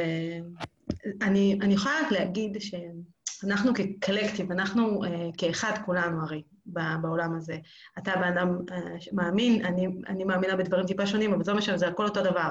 ואני 1.21 1.59
יכולה 1.69 1.95
רק 2.05 2.11
להגיד 2.11 2.57
שאנחנו 2.59 3.71
כקלקטיב, 3.73 4.51
אנחנו 4.51 5.03
uh, 5.03 5.07
כאחד 5.37 5.73
כולנו 5.85 6.23
הרי, 6.23 6.41
בעולם 6.65 7.35
הזה. 7.35 7.57
אתה 7.97 8.11
בן 8.15 8.37
אדם 8.37 8.57
uh, 8.69 8.73
מאמין, 9.11 9.65
אני, 9.65 9.87
אני 10.07 10.23
מאמינה 10.23 10.55
בדברים 10.55 10.85
טיפה 10.85 11.07
שונים, 11.07 11.33
אבל 11.33 11.43
זה 11.43 11.51
לא 11.51 11.57
משנה, 11.57 11.77
זה 11.77 11.87
הכל 11.87 12.05
אותו 12.05 12.23
דבר. 12.23 12.49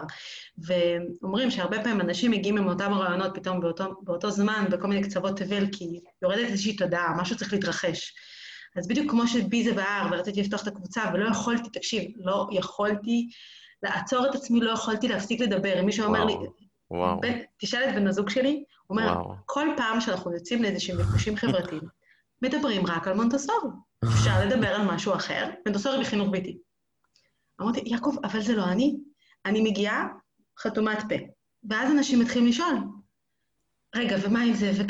ואומרים 0.58 1.50
שהרבה 1.50 1.82
פעמים 1.82 2.00
אנשים 2.00 2.30
מגיעים 2.30 2.58
עם 2.58 2.68
אותם 2.68 2.92
רעיונות 2.92 3.30
פתאום 3.34 3.60
באותו, 3.60 3.84
באותו 4.02 4.30
זמן, 4.30 4.64
בכל 4.70 4.86
מיני 4.86 5.02
קצוות 5.02 5.36
תבל, 5.36 5.66
כי 5.72 6.00
יורדת 6.22 6.50
איזושהי 6.50 6.76
תודעה, 6.76 7.14
משהו 7.20 7.36
צריך 7.36 7.52
להתרחש. 7.52 8.14
אז 8.76 8.88
בדיוק 8.88 9.10
כמו 9.10 9.26
שבי 9.26 9.64
זה 9.64 9.72
בער, 9.72 10.08
ורציתי 10.10 10.40
לפתוח 10.40 10.62
את 10.62 10.68
הקבוצה, 10.68 11.02
ולא 11.14 11.30
יכולתי, 11.30 11.70
תקשיב, 11.70 12.12
לא 12.16 12.48
יכולתי 12.52 13.28
לעצור 13.82 14.26
את 14.26 14.34
עצמי, 14.34 14.60
לא 14.60 14.70
יכולתי 14.70 15.08
להפסיק 15.08 15.40
לדבר. 15.40 15.80
אם 15.80 15.86
מישהו 15.86 16.06
אומר 16.06 16.24
לי, 16.24 16.34
וואו. 16.90 17.20
תשאל 17.58 17.84
את 17.88 17.94
בן 17.94 18.06
הזוג 18.06 18.30
שלי, 18.30 18.64
הוא 18.86 18.98
אומר, 18.98 19.12
וואו. 19.12 19.34
כל 19.46 19.68
פעם 19.76 20.00
שאנחנו 20.00 20.32
יוצאים 20.32 20.62
לאיזשהם 20.62 21.00
מפגשים 21.00 21.36
חברתיים, 21.36 21.82
מדברים 22.42 22.86
רק 22.86 23.08
על 23.08 23.14
מונטסורי. 23.14 23.68
אפשר 24.04 24.46
לדבר 24.46 24.68
על 24.68 24.86
משהו 24.86 25.14
אחר, 25.14 25.50
מונטסורי 25.66 26.00
בחינוך 26.00 26.28
ביתי. 26.30 26.58
אמרתי, 27.60 27.82
יעקב, 27.86 28.16
אבל 28.24 28.42
זה 28.42 28.56
לא 28.56 28.64
אני. 28.64 28.96
אני 29.46 29.60
מגיעה, 29.60 30.08
חתומת 30.58 30.98
פה. 31.08 31.14
ואז 31.70 31.92
אנשים 31.92 32.20
מתחילים 32.20 32.48
לשאול, 32.48 32.74
רגע, 33.94 34.16
ומה 34.22 34.42
עם 34.42 34.54
זה? 34.54 34.72
ו... 34.76 34.82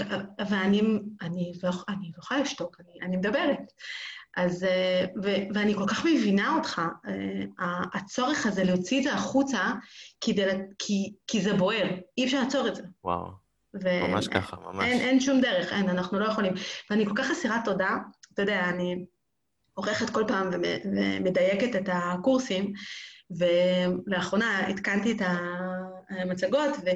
ואני 0.50 0.80
אני 1.22 1.52
לא, 1.62 1.70
אני 1.88 2.10
לא 2.14 2.18
יכולה 2.18 2.40
לשתוק, 2.40 2.76
אני, 2.80 3.06
אני 3.06 3.16
מדברת. 3.16 3.58
אז, 4.36 4.64
אה, 4.64 5.04
ו, 5.22 5.28
ואני 5.54 5.74
כל 5.74 5.86
כך 5.86 6.04
מבינה 6.04 6.56
אותך, 6.56 6.82
אה, 7.58 7.82
הצורך 7.94 8.46
הזה 8.46 8.64
להוציא 8.64 8.98
את 8.98 9.04
זה 9.04 9.14
החוצה, 9.14 9.72
כדי, 10.20 10.46
כי, 10.78 11.14
כי 11.26 11.40
זה 11.40 11.54
בוער, 11.54 11.86
אי 12.18 12.24
אפשר 12.24 12.40
לעצור 12.40 12.68
את 12.68 12.74
זה. 12.74 12.82
וואו, 13.04 13.26
ו... 13.82 14.08
ממש 14.08 14.28
ככה, 14.28 14.56
ממש. 14.56 14.84
אין, 14.84 15.00
אין 15.00 15.20
שום 15.20 15.40
דרך, 15.40 15.72
אין, 15.72 15.88
אנחנו 15.88 16.18
לא 16.18 16.24
יכולים. 16.24 16.52
ואני 16.90 17.06
כל 17.06 17.14
כך 17.16 17.30
אסירת 17.30 17.64
תודה, 17.64 17.96
אתה 18.34 18.42
יודע, 18.42 18.68
אני 18.68 19.04
עורכת 19.74 20.10
כל 20.10 20.24
פעם 20.28 20.50
ומדייקת 20.84 21.76
את 21.76 21.88
הקורסים, 21.92 22.72
ולאחרונה 23.30 24.66
עדכנתי 24.66 25.12
את 25.12 25.22
המצגות, 26.10 26.70
ו... 26.84 26.88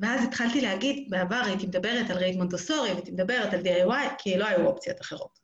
ואז 0.00 0.24
התחלתי 0.24 0.60
להגיד, 0.60 1.06
בעבר 1.10 1.42
הייתי 1.44 1.66
מדברת 1.66 2.10
על 2.10 2.16
רייט 2.16 2.36
מונטוסורי, 2.36 2.90
והייתי 2.90 3.10
מדברת 3.10 3.54
על 3.54 3.60
DIY, 3.60 4.14
כי 4.18 4.38
לא 4.38 4.46
היו 4.46 4.66
אופציות 4.66 5.00
אחרות. 5.00 5.38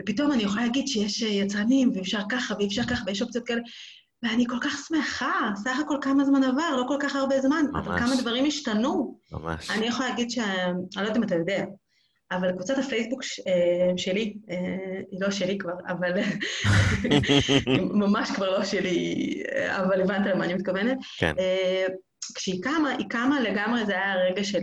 ופתאום 0.00 0.32
אני 0.32 0.42
יכולה 0.42 0.62
להגיד 0.62 0.88
שיש 0.88 1.22
יצרנים, 1.22 1.90
ואפשר 1.94 2.20
ככה, 2.30 2.54
ואפשר 2.60 2.82
ככה, 2.82 3.02
ויש 3.06 3.22
אופציות 3.22 3.46
כאלה, 3.46 3.60
ואני 4.22 4.44
כל 4.48 4.58
כך 4.62 4.86
שמחה, 4.88 5.50
סך 5.56 5.78
הכל 5.84 5.96
כמה 6.02 6.24
זמן 6.24 6.44
עבר, 6.44 6.76
לא 6.76 6.84
כל 6.88 6.96
כך 7.00 7.16
הרבה 7.16 7.40
זמן, 7.40 7.64
ממש. 7.72 7.86
אבל 7.86 7.98
כמה 7.98 8.16
דברים 8.20 8.44
השתנו. 8.46 9.20
ממש. 9.32 9.70
אני 9.70 9.86
יכולה 9.86 10.08
להגיד 10.08 10.30
ש... 10.30 10.38
אני 10.38 10.74
לא 10.96 11.00
יודעת 11.00 11.16
אם 11.16 11.22
אתה 11.22 11.34
יודע, 11.34 11.64
אבל 12.30 12.52
קבוצת 12.52 12.78
הפייסבוק. 12.78 13.22
אה, 13.46 13.92
שלי, 13.96 14.34
אה, 14.50 15.00
היא 15.10 15.20
לא 15.20 15.30
שלי 15.30 15.58
כבר, 15.58 15.72
אבל 15.88 16.12
היא 16.16 17.80
ממש 18.02 18.30
כבר 18.30 18.58
לא 18.58 18.64
שלי, 18.64 19.42
אבל 19.68 20.00
הבנת 20.00 20.26
למה 20.26 20.44
אני 20.44 20.54
מתכוונת. 20.54 20.98
כן. 21.18 21.34
אה, 21.38 21.86
כשהיא 22.34 22.62
קמה, 22.62 22.90
היא 22.90 23.06
קמה 23.08 23.40
לגמרי, 23.40 23.86
זה 23.86 23.92
היה 23.92 24.14
רגע 24.16 24.44
של... 24.44 24.60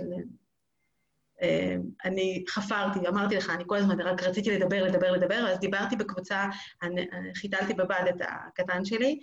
אה, 1.41 1.75
אני 2.05 2.43
חפרתי, 2.49 3.07
אמרתי 3.07 3.35
לך, 3.35 3.49
אני 3.49 3.63
כל 3.67 3.77
הזמן 3.77 4.01
רק 4.01 4.23
רציתי 4.23 4.51
לדבר, 4.51 4.83
לדבר, 4.83 5.11
לדבר, 5.11 5.47
אז 5.47 5.59
דיברתי 5.59 5.95
בקבוצה, 5.95 6.45
חיתלתי 7.35 7.73
בבד 7.73 8.03
את 8.09 8.21
הקטן 8.21 8.85
שלי, 8.85 9.19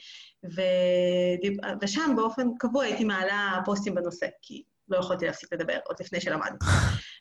ושם 1.83 2.13
באופן 2.17 2.49
קבוע 2.59 2.85
הייתי 2.85 3.05
מעלה 3.05 3.61
פוסטים 3.65 3.95
בנושא, 3.95 4.27
כי 4.43 4.63
לא 4.89 4.99
יכולתי 4.99 5.27
להפסיק 5.27 5.53
לדבר, 5.53 5.79
עוד 5.85 5.97
לפני 6.01 6.21
שלמדתי. 6.21 6.67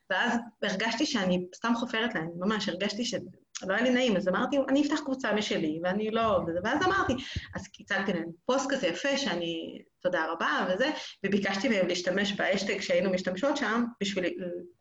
ואז 0.10 0.40
הרגשתי 0.64 1.06
שאני 1.06 1.46
סתם 1.56 1.74
חופרת 1.76 2.16
להם, 2.16 2.30
ממש 2.36 2.70
הרגשתי 2.70 3.06
שלא 3.06 3.74
היה 3.74 3.82
לי 3.82 3.90
נעים, 3.90 4.18
אז 4.18 4.28
אמרתי, 4.28 4.58
אני 4.70 4.82
אפתח 4.82 5.00
קבוצה 5.06 5.34
משלי, 5.34 5.80
ואני 5.84 6.12
לא... 6.12 6.40
ואז 6.64 6.86
אמרתי, 6.86 7.14
אז 7.56 7.68
קיצלתי 7.68 8.14
להם 8.14 8.30
פוסט 8.46 8.72
כזה 8.72 8.88
יפה, 8.88 9.18
שאני, 9.18 9.82
תודה 10.02 10.26
רבה 10.32 10.68
וזה, 10.70 10.92
וביקשתי 11.26 11.70
מהם 11.70 11.88
להשתמש 11.88 12.34
באשטג 12.34 12.82
שהיינו 12.82 13.10
משתמשות 13.10 13.58
שם, 13.58 13.84
בשביל 14.02 14.26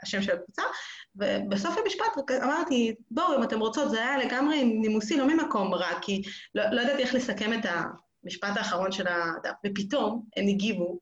השם 0.02 0.22
של 0.22 0.32
הקבוצה, 0.32 0.62
ובסוף 1.16 1.78
המשפט 1.78 2.32
אמרתי, 2.42 2.94
בואו, 3.10 3.36
אם 3.36 3.42
אתם 3.42 3.60
רוצות, 3.60 3.90
זה 3.90 3.98
היה 3.98 4.18
לגמרי 4.18 4.64
נימוסי, 4.64 5.16
לא 5.16 5.26
ממקום 5.26 5.74
רע, 5.74 6.00
כי 6.02 6.22
לא, 6.54 6.64
לא 6.70 6.80
ידעתי 6.80 7.02
איך 7.02 7.14
לסכם 7.14 7.52
את 7.52 7.66
המשפט 8.24 8.56
האחרון 8.56 8.92
של 8.92 9.06
הדף, 9.06 9.54
ופתאום 9.66 10.24
הם 10.36 10.44
הגיבו, 10.48 10.98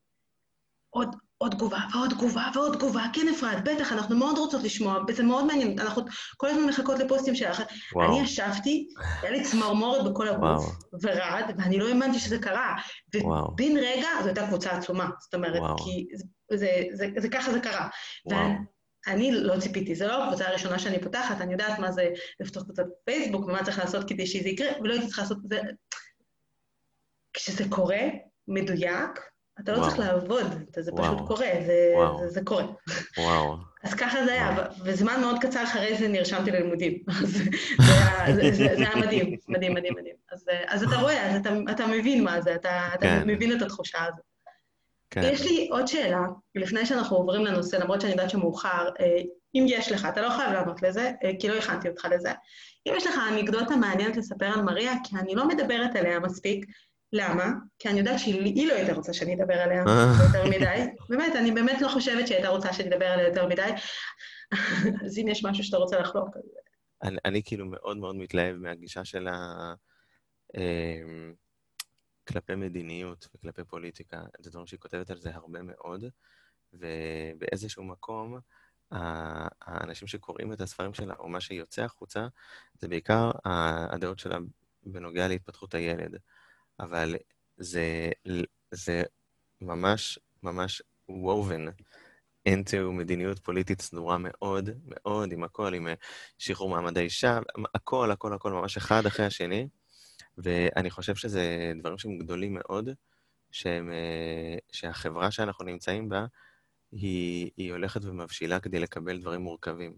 עוד, 0.91 1.17
עוד 1.39 1.53
תגובה 1.53 1.79
ועוד 1.93 2.11
תגובה 2.11 2.51
ועוד 2.55 2.77
תגובה, 2.77 3.05
כן 3.13 3.29
אפרת, 3.29 3.65
בטח, 3.65 3.93
אנחנו 3.93 4.17
מאוד 4.17 4.39
רוצות 4.39 4.63
לשמוע, 4.63 4.99
זה 5.13 5.23
מאוד 5.23 5.45
מעניין, 5.45 5.79
אנחנו 5.79 6.03
כל 6.37 6.49
הזמן 6.49 6.65
מחכות 6.65 6.99
לפוסטים 6.99 7.35
שלך. 7.35 7.63
וואו. 7.95 8.09
אני 8.09 8.21
ישבתי, 8.21 8.89
היה 9.23 9.31
לי 9.31 9.43
צמרמורת 9.43 10.13
בכל 10.13 10.29
הגוף, 10.29 10.77
ורעד, 11.03 11.55
ואני 11.59 11.79
לא 11.79 11.89
האמנתי 11.89 12.19
שזה 12.19 12.39
קרה. 12.39 12.75
ובן 13.15 13.77
רגע, 13.77 14.09
זו 14.21 14.27
הייתה 14.27 14.47
קבוצה 14.47 14.71
עצומה, 14.71 15.11
זאת 15.21 15.35
אומרת, 15.35 15.61
וואו. 15.61 15.77
כי 15.77 16.07
זה, 16.17 16.25
זה, 16.51 16.57
זה, 16.93 17.07
זה, 17.15 17.21
זה 17.21 17.29
ככה 17.29 17.53
זה 17.53 17.61
קרה. 17.61 17.89
ואני 18.27 19.33
לא 19.33 19.61
ציפיתי, 19.61 19.95
זו 19.95 20.07
לא 20.07 20.25
הקבוצה 20.25 20.49
הראשונה 20.49 20.79
שאני 20.79 21.03
פותחת, 21.03 21.41
אני 21.41 21.53
יודעת 21.53 21.79
מה 21.79 21.93
זה 21.93 22.09
לפתוח 22.41 22.63
קבוצת 22.63 22.85
פייסבוק 23.05 23.45
ומה 23.45 23.65
צריך 23.65 23.79
לעשות 23.79 24.09
כדי 24.09 24.27
שזה 24.27 24.49
יקרה, 24.49 24.69
ולא 24.81 24.93
הייתי 24.93 25.07
צריכה 25.07 25.23
לעשות 25.23 25.39
את 25.45 25.51
זה. 25.51 25.61
כשזה 27.33 27.65
קורה, 27.69 28.01
מדויק, 28.49 29.21
אתה 29.61 29.73
לא 29.73 29.79
וואו. 29.79 29.89
צריך 29.89 29.99
לעבוד, 30.01 30.47
אתה- 30.71 30.83
זה 30.83 30.93
פשוט. 30.97 31.19
קורה, 31.27 31.47
זה, 31.67 31.93
וואו. 31.97 32.19
זה, 32.19 32.29
זה 32.29 32.41
קורה. 32.45 32.65
וואו. 33.19 33.57
אז 33.85 33.95
ככה 33.95 34.25
זה 34.25 34.33
היה, 34.33 34.57
וזמן 34.85 35.21
מאוד 35.21 35.39
קצר 35.41 35.65
אחרי 35.65 35.97
זה 35.99 36.09
נרשמתי 36.09 36.51
ללימודים. 36.51 36.99
אז 37.23 37.31
זה 37.31 37.93
היה- 37.93 38.35
זה- 38.35 38.43
זה- 38.53 38.77
זה 38.77 38.83
היה 38.89 38.97
מדהים, 38.97 39.37
מדהים, 39.49 39.75
מדהים, 39.75 39.95
מדהים. 39.99 40.15
אז, 40.33 40.45
אה, 40.51 40.65
אז 40.67 40.83
אתה 40.83 40.97
רואה, 40.97 41.31
אז 41.31 41.37
אתה, 41.41 41.51
אתה 41.71 41.87
מבין 41.87 42.25
מה 42.25 42.41
זה, 42.41 42.55
אתה, 42.55 42.89
אתה 42.95 43.01
כן. 43.01 43.23
מבין 43.27 43.57
את 43.57 43.63
התחושה 43.63 43.99
הזאת. 44.05 44.25
כן. 45.11 45.21
יש 45.25 45.43
לי 45.43 45.69
עוד 45.71 45.87
שאלה, 45.87 46.23
לפני 46.55 46.87
שאנחנו 46.87 47.17
עוברים 47.17 47.45
לנושא, 47.45 47.77
למרות 47.77 48.01
שאני 48.01 48.13
יודעת 48.13 48.31
שמאוחר, 48.31 48.89
אה, 49.01 49.19
אם 49.55 49.65
יש 49.69 49.93
לך, 49.93 50.09
אתה 50.13 50.23
לא 50.23 50.31
חייב 50.31 50.53
לענות 50.53 50.83
לזה, 50.83 51.13
אה, 51.25 51.31
כי 51.41 51.49
לא 51.49 51.55
הכנתי 51.55 51.89
אותך 51.89 52.05
לזה. 52.11 52.33
אם 52.89 52.93
יש 52.97 53.07
לך 53.07 53.15
אנקדוטה 53.33 53.77
מעניינת 53.77 54.17
לספר 54.17 54.47
על 54.47 54.63
מריה, 54.63 54.93
כי 55.05 55.17
אני 55.17 55.35
לא 55.35 55.49
מדברת 55.49 55.97
עליה 55.97 56.19
מספיק, 56.21 56.67
למה? 57.13 57.53
כי 57.79 57.89
אני 57.89 57.99
יודעת 57.99 58.19
שהיא 58.19 58.69
לא 58.69 58.75
הייתה 58.75 58.93
רוצה 58.93 59.13
שאני 59.13 59.35
אדבר 59.35 59.55
עליה 59.55 59.85
אה. 59.87 60.13
יותר 60.27 60.47
מדי. 60.47 60.87
באמת, 61.09 61.37
אני 61.37 61.53
באמת 61.53 61.81
לא 61.81 61.89
חושבת 61.89 62.27
שהיא 62.27 62.37
הייתה 62.37 62.49
רוצה 62.49 62.73
שאני 62.73 62.89
אדבר 62.89 63.07
עליה 63.07 63.29
יותר 63.29 63.47
מדי. 63.47 63.71
אז 65.07 65.19
אם 65.19 65.29
יש 65.29 65.45
משהו 65.45 65.65
שאתה 65.65 65.77
רוצה 65.77 65.99
לחלוק, 65.99 66.37
אז... 66.37 66.43
אני, 67.03 67.17
אני 67.25 67.43
כאילו 67.45 67.67
מאוד 67.67 67.97
מאוד 67.97 68.17
מתלהב 68.17 68.57
מהגישה 68.57 69.05
של 69.05 69.29
ה... 69.29 69.75
אמ, 70.57 71.35
כלפי 72.29 72.55
מדיניות 72.55 73.29
וכלפי 73.35 73.65
פוליטיקה. 73.65 74.23
זה 74.39 74.51
דברים 74.51 74.67
שהיא 74.67 74.81
כותבת 74.81 75.11
על 75.11 75.21
זה 75.21 75.31
הרבה 75.35 75.63
מאוד, 75.63 76.05
ובאיזשהו 76.73 77.85
מקום, 77.85 78.39
האנשים 78.91 80.09
שקוראים 80.09 80.53
את 80.53 80.61
הספרים 80.61 80.95
שלה, 80.95 81.15
או 81.19 81.29
מה 81.29 81.41
שיוצא 81.41 81.83
החוצה, 81.83 82.29
זה 82.79 82.89
בעיקר 82.89 83.31
הדעות 83.93 84.19
שלה 84.19 84.39
בנוגע 84.83 85.29
להתפתחות 85.29 85.75
הילד. 85.75 86.17
אבל 86.81 87.17
זה, 87.57 88.11
זה 88.71 89.03
ממש 89.61 90.19
ממש 90.43 90.83
woven 91.11 91.83
into 92.49 92.77
מדיניות 92.93 93.39
פוליטית 93.39 93.81
סדורה 93.83 94.19
מאוד 94.19 94.71
מאוד, 94.85 95.33
עם 95.33 95.45
הכל, 95.45 95.75
עם 95.75 95.89
אה, 95.89 95.95
שחרור 96.39 96.71
מעמד 96.71 96.99
האישה, 96.99 97.39
הכל, 97.75 98.11
הכל, 98.11 98.33
הכל, 98.33 98.53
ממש 98.53 98.77
אחד 98.77 99.07
אחרי 99.07 99.27
השני. 99.27 99.69
ואני 100.39 100.91
חושב 100.91 101.15
שזה 101.15 101.73
דברים 101.81 101.99
שהם 101.99 102.19
גדולים 102.19 102.55
מאוד, 102.55 102.89
שהם, 103.51 103.93
אה, 103.93 104.57
שהחברה 104.73 105.31
שאנחנו 105.31 105.65
נמצאים 105.65 106.09
בה, 106.09 106.27
היא, 106.93 107.51
היא 107.57 107.73
הולכת 107.73 108.05
ומבשילה 108.05 108.61
כדי 108.61 108.79
לקבל 108.79 109.21
דברים 109.21 109.41
מורכבים. 109.41 109.97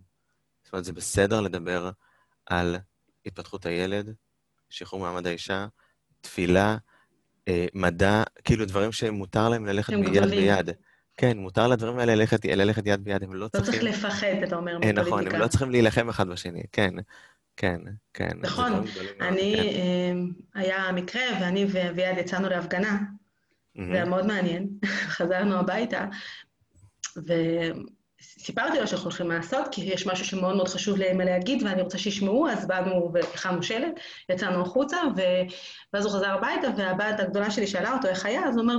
זאת 0.63 0.73
אומרת, 0.73 0.85
זה 0.85 0.93
בסדר 0.93 1.41
לדבר 1.41 1.91
על 2.47 2.77
התפתחות 3.27 3.67
הילד, 3.67 4.15
שחרור 4.71 5.03
מעמד 5.03 5.27
האישה, 5.27 5.67
תפילה, 6.21 6.77
אה, 7.49 7.67
מדע, 7.75 8.23
כאילו 8.45 8.65
דברים 8.65 8.93
שמותר 8.93 9.49
להם 9.49 9.67
ללכת 9.67 9.93
הם 9.93 10.01
ביד 10.01 10.13
גדולים. 10.13 10.39
ביד. 10.41 10.71
כן, 11.17 11.39
מותר 11.39 11.69
לדברים 11.69 11.99
האלה 11.99 12.15
ללכת, 12.15 12.45
ללכת 12.45 12.83
יד 12.87 13.05
ביד, 13.05 13.23
הם 13.23 13.35
לא 13.35 13.41
לא 13.41 13.49
צריכים... 13.49 13.81
צריך 13.81 13.83
לפחד, 13.83 14.27
אתה 14.45 14.57
אומר, 14.57 14.79
אה, 14.85 14.93
נכון, 14.93 15.07
מפוליטיקה. 15.07 15.37
הם 15.37 15.43
לא 15.43 15.49
צריכים 15.49 15.71
להילחם 15.71 16.09
אחד 16.09 16.29
בשני, 16.29 16.63
כן, 16.73 16.95
כן, 17.57 17.81
כן. 18.15 18.31
נכון, 18.41 18.85
אני, 19.21 19.57
כן. 19.57 20.57
אה, 20.57 20.63
היה 20.63 20.93
מקרה, 20.93 21.23
ואני 21.41 21.67
ואביעד 21.69 22.19
יצאנו 22.19 22.49
להפגנה, 22.49 22.99
זה 23.75 23.83
היה. 23.93 24.05
מאוד 24.05 24.27
מעניין. 24.27 24.69
חזרנו 25.17 25.57
הביתה, 25.57 26.07
וסיפרתי 28.21 28.81
לו 28.81 28.87
שאנחנו 28.87 29.05
הולכים 29.05 29.31
לעשות, 29.31 29.69
כי 29.73 29.81
יש 29.81 30.07
משהו 30.07 30.25
שמאוד 30.25 30.57
מאוד 30.57 30.69
חשוב 30.69 30.99
לאמא 30.99 31.23
להגיד, 31.23 31.63
ואני 31.63 31.83
רוצה 31.83 31.99
שישמעו, 31.99 32.49
אז 32.49 32.67
באנו 32.67 33.11
והכנו 33.15 33.63
שלט, 33.63 33.93
יצאנו 34.29 34.63
החוצה, 34.63 34.97
ו... 35.17 35.21
ואז 35.93 36.05
הוא 36.05 36.13
חזר 36.13 36.31
הביתה, 36.31 36.69
והבת 36.77 37.21
הגדולה 37.21 37.51
שלי 37.51 37.67
שאלה 37.67 37.93
אותו 37.93 38.09
איך 38.09 38.27
היה, 38.27 38.49
אז 38.49 38.57
הוא 38.57 38.63
אומר, 38.63 38.77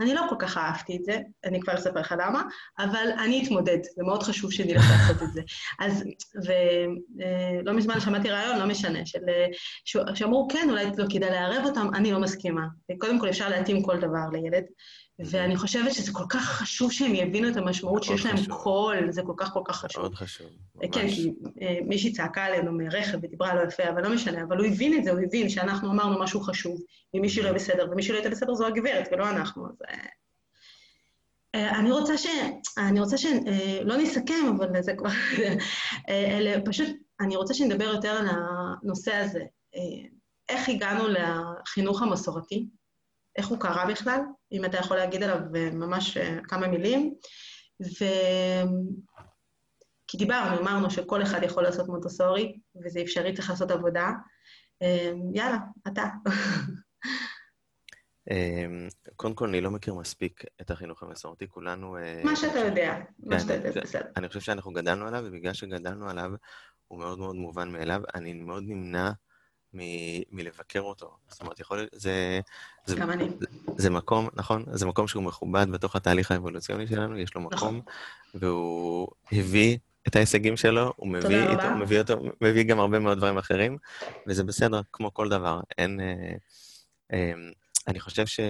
אני 0.00 0.14
לא 0.14 0.22
כל 0.28 0.36
כך 0.38 0.58
אהבתי 0.58 0.96
את 0.96 1.04
זה, 1.04 1.18
אני 1.44 1.60
כבר 1.60 1.74
אספר 1.74 2.00
לך 2.00 2.14
למה, 2.18 2.42
אבל 2.78 3.08
אני 3.18 3.42
אתמודד, 3.44 3.78
זה 3.96 4.02
מאוד 4.02 4.22
חשוב 4.22 4.52
שנלך 4.52 4.84
לעשות 4.90 5.22
את 5.22 5.32
זה. 5.32 5.42
אז, 5.80 6.04
ולא 6.44 7.72
מזמן 7.72 8.00
שמעתי 8.00 8.30
רעיון, 8.30 8.58
לא 8.58 8.66
משנה, 8.66 9.06
של, 9.06 9.28
אה, 9.28 10.14
שאמרו, 10.14 10.48
כן, 10.52 10.66
אולי 10.70 10.86
לא 10.98 11.04
כדאי 11.10 11.30
לערב 11.30 11.64
אותם, 11.64 11.88
אני 11.94 12.12
לא 12.12 12.20
מסכימה. 12.20 12.66
קודם 12.98 13.20
כל, 13.20 13.28
אפשר 13.28 13.48
להתאים 13.48 13.82
כל 13.82 14.00
דבר 14.00 14.28
לילד, 14.32 14.64
ואני 15.24 15.56
חושבת 15.56 15.92
שזה 15.92 16.12
כל 16.12 16.24
כך 16.28 16.44
חשוב 16.44 16.92
שהם 16.92 17.14
יבינו 17.14 17.48
את 17.48 17.56
המשמעות 17.56 18.02
שיש 18.02 18.26
להם 18.26 18.36
חשוב. 18.36 18.54
קול, 18.54 19.12
זה 19.12 19.22
כל 19.22 19.32
כך 19.36 19.52
כל 19.52 19.62
כך 19.64 19.76
חשוב. 19.76 20.02
מאוד 20.02 20.14
חשוב, 20.14 20.46
כן, 20.92 21.02
ממש. 21.02 21.14
כי 21.14 21.32
אה, 21.62 21.78
מישהי 21.86 22.12
צעקה 22.12 22.44
עלינו 22.44 22.72
מרכב 22.72 23.18
ודיברה 23.22 23.54
לא 23.54 23.68
יפה, 23.68 23.88
אבל 23.88 24.02
לא 24.02 24.14
משנה, 24.14 24.42
אבל 24.42 24.58
הוא 24.58 24.66
הבין 24.66 24.98
את 24.98 25.04
זה, 25.04 25.10
הוא 25.10 25.20
הבין 25.20 25.48
שאנחנו 25.48 25.90
אמרנו 25.90 26.20
משהו 26.20 26.40
חשוב, 26.40 26.80
אם 27.14 27.20
מישהו 27.20 27.44
לא 27.44 27.52
בסדר, 27.52 27.88
ומישהו 27.90 28.12
לא 28.12 28.18
הייתה 28.18 28.30
בסדר 28.30 28.54
זו 28.54 28.66
הגברת, 28.66 29.08
ולא 29.12 29.30
אנחנו, 29.30 29.66
אז... 29.66 29.82
אה, 29.90 30.06
אה, 31.54 31.78
אני 31.78 31.90
רוצה 31.90 32.18
ש... 32.18 32.26
אני 32.78 33.00
רוצה 33.00 33.18
ש... 33.18 33.26
אה, 33.26 33.80
לא 33.84 33.96
נסכם, 33.96 34.56
אבל 34.56 34.82
זה 34.82 34.94
כבר... 34.94 35.10
אה, 36.08 36.38
אלה, 36.38 36.60
פשוט, 36.64 36.88
אני 37.20 37.36
רוצה 37.36 37.54
שנדבר 37.54 37.84
יותר 37.84 38.10
על 38.10 38.26
הנושא 38.30 39.14
הזה. 39.14 39.42
אה, 39.74 40.08
איך 40.48 40.68
הגענו 40.68 41.04
לחינוך 41.08 42.02
המסורתי? 42.02 42.66
איך 43.36 43.48
הוא 43.48 43.60
קרה 43.60 43.86
בכלל? 43.86 44.20
אם 44.52 44.64
אתה 44.64 44.76
יכול 44.76 44.96
להגיד 44.96 45.22
עליו 45.22 45.38
אה, 45.56 45.70
ממש 45.72 46.16
אה, 46.16 46.38
כמה 46.48 46.68
מילים. 46.68 47.14
ו... 47.82 48.04
כי 50.06 50.16
דיברנו, 50.16 50.60
אמרנו 50.60 50.90
שכל 50.90 51.22
אחד 51.22 51.42
יכול 51.42 51.62
לעשות 51.62 51.88
מונטסורי, 51.88 52.58
וזה 52.84 53.00
אפשרי, 53.00 53.34
צריך 53.34 53.50
לעשות 53.50 53.70
עבודה. 53.70 54.10
אה, 54.82 55.12
יאללה, 55.34 55.58
אתה. 55.88 56.04
קודם 59.16 59.34
כל, 59.34 59.48
אני 59.48 59.60
לא 59.60 59.70
מכיר 59.70 59.94
מספיק 59.94 60.44
את 60.60 60.70
החינוך 60.70 61.02
המסורתי, 61.02 61.48
כולנו... 61.48 61.96
אה, 61.96 62.22
מה 62.24 62.36
שאתה 62.36 62.58
יודע, 62.58 62.98
מה 63.18 63.36
כן, 63.36 63.40
שאתה 63.40 63.54
יודע, 63.54 63.80
בסדר. 63.80 64.10
אני 64.16 64.28
חושב 64.28 64.40
שאנחנו 64.40 64.72
גדלנו 64.72 65.06
עליו, 65.06 65.22
ובגלל 65.26 65.52
שגדלנו 65.52 66.10
עליו, 66.10 66.30
הוא 66.88 66.98
מאוד 66.98 67.18
מאוד 67.18 67.36
מובן 67.36 67.72
מאליו. 67.72 68.02
אני 68.14 68.32
מאוד 68.32 68.62
נמנע 68.66 69.10
מ- 69.74 70.22
מלבקר 70.36 70.80
אותו. 70.80 71.16
זאת 71.28 71.40
אומרת, 71.40 71.60
יכול 71.60 71.76
להיות, 71.76 71.90
זה... 71.92 72.40
זה- 72.86 72.96
גם 72.96 73.10
אני. 73.10 73.28
זה 73.76 73.90
מקום, 73.90 74.28
נכון? 74.34 74.64
זה 74.72 74.86
מקום 74.86 75.08
שהוא 75.08 75.22
מכובד 75.22 75.66
בתוך 75.70 75.96
התהליך 75.96 76.30
האבולוציוני 76.30 76.86
שלנו, 76.86 77.18
יש 77.18 77.34
לו 77.34 77.40
מקום, 77.40 77.56
נכון. 77.56 77.80
והוא 78.34 79.08
הביא 79.32 79.78
את 80.08 80.16
ההישגים 80.16 80.56
שלו, 80.56 80.92
הוא 80.96 81.08
מביא, 81.08 81.40
איתו, 81.42 81.52
רבה. 81.52 81.74
מביא, 81.74 81.98
אותו, 81.98 82.18
מביא 82.40 82.62
גם 82.62 82.80
הרבה 82.80 82.98
מאוד 82.98 83.18
דברים 83.18 83.38
אחרים, 83.38 83.78
וזה 84.26 84.44
בסדר, 84.44 84.80
כמו 84.92 85.14
כל 85.14 85.28
דבר. 85.28 85.60
אין... 85.78 86.00
אה, 86.00 86.34
אה, 87.12 87.32
אני 87.88 88.00
חושב 88.00 88.26
ש... 88.26 88.40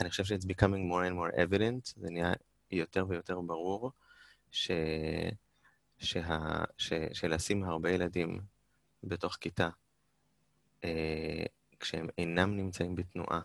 אני 0.00 0.10
חושב 0.10 0.24
ש-it's 0.24 0.44
becoming 0.44 0.90
more 0.92 1.10
and 1.10 1.14
more 1.14 1.36
evident, 1.36 1.92
זה 1.96 2.10
נהיה 2.10 2.32
יותר 2.70 3.04
ויותר 3.08 3.40
ברור, 3.40 3.90
ש... 4.50 4.70
שה... 5.98 6.38
ש... 6.78 6.92
שלשים 7.12 7.64
הרבה 7.64 7.90
ילדים 7.90 8.40
בתוך 9.04 9.36
כיתה, 9.40 9.68
כשהם 11.80 12.08
אינם 12.18 12.56
נמצאים 12.56 12.94
בתנועה, 12.94 13.40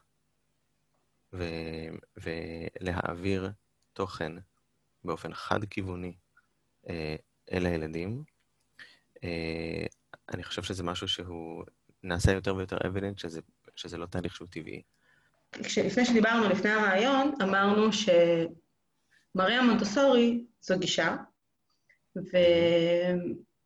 ו... 1.34 1.44
ולהעביר 2.18 3.52
תוכן 3.94 4.32
באופן 5.04 5.34
חד-כיווני 5.34 6.14
אה, 6.90 7.16
אל 7.52 7.66
הילדים, 7.66 8.24
אה, 9.24 9.86
אני 10.34 10.44
חושב 10.44 10.64
שזה 10.64 10.84
משהו 10.84 11.08
שהוא 11.08 11.64
נעשה 12.04 12.32
יותר 12.32 12.56
ויותר 12.56 12.78
evident, 12.78 13.18
שזה, 13.18 13.42
שזה 13.76 13.98
לא 13.98 14.06
תהליך 14.06 14.36
שהוא 14.36 14.48
טבעי. 14.52 14.82
לפני 15.60 16.06
שדיברנו, 16.06 16.50
לפני 16.50 16.72
הרעיון, 16.72 17.34
אמרנו 17.44 17.90
שמריה 17.94 19.62
מונטסורי 19.62 20.46
זו 20.62 20.80
גישה, 20.80 21.16
ו... 22.18 22.38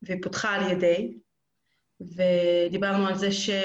והיא 0.01 0.22
פותחה 0.24 0.55
על 0.55 0.72
ידי, 0.72 1.17
ודיברנו 2.02 3.08
על 3.08 3.16
זה 3.16 3.32
שהיא 3.32 3.58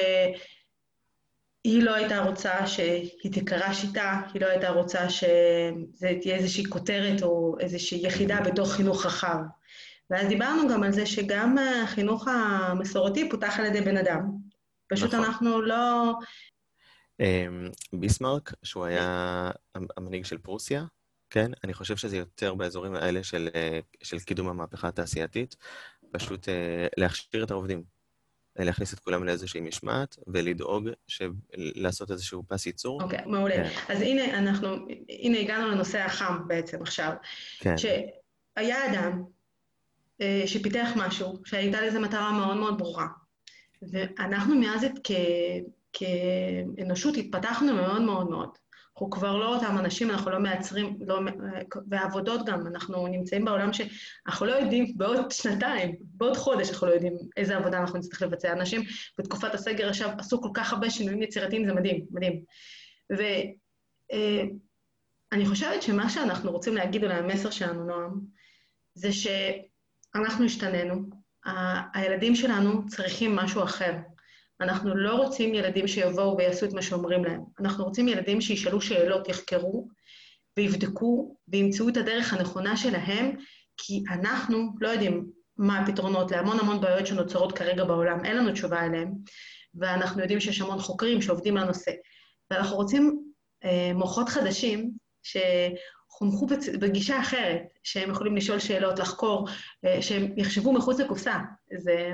לא 1.65 1.95
הייתה 1.95 2.23
רוצה 2.23 2.67
שהיא 2.67 3.33
תיקרא 3.33 3.73
שיטה, 3.73 4.21
היא 4.35 4.43
לא 4.43 4.47
הייתה 4.47 4.71
רוצה 4.71 5.11
שזה 5.11 6.19
תהיה 6.21 6.37
איזושהי 6.37 6.65
כותרת 6.65 7.23
או 7.23 7.57
איזושהי 7.61 8.07
יחידה 8.07 8.41
בתוך 8.41 8.73
חינוך 8.73 9.07
רחב. 9.07 9.39
ואז 10.11 10.29
דיברנו 10.29 10.69
גם 10.69 10.83
על 10.83 10.93
זה 10.93 11.07
שגם 11.07 11.57
החינוך 11.59 12.29
המסורתי 12.29 13.31
פותח 13.31 13.55
על 13.59 13.65
ידי 13.65 13.81
בן 13.81 13.97
אדם. 13.97 14.31
פשוט 14.89 15.15
נכון. 15.15 15.25
אנחנו 15.25 15.63
לא... 15.63 16.13
אמ, 17.21 17.71
ביסמרק, 17.93 18.53
שהוא 18.63 18.85
היה 18.85 19.51
המנהיג 19.97 20.25
של 20.25 20.39
פרוסיה, 20.39 20.85
כן? 21.31 21.51
אני 21.65 21.75
חושב 21.75 21.97
שזה 21.97 22.17
יותר 22.17 22.55
באזורים 22.55 22.95
האלה 22.95 23.23
של, 23.23 23.49
אה, 23.55 23.79
של 24.03 24.19
קידום 24.19 24.49
המהפכה 24.49 24.89
התעשייתית, 24.89 25.57
פשוט 26.13 26.49
אה, 26.49 26.87
להכשיר 26.97 27.45
את 27.45 27.51
העובדים, 27.51 27.83
להכניס 28.59 28.95
את 28.95 28.99
כולם 28.99 29.25
לאיזושהי 29.25 29.61
משמעת, 29.61 30.17
ולדאוג 30.27 30.89
ש... 31.07 31.23
לעשות 31.57 32.11
איזשהו 32.11 32.43
פס 32.49 32.67
ייצור. 32.67 33.03
אוקיי, 33.03 33.19
מעולה. 33.27 33.55
כן. 33.55 33.93
אז 33.93 34.01
הנה, 34.01 34.39
אנחנו, 34.39 34.77
הנה 35.09 35.39
הגענו 35.39 35.69
לנושא 35.69 35.99
החם 35.99 36.49
בעצם 36.49 36.83
עכשיו. 36.83 37.13
כן, 37.59 37.75
שהיה 37.79 38.93
אדם 38.93 39.25
אה, 40.21 40.43
שפיתח 40.47 40.89
משהו, 40.97 41.43
שהייתה 41.45 41.81
לזה 41.81 42.01
מטרה 42.01 42.33
מאוד 42.33 42.57
מאוד 42.57 42.79
ברורה. 42.79 43.07
ואנחנו 43.83 44.55
מאז 44.55 44.85
את 44.85 44.93
כ... 45.05 45.13
כאנושות 45.93 47.17
התפתחנו 47.17 47.75
מאוד 47.75 48.03
מאוד 48.03 48.31
מאוד. 48.31 48.49
אנחנו 48.95 49.11
כבר 49.11 49.37
לא 49.37 49.55
אותם 49.55 49.79
אנשים, 49.79 50.11
אנחנו 50.11 50.31
לא 50.31 50.39
מייצרים, 50.39 50.99
לא, 51.07 51.21
ועבודות 51.91 52.47
גם, 52.47 52.67
אנחנו 52.67 53.07
נמצאים 53.07 53.45
בעולם 53.45 53.71
שאנחנו 53.73 54.47
לא 54.47 54.53
יודעים 54.53 54.93
בעוד 54.97 55.31
שנתיים, 55.31 55.97
בעוד 56.01 56.37
חודש 56.37 56.71
אנחנו 56.71 56.87
לא 56.87 56.93
יודעים 56.93 57.17
איזה 57.37 57.57
עבודה 57.57 57.79
אנחנו 57.79 57.99
נצטרך 57.99 58.23
לבצע. 58.23 58.53
אנשים 58.53 58.81
בתקופת 59.19 59.55
הסגר 59.55 59.89
עכשיו 59.89 60.11
עשו 60.19 60.43
כל 60.43 60.49
כך 60.55 60.73
הרבה 60.73 60.91
שינויים 60.91 61.23
יצירתיים, 61.23 61.67
זה 61.67 61.75
מדהים, 61.75 62.07
מדהים. 62.11 62.43
ואני 63.11 65.45
אה, 65.45 65.49
חושבת 65.49 65.83
שמה 65.83 66.11
שאנחנו 66.11 66.53
רוצים 66.53 66.75
להגיד, 66.75 67.05
אולי 67.05 67.15
המסר 67.15 67.51
שלנו, 67.51 67.85
נועם, 67.85 68.21
זה 68.95 69.09
שאנחנו 69.13 70.45
השתננו, 70.45 71.03
הילדים 71.95 72.35
שלנו 72.35 72.89
צריכים 72.89 73.37
משהו 73.37 73.65
אחר. 73.65 73.93
אנחנו 74.61 74.95
לא 74.95 75.15
רוצים 75.15 75.55
ילדים 75.55 75.89
שיבואו 75.89 76.37
ויעשו 76.37 76.67
את 76.67 76.73
מה 76.73 76.83
שאומרים 76.83 77.25
להם. 77.25 77.41
אנחנו 77.61 77.85
רוצים 77.85 78.09
ילדים 78.09 78.41
שישאלו 78.41 78.81
שאלות, 78.81 79.29
יחקרו 79.29 79.89
ויבדקו 80.57 81.37
וימצאו 81.49 81.89
את 81.89 81.97
הדרך 81.97 82.33
הנכונה 82.33 82.77
שלהם, 82.77 83.37
כי 83.77 84.03
אנחנו 84.11 84.69
לא 84.81 84.89
יודעים 84.89 85.27
מה 85.57 85.79
הפתרונות 85.79 86.31
להמון 86.31 86.61
המון 86.61 86.81
בעיות 86.81 87.07
שנוצרות 87.07 87.59
כרגע 87.59 87.85
בעולם, 87.85 88.25
אין 88.25 88.37
לנו 88.37 88.53
תשובה 88.53 88.85
אליהן, 88.85 89.13
ואנחנו 89.75 90.21
יודעים 90.21 90.41
שיש 90.41 90.61
המון 90.61 90.79
חוקרים 90.79 91.23
שעובדים 91.23 91.57
על 91.57 91.63
הנושא. 91.63 91.91
ואנחנו 92.51 92.77
רוצים 92.77 93.23
אה, 93.65 93.93
מוחות 93.95 94.29
חדשים 94.29 94.91
שחונכו 95.25 96.47
בגישה 96.81 97.21
אחרת, 97.21 97.63
שהם 97.83 98.11
יכולים 98.11 98.37
לשאול 98.37 98.59
שאלות, 98.59 98.99
לחקור, 98.99 99.49
אה, 99.85 100.03
שהם 100.03 100.33
יחשבו 100.37 100.73
מחוץ 100.73 101.01
לקופסה. 101.01 101.39
זה, 101.79 102.13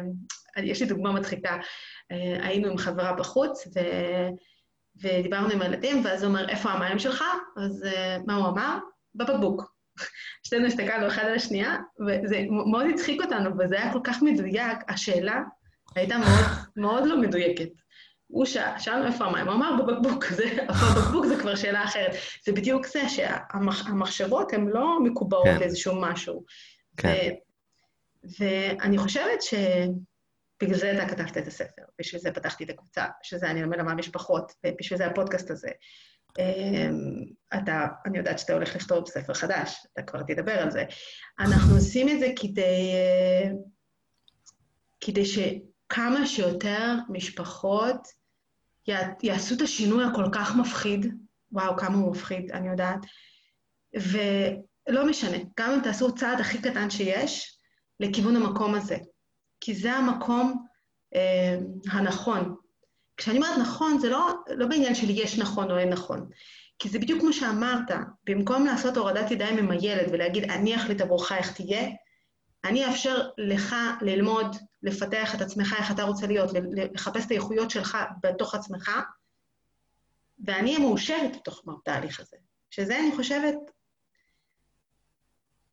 יש 0.57 0.81
לי 0.83 0.89
דוגמה 0.89 1.13
מצחיקה. 1.13 1.57
אה, 2.13 2.47
היינו 2.47 2.69
עם 2.69 2.79
חברה 2.79 3.13
בחוץ, 3.13 3.67
ו... 3.67 3.81
ודיברנו 5.03 5.51
עם 5.51 5.63
הילדים, 5.63 6.05
ואז 6.05 6.23
הוא 6.23 6.29
אומר, 6.29 6.49
איפה 6.49 6.71
המים 6.71 6.99
שלך? 6.99 7.25
אז 7.57 7.85
אה, 7.85 8.17
מה 8.27 8.35
הוא 8.35 8.49
אמר? 8.49 8.79
בבקבוק. 9.15 9.75
שתינו 10.47 10.67
הסתכלנו 10.67 11.07
אחד 11.07 11.25
על 11.25 11.35
השנייה, 11.35 11.77
וזה 12.07 12.45
מאוד 12.73 12.87
הצחיק 12.95 13.23
אותנו, 13.23 13.51
וזה 13.59 13.83
היה 13.83 13.93
כל 13.93 14.01
כך 14.05 14.23
מדויק, 14.23 14.79
השאלה 14.89 15.43
הייתה 15.97 16.19
מאוד, 16.19 16.47
מאוד 16.77 17.07
לא 17.07 17.21
מדויקת. 17.21 17.69
הוא 18.31 18.45
שאל, 18.45 18.79
שאלנו 18.79 19.07
איפה 19.07 19.25
המים, 19.25 19.47
הוא 19.47 19.55
אמר 19.55 19.83
בבקבוק, 19.83 20.25
זה, 20.25 20.45
בבקבוק 20.69 21.27
זה 21.27 21.41
כבר 21.41 21.57
שאלה 21.57 21.85
אחרת. 21.85 22.13
זה 22.45 22.53
בדיוק 22.53 22.87
זה 22.87 23.09
שהמחשבות 23.09 24.53
הן 24.53 24.69
לא 24.69 24.99
מקובעות 25.03 25.45
כן. 25.45 25.59
לאיזשהו 25.61 26.01
משהו. 26.01 26.45
כן. 26.97 27.29
ו, 28.25 28.45
ואני 28.45 28.99
חושבת 28.99 29.43
ש... 29.43 29.55
בגלל 30.63 30.79
זה 30.79 30.93
אתה 30.93 31.15
כתבת 31.15 31.39
את 31.39 31.47
הספר, 31.47 31.83
בשביל 31.99 32.21
זה 32.21 32.31
פתחתי 32.33 32.65
את 32.65 32.71
הקבוצה, 32.71 33.05
בשביל 33.23 33.41
זה 33.41 33.51
אני 33.51 33.63
לומד 33.63 33.81
על 33.81 33.95
משפחות, 33.95 34.53
ובשביל 34.67 34.99
זה 34.99 35.07
הפודקאסט 35.07 35.51
הזה. 35.51 35.71
אמ, 36.39 37.25
אתה, 37.55 37.87
אני 38.07 38.19
יודעת 38.19 38.39
שאתה 38.39 38.53
הולך 38.53 38.77
לכתוב 38.77 39.09
ספר 39.09 39.35
חדש, 39.35 39.87
אתה 39.93 40.03
כבר 40.03 40.23
תדבר 40.23 40.53
על 40.53 40.71
זה. 40.71 40.85
אנחנו 41.41 41.75
עושים 41.75 42.09
את 42.09 42.21
זה 42.21 42.27
כדי, 42.37 42.93
כדי 45.01 45.25
שכמה 45.25 46.27
שיותר 46.27 46.95
משפחות 47.09 48.20
יעשו 49.23 49.55
את 49.55 49.61
השינוי 49.61 50.05
הכל 50.05 50.25
כך 50.33 50.57
מפחיד, 50.57 51.07
וואו, 51.53 51.77
כמה 51.77 51.97
הוא 51.97 52.13
מפחיד, 52.13 52.51
אני 52.51 52.69
יודעת, 52.69 52.99
ולא 53.95 55.07
משנה, 55.07 55.37
גם 55.61 55.71
אם 55.71 55.81
תעשו 55.81 56.15
צעד 56.15 56.41
הכי 56.41 56.59
קטן 56.59 56.91
שיש, 56.91 57.59
לכיוון 58.01 58.37
המקום 58.37 58.75
הזה. 58.75 58.97
כי 59.61 59.75
זה 59.75 59.93
המקום 59.93 60.67
אה, 61.15 61.57
הנכון. 61.91 62.55
כשאני 63.17 63.37
אומרת 63.37 63.59
נכון, 63.59 63.99
זה 63.99 64.11
לא, 64.11 64.31
לא 64.51 64.67
בעניין 64.67 64.95
של 64.95 65.11
יש 65.11 65.39
נכון 65.39 65.71
או 65.71 65.79
אין 65.79 65.89
נכון, 65.89 66.29
כי 66.79 66.89
זה 66.89 66.99
בדיוק 66.99 67.21
כמו 67.21 67.33
שאמרת, 67.33 67.91
במקום 68.25 68.67
לעשות 68.67 68.97
הורדת 68.97 69.31
ידיים 69.31 69.59
עם 69.59 69.71
הילד 69.71 70.07
ולהגיד, 70.13 70.45
אני 70.45 70.77
אחליט 70.77 71.01
עבורך 71.01 71.33
איך 71.33 71.53
תהיה, 71.53 71.89
אני 72.65 72.87
אאפשר 72.87 73.29
לך 73.39 73.75
ללמוד, 74.01 74.57
לפתח 74.83 75.35
את 75.35 75.41
עצמך, 75.41 75.75
איך 75.79 75.91
אתה 75.91 76.03
רוצה 76.03 76.27
להיות, 76.27 76.51
לחפש 76.95 77.27
את 77.27 77.31
האיכויות 77.31 77.71
שלך 77.71 77.99
בתוך 78.23 78.55
עצמך, 78.55 78.91
ואני 80.45 80.71
אהיה 80.71 80.79
מאושרת 80.79 81.37
בתוך 81.37 81.63
התהליך 81.69 82.21
הזה. 82.21 82.37
שזה, 82.71 82.99
אני 82.99 83.17
חושבת, 83.17 83.55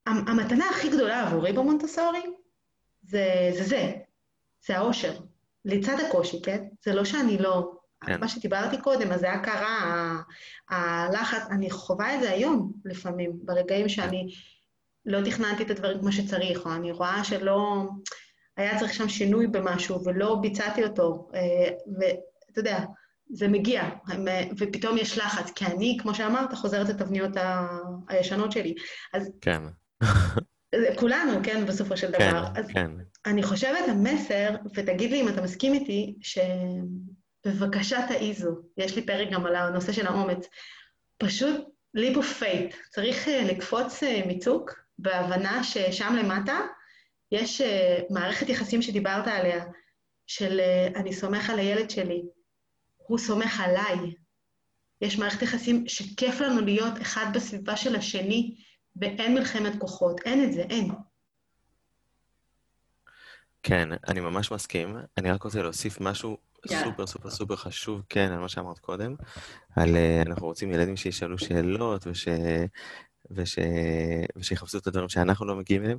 המתנה 0.06 0.70
הכי 0.70 0.90
גדולה 0.90 1.28
עבורי 1.28 1.54
במונטסורי, 1.54 2.24
זה 3.04 3.50
זה, 3.58 3.64
זה, 3.64 3.94
זה 4.66 4.78
האושר. 4.78 5.20
לצד 5.66 5.96
הקושי, 6.08 6.42
כן? 6.42 6.64
זה 6.84 6.94
לא 6.94 7.06
שאני 7.06 7.38
לא... 7.38 7.72
כן. 8.06 8.20
מה 8.20 8.28
שדיברתי 8.28 8.82
קודם, 8.82 9.12
אז 9.12 9.20
זה 9.20 9.26
היה 9.26 9.44
קרה, 9.44 10.16
הלחץ, 10.70 11.42
אני 11.52 11.70
חווה 11.72 12.16
את 12.16 12.20
זה 12.20 12.32
היום 12.32 12.74
לפעמים, 12.86 13.32
ברגעים 13.44 13.90
שאני 13.90 14.34
לא 15.08 15.22
תכננתי 15.26 15.64
את 15.64 15.70
הדברים 15.70 16.00
כמו 16.00 16.12
שצריך, 16.12 16.66
או 16.66 16.74
אני 16.74 16.92
רואה 16.92 17.24
שלא... 17.24 17.84
היה 18.58 18.80
צריך 18.80 18.94
שם 18.94 19.10
שינוי 19.10 19.48
במשהו 19.48 20.06
ולא 20.06 20.38
ביצעתי 20.42 20.84
אותו, 20.84 21.30
אה, 21.34 21.70
ואתה 22.00 22.60
יודע, 22.60 22.80
זה 23.30 23.48
מגיע, 23.48 23.84
ופתאום 24.58 24.98
יש 24.98 25.18
לחץ, 25.18 25.52
כי 25.52 25.66
אני, 25.66 25.98
כמו 26.02 26.16
שאמרת, 26.16 26.54
חוזרת 26.54 26.90
לתבניות 26.90 27.32
הישנות 28.08 28.52
שלי. 28.52 28.76
אז... 29.14 29.32
כן. 29.42 29.62
כולנו, 30.96 31.32
כן, 31.44 31.66
בסופו 31.66 31.98
של 31.98 32.08
דבר. 32.08 32.46
כן, 32.54 32.60
אז 32.60 32.68
כן. 32.68 32.92
אני 33.26 33.44
חושבת 33.44 33.90
המסר, 33.90 34.56
ותגיד 34.76 35.12
לי 35.12 35.22
אם 35.22 35.28
אתה 35.28 35.42
מסכים 35.42 35.74
איתי, 35.74 36.16
שבבקשה 37.46 38.08
תעיזו, 38.08 38.50
יש 38.78 38.96
לי 38.96 39.06
פרק 39.06 39.28
גם 39.32 39.46
על 39.46 39.56
הנושא 39.56 39.92
של 39.92 40.08
האומץ, 40.08 40.48
פשוט 41.18 41.56
leap 41.98 42.16
of 42.16 42.42
faith, 42.42 42.76
צריך 42.90 43.28
אה, 43.28 43.44
לקפוץ 43.44 44.04
אה, 44.04 44.22
מצוק 44.28 44.87
בהבנה 45.00 45.64
ששם 45.64 46.16
למטה 46.20 46.60
יש 47.32 47.62
אה, 47.62 48.00
מערכת 48.10 48.50
יחסים 48.50 48.82
שדיברת 48.82 49.28
עליה, 49.28 49.66
של 50.28 50.60
אני 50.96 51.14
סומך 51.14 51.50
על 51.50 51.60
הילד 51.60 51.90
שלי, 51.90 52.24
הוא 52.98 53.18
סומך 53.18 53.60
עליי. 53.60 54.14
יש 55.02 55.18
מערכת 55.18 55.42
יחסים 55.42 55.88
שכיף 55.88 56.42
לנו 56.42 56.62
להיות 56.62 57.02
אחד 57.02 57.26
בסביבה 57.34 57.78
של 57.78 57.96
השני, 57.96 58.56
ואין 58.96 59.34
מלחמת 59.34 59.74
כוחות, 59.80 60.22
אין 60.26 60.44
את 60.44 60.54
זה, 60.54 60.62
אין. 60.62 60.92
כן, 63.64 63.90
אני 64.08 64.20
ממש 64.20 64.52
מסכים. 64.52 64.98
אני 65.18 65.32
רק 65.32 65.44
רוצה 65.44 65.62
להוסיף 65.62 66.02
משהו 66.02 66.38
yeah. 66.68 66.84
סופר 66.84 67.08
סופר 67.08 67.30
סופר 67.30 67.56
חשוב, 67.56 68.02
כן, 68.10 68.32
על 68.32 68.40
מה 68.40 68.50
שאמרת 68.50 68.80
קודם, 68.80 69.16
על 69.76 69.90
uh, 69.90 70.28
אנחנו 70.28 70.48
רוצים 70.48 70.72
ילדים 70.72 70.98
שישאלו 70.98 71.38
שאלות 71.38 72.08
וש... 72.08 72.28
וש... 73.32 73.60
ושיחפשו 74.36 74.78
את 74.78 74.88
הדברים 74.88 75.10
שאנחנו 75.10 75.46
לא 75.46 75.56
מגיעים 75.56 75.84
אליהם. 75.84 75.98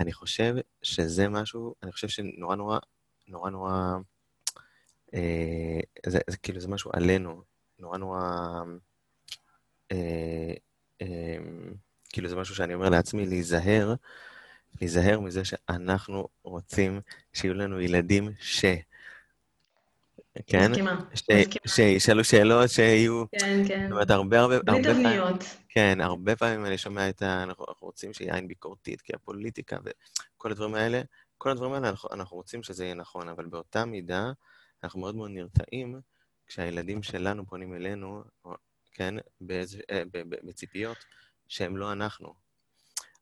אני 0.00 0.12
חושב 0.12 0.54
שזה 0.82 1.28
משהו, 1.28 1.74
אני 1.82 1.92
חושב 1.92 2.08
שנורא 2.08 2.56
נורא, 2.56 2.78
נורא 3.28 3.50
נורא, 3.50 3.96
אה, 5.14 5.80
זה, 6.06 6.18
זה 6.26 6.36
כאילו, 6.36 6.60
זה 6.60 6.68
משהו 6.68 6.90
עלינו, 6.94 7.42
נורא 7.78 7.98
נורא, 7.98 8.20
אה, 9.92 10.52
אה, 11.02 11.36
כאילו 12.08 12.28
זה 12.28 12.36
משהו 12.36 12.54
שאני 12.54 12.74
אומר 12.74 12.88
לעצמי, 12.88 13.26
להיזהר, 13.26 13.94
להיזהר 14.80 15.20
מזה 15.20 15.44
שאנחנו 15.44 16.28
רוצים 16.42 17.00
שיהיו 17.32 17.54
לנו 17.54 17.80
ילדים 17.80 18.32
ש... 18.40 18.64
כן? 20.46 20.70
מסכימה, 20.70 21.00
ש... 21.14 21.22
מסכימה. 21.30 21.46
שישאלו 21.66 22.24
שאלות, 22.24 22.70
שיהיו... 22.70 23.24
כן, 23.30 23.62
כן. 23.68 23.82
זאת 23.82 23.92
אומרת, 23.92 24.10
הרבה 24.10 24.40
הרבה... 24.40 24.62
בלי 24.62 24.82
תבניות. 24.82 25.44
כן, 25.78 26.00
הרבה 26.00 26.36
פעמים 26.36 26.66
אני 26.66 26.78
שומע 26.78 27.08
את 27.08 27.22
ה... 27.22 27.42
אנחנו, 27.42 27.64
רוצים 27.80 28.12
שיהיה 28.12 28.34
עין 28.34 28.48
ביקורתית, 28.48 29.00
כי 29.00 29.12
הפוליטיקה 29.14 29.78
וכל 29.84 30.50
הדברים 30.50 30.74
האלה, 30.74 31.02
כל 31.38 31.50
הדברים 31.50 31.72
האלה, 31.72 31.88
אנחנו, 31.88 32.08
אנחנו 32.12 32.36
רוצים 32.36 32.62
שזה 32.62 32.84
יהיה 32.84 32.94
נכון, 32.94 33.28
אבל 33.28 33.46
באותה 33.46 33.84
מידה, 33.84 34.32
אנחנו 34.84 35.00
מאוד 35.00 35.14
מאוד 35.14 35.30
נרתעים 35.30 36.00
כשהילדים 36.46 37.02
שלנו 37.02 37.46
פונים 37.46 37.74
אלינו, 37.74 38.22
כן, 38.92 39.14
באיזה, 39.40 39.80
אה, 39.90 40.02
בציפיות 40.28 40.96
שהם 41.48 41.76
לא 41.76 41.92
אנחנו. 41.92 42.34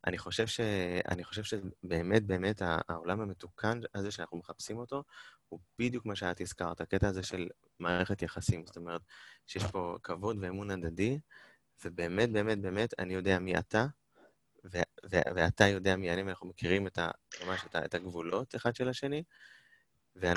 אני 0.07 0.19
חושב, 0.19 0.47
ש... 0.47 0.61
אני 1.09 1.25
חושב 1.25 1.43
שבאמת, 1.43 2.27
באמת, 2.27 2.63
העולם 2.89 3.21
המתוקן 3.21 3.81
הזה 3.95 4.11
שאנחנו 4.11 4.39
מחפשים 4.39 4.79
אותו, 4.79 5.05
הוא 5.49 5.61
בדיוק 5.79 6.07
מה 6.07 6.17
שאת 6.17 6.41
הזכרת, 6.41 6.81
הקטע 6.81 7.09
הזה 7.09 7.23
של 7.23 7.49
מערכת 7.79 8.23
יחסים. 8.23 8.67
זאת 8.67 8.77
אומרת, 8.77 9.01
שיש 9.47 9.65
פה 9.65 9.97
כבוד 10.03 10.37
ואמון 10.41 10.71
הדדי, 10.71 11.19
ובאמת, 11.85 12.31
באמת, 12.31 12.59
באמת, 12.59 12.95
אני 12.99 13.15
יודע 13.15 13.39
מי 13.39 13.59
אתה, 13.59 13.87
ו- 14.65 14.83
ו- 15.11 15.29
ואתה 15.35 15.69
יודע 15.69 15.97
מי 15.97 16.13
אני, 16.13 16.23
ואנחנו 16.23 16.49
מכירים 16.49 16.87
את 16.87 16.99
ה- 16.99 17.11
ממש 17.45 17.61
את, 17.67 17.75
ה- 17.75 17.85
את 17.85 17.95
הגבולות 17.95 18.55
אחד 18.55 18.75
של 18.75 18.89
השני. 18.89 19.23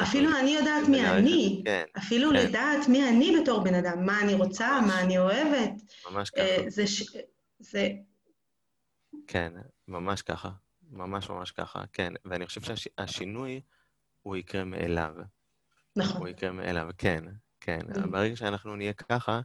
אפילו 0.04 0.40
אני 0.40 0.52
יודעת 0.52 0.88
מי 0.88 1.10
אני, 1.10 1.62
כן, 1.66 1.84
אפילו 1.98 2.30
כן. 2.30 2.36
לדעת 2.36 2.88
מי 2.88 3.10
אני 3.10 3.36
בתור 3.42 3.64
בן 3.64 3.74
אדם, 3.74 4.06
מה 4.06 4.22
אני 4.22 4.34
רוצה, 4.34 4.80
ממש, 4.82 4.92
מה 4.92 5.02
אני 5.02 5.20
אוהבת. 5.20 5.72
ממש 6.12 6.30
ככה. 6.30 6.42
אה, 6.42 6.64
זה, 6.68 6.88
ש... 6.88 7.18
זה... 7.60 7.90
כן, 9.28 9.54
ממש 9.88 10.22
ככה. 10.22 10.50
ממש 10.92 11.30
ממש 11.30 11.52
ככה, 11.52 11.84
כן. 11.94 12.14
ואני 12.26 12.46
חושב 12.46 12.62
שהשינוי, 12.76 13.62
הוא 14.22 14.38
יקרה 14.38 14.64
מאליו. 14.64 15.14
נכון. 15.96 16.18
הוא 16.22 16.28
יקרה 16.28 16.52
מאליו, 16.52 16.90
כן. 16.98 17.24
כן, 17.62 17.80
זה- 17.94 18.02
ברגע 18.08 18.36
שאנחנו 18.36 18.76
נהיה 18.76 18.94
ככה, 18.94 19.42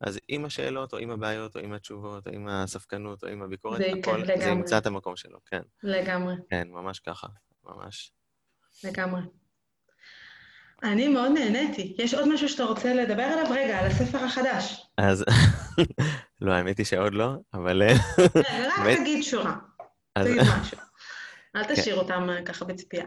אז 0.00 0.18
עם 0.28 0.44
השאלות, 0.44 0.92
או 0.92 0.98
עם 0.98 1.10
הבעיות, 1.10 1.56
או 1.56 1.60
עם 1.60 1.72
התשובות, 1.72 2.26
או 2.26 2.32
עם 2.32 2.48
הספקנות, 2.48 3.24
או 3.24 3.28
עם 3.28 3.42
הביקורת, 3.42 3.78
זה 3.78 3.86
הכל, 3.98 4.26
זה 4.26 4.32
לגמרי. 4.32 4.50
ימצא 4.50 4.78
את 4.78 4.86
המקום 4.86 5.16
שלו, 5.16 5.38
כן. 5.46 5.62
לגמרי, 5.82 6.34
כן, 6.50 6.68
ממש 6.70 7.00
ככה, 7.00 7.26
ממש. 7.64 8.12
לגמרי. 8.84 9.20
אני 10.82 11.08
מאוד 11.08 11.30
נהניתי. 11.32 11.96
יש 11.98 12.14
עוד 12.14 12.28
משהו 12.28 12.48
שאתה 12.48 12.64
רוצה 12.64 12.94
לדבר 12.94 13.22
עליו? 13.22 13.46
רגע, 13.50 13.78
על 13.78 13.86
הספר 13.86 14.18
החדש. 14.18 14.86
אז, 14.98 15.24
לא, 16.40 16.52
האמת 16.52 16.78
היא 16.78 16.86
שעוד 16.86 17.14
לא, 17.14 17.32
אבל... 17.54 17.82
אה, 17.82 17.94
כן, 18.42 18.68
רק? 18.78 18.98
תגיד 19.00 19.22
שורה, 19.24 19.56
תגיד 20.18 20.42
משהו. 20.60 20.78
אל 21.56 21.64
תשאיר 21.74 21.96
אותם 21.96 22.30
אה, 22.30 22.42
ככה 22.44 22.64
בציפייה. 22.64 23.04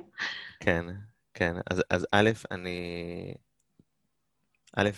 כן, 0.59 0.85
כן. 1.33 1.55
אז, 1.71 1.83
אז 1.89 2.07
א', 2.11 2.29
אני... 2.51 2.79
א', 4.77 4.89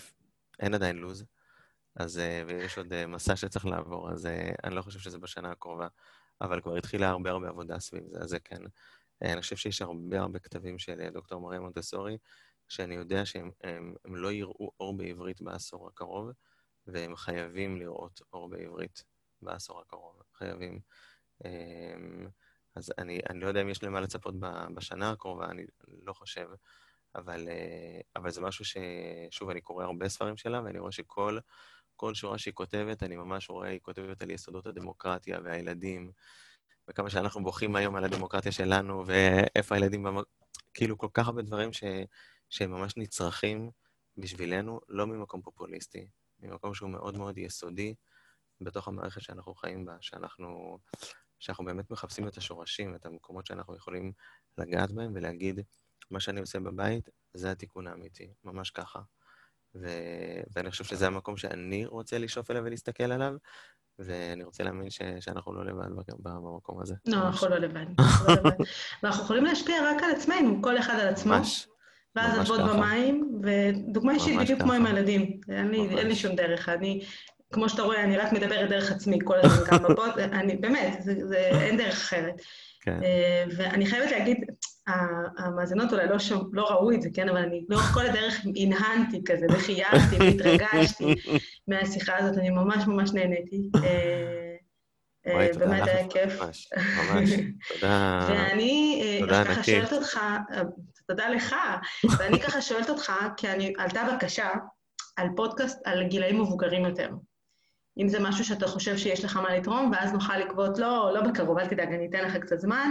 אין 0.60 0.74
עדיין 0.74 0.96
לו"ז, 0.96 1.24
אז, 1.96 2.18
אה, 2.18 2.44
ויש 2.46 2.78
עוד 2.78 2.92
אה, 2.92 3.06
מסע 3.06 3.36
שצריך 3.36 3.66
לעבור, 3.66 4.10
אז 4.10 4.26
אה, 4.26 4.52
אני 4.64 4.74
לא 4.74 4.82
חושב 4.82 4.98
שזה 4.98 5.18
בשנה 5.18 5.50
הקרובה, 5.50 5.88
אבל 6.40 6.60
כבר 6.60 6.76
התחילה 6.76 7.08
הרבה 7.08 7.30
הרבה 7.30 7.48
עבודה 7.48 7.80
סביב 7.80 8.04
זה, 8.06 8.18
אז 8.20 8.30
זה 8.30 8.40
כן. 8.40 8.62
אני 9.22 9.40
חושב 9.40 9.56
שיש 9.56 9.82
הרבה 9.82 10.20
הרבה 10.20 10.38
כתבים 10.38 10.78
של 10.78 11.08
דוקטור 11.12 11.40
מריה 11.40 11.60
מונטסורי, 11.60 12.18
שאני 12.68 12.94
יודע 12.94 13.26
שהם 13.26 13.50
הם, 13.64 13.94
הם 14.04 14.16
לא 14.16 14.32
יראו 14.32 14.72
אור 14.80 14.96
בעברית 14.96 15.42
בעשור 15.42 15.88
הקרוב, 15.88 16.30
והם 16.86 17.16
חייבים 17.16 17.76
לראות 17.76 18.20
אור 18.32 18.50
בעברית 18.50 19.04
בעשור 19.42 19.80
הקרוב. 19.80 20.22
חייבים. 20.34 20.80
אז 22.74 22.92
אני, 22.98 23.20
אני 23.30 23.40
לא 23.40 23.46
יודע 23.46 23.62
אם 23.62 23.68
יש 23.68 23.82
למה 23.82 24.00
לצפות 24.00 24.34
בשנה 24.74 25.10
הקרובה, 25.10 25.46
אני 25.50 25.66
לא 25.88 26.12
חושב, 26.12 26.48
אבל, 27.14 27.48
אה, 27.48 28.00
אבל 28.16 28.30
זה 28.30 28.40
משהו 28.40 28.64
ש... 28.64 28.76
שוב, 29.30 29.50
אני 29.50 29.60
קורא 29.60 29.84
הרבה 29.84 30.08
ספרים 30.08 30.36
שלה, 30.36 30.62
ואני 30.64 30.78
רואה 30.78 30.92
שכל 30.92 31.38
כל 31.96 32.14
שורה 32.14 32.38
שהיא 32.38 32.54
כותבת, 32.54 33.02
אני 33.02 33.16
ממש 33.16 33.50
רואה, 33.50 33.68
היא 33.68 33.80
כותבת 33.82 34.22
על 34.22 34.30
יסודות 34.30 34.66
הדמוקרטיה 34.66 35.40
והילדים, 35.44 36.12
וכמה 36.88 37.10
שאנחנו 37.10 37.42
בוכים 37.42 37.76
היום 37.76 37.96
על 37.96 38.04
הדמוקרטיה 38.04 38.52
שלנו, 38.52 39.04
ואיפה 39.06 39.74
הילדים, 39.74 40.02
במ... 40.02 40.16
כאילו 40.74 40.98
כל 40.98 41.08
כך 41.14 41.26
הרבה 41.26 41.42
דברים 41.42 41.72
ש... 41.72 41.84
שהם 42.50 42.70
ממש 42.70 42.96
נצרכים 42.96 43.70
בשבילנו, 44.16 44.80
לא 44.88 45.06
ממקום 45.06 45.42
פופוליסטי, 45.42 46.08
ממקום 46.40 46.74
שהוא 46.74 46.90
מאוד 46.90 47.18
מאוד 47.18 47.38
יסודי 47.38 47.94
בתוך 48.60 48.88
המערכת 48.88 49.20
שאנחנו 49.20 49.54
חיים 49.54 49.84
בה, 49.84 49.96
שאנחנו, 50.00 50.78
שאנחנו 51.38 51.64
באמת 51.64 51.90
מחפשים 51.90 52.28
את 52.28 52.36
השורשים, 52.36 52.94
את 52.94 53.06
המקומות 53.06 53.46
שאנחנו 53.46 53.76
יכולים 53.76 54.12
לגעת 54.58 54.92
בהם 54.92 55.12
ולהגיד, 55.14 55.60
מה 56.10 56.20
שאני 56.20 56.40
עושה 56.40 56.60
בבית, 56.60 57.08
זה 57.34 57.50
התיקון 57.50 57.86
האמיתי, 57.86 58.32
ממש 58.44 58.70
ככה. 58.70 59.00
ו... 59.74 59.88
ואני 60.52 60.70
חושב 60.70 60.84
שזה 60.84 61.06
המקום 61.06 61.36
שאני 61.36 61.86
רוצה 61.86 62.18
לשאוף 62.18 62.50
אליו 62.50 62.62
ולהסתכל 62.64 63.12
עליו, 63.12 63.32
ואני 63.98 64.44
רוצה 64.44 64.64
להאמין 64.64 64.90
ש... 64.90 65.00
שאנחנו 65.20 65.54
לא 65.54 65.66
לבד 65.66 65.84
במקום 66.18 66.80
הזה. 66.80 66.94
לא. 67.06 67.16
אנחנו 67.16 67.48
לא 67.48 67.58
לבד. 67.58 67.86
אנחנו 67.98 68.34
לא 69.02 69.08
יכולים 69.24 69.44
להשפיע 69.44 69.76
רק 69.90 70.02
על 70.02 70.10
עצמנו, 70.10 70.62
כל 70.62 70.78
אחד 70.78 70.94
על 70.94 71.08
עצמו. 71.08 71.32
ממש. 71.32 71.68
ואז 72.16 72.50
ככה. 72.50 72.74
במים, 72.74 73.40
ודוגמה 73.42 74.14
אישית 74.14 74.38
בדיוק 74.40 74.60
כמו 74.60 74.72
עם. 74.72 74.86
הילדים. 74.86 75.40
אין 75.48 75.68
לי, 75.68 75.98
אין 75.98 76.08
לי. 76.08 76.16
שום 76.16 76.36
דרך. 76.36 76.68
אני, 76.68 77.04
כמו 77.52 77.68
שאתה 77.68 77.82
רואה, 77.82 78.04
אני 78.04 78.16
רק 78.16 78.32
מדברת 78.32 78.70
דרך 78.70 78.92
עצמי 78.92 79.18
כל 79.24 79.36
הזמן 79.42 79.66
כאן 79.66 79.82
בפוד, 79.82 80.18
אני, 80.18 80.56
באמת, 80.56 81.02
זה, 81.02 81.14
זה, 81.26 81.36
אין 81.36 81.76
דרך 81.76 81.94
אחרת. 81.94 82.34
כן, 82.80 83.02
אה, 83.02 83.44
ואני 83.56 83.86
חייבת 83.86 84.10
להגיד, 84.10 84.36
המאזינות 85.38 85.92
אולי 85.92 86.06
לא, 86.08 86.18
שום, 86.18 86.50
לא 86.52 86.64
ראו 86.70 86.92
את 86.92 87.02
זה, 87.02 87.08
כן, 87.14 87.28
אבל 87.28 87.38
אני 87.38 87.64
לאורך 87.68 87.94
כל 87.94 88.06
הדרך 88.06 88.40
הנהנתי 88.56 89.24
כזה, 89.24 89.46
וחייגתי 89.50 90.16
והתרגשתי 90.18 91.14
מהשיחה 91.68 92.16
הזאת, 92.16 92.38
אני 92.38 92.50
ממש 92.50 92.84
ממש 92.86 93.10
נהניתי. 93.12 93.70
אה, 93.84 94.56
אה, 95.26 95.48
באמת 95.58 95.82
היה 95.86 96.08
כיף. 96.08 96.42
ממש, 96.42 96.68
ממש. 96.74 97.30
תודה. 97.68 98.20
ואני 98.28 99.02
אה, 99.30 99.44
ככה. 99.44 99.62
שואלת 99.62 99.92
אותך, 99.92 100.20
תודה 101.08 101.28
לך, 101.28 101.54
ואני 102.18 102.40
ככה 102.40 102.62
שואלת 102.62 102.90
אותך, 102.90 103.12
כי 103.36 103.46
עלתה 103.78 104.02
בקשה 104.14 104.48
על 105.16 105.28
פודקאסט 105.36 105.80
על 105.84 106.02
גילאים 106.02 106.40
מבוגרים 106.40 106.84
יותר. 106.84 107.08
אם 107.98 108.08
זה 108.08 108.20
משהו 108.20 108.44
שאתה 108.44 108.66
חושב 108.66 108.96
שיש 108.96 109.24
לך 109.24 109.36
מה 109.36 109.56
לתרום, 109.56 109.90
ואז 109.92 110.12
נוכל 110.12 110.38
לקבוט, 110.38 110.78
לא, 110.78 111.10
לא 111.14 111.20
בקרוב, 111.20 111.58
אל 111.58 111.66
תדאג, 111.66 111.92
אני 111.92 112.08
אתן 112.08 112.24
לך 112.24 112.36
קצת 112.36 112.58
זמן, 112.58 112.90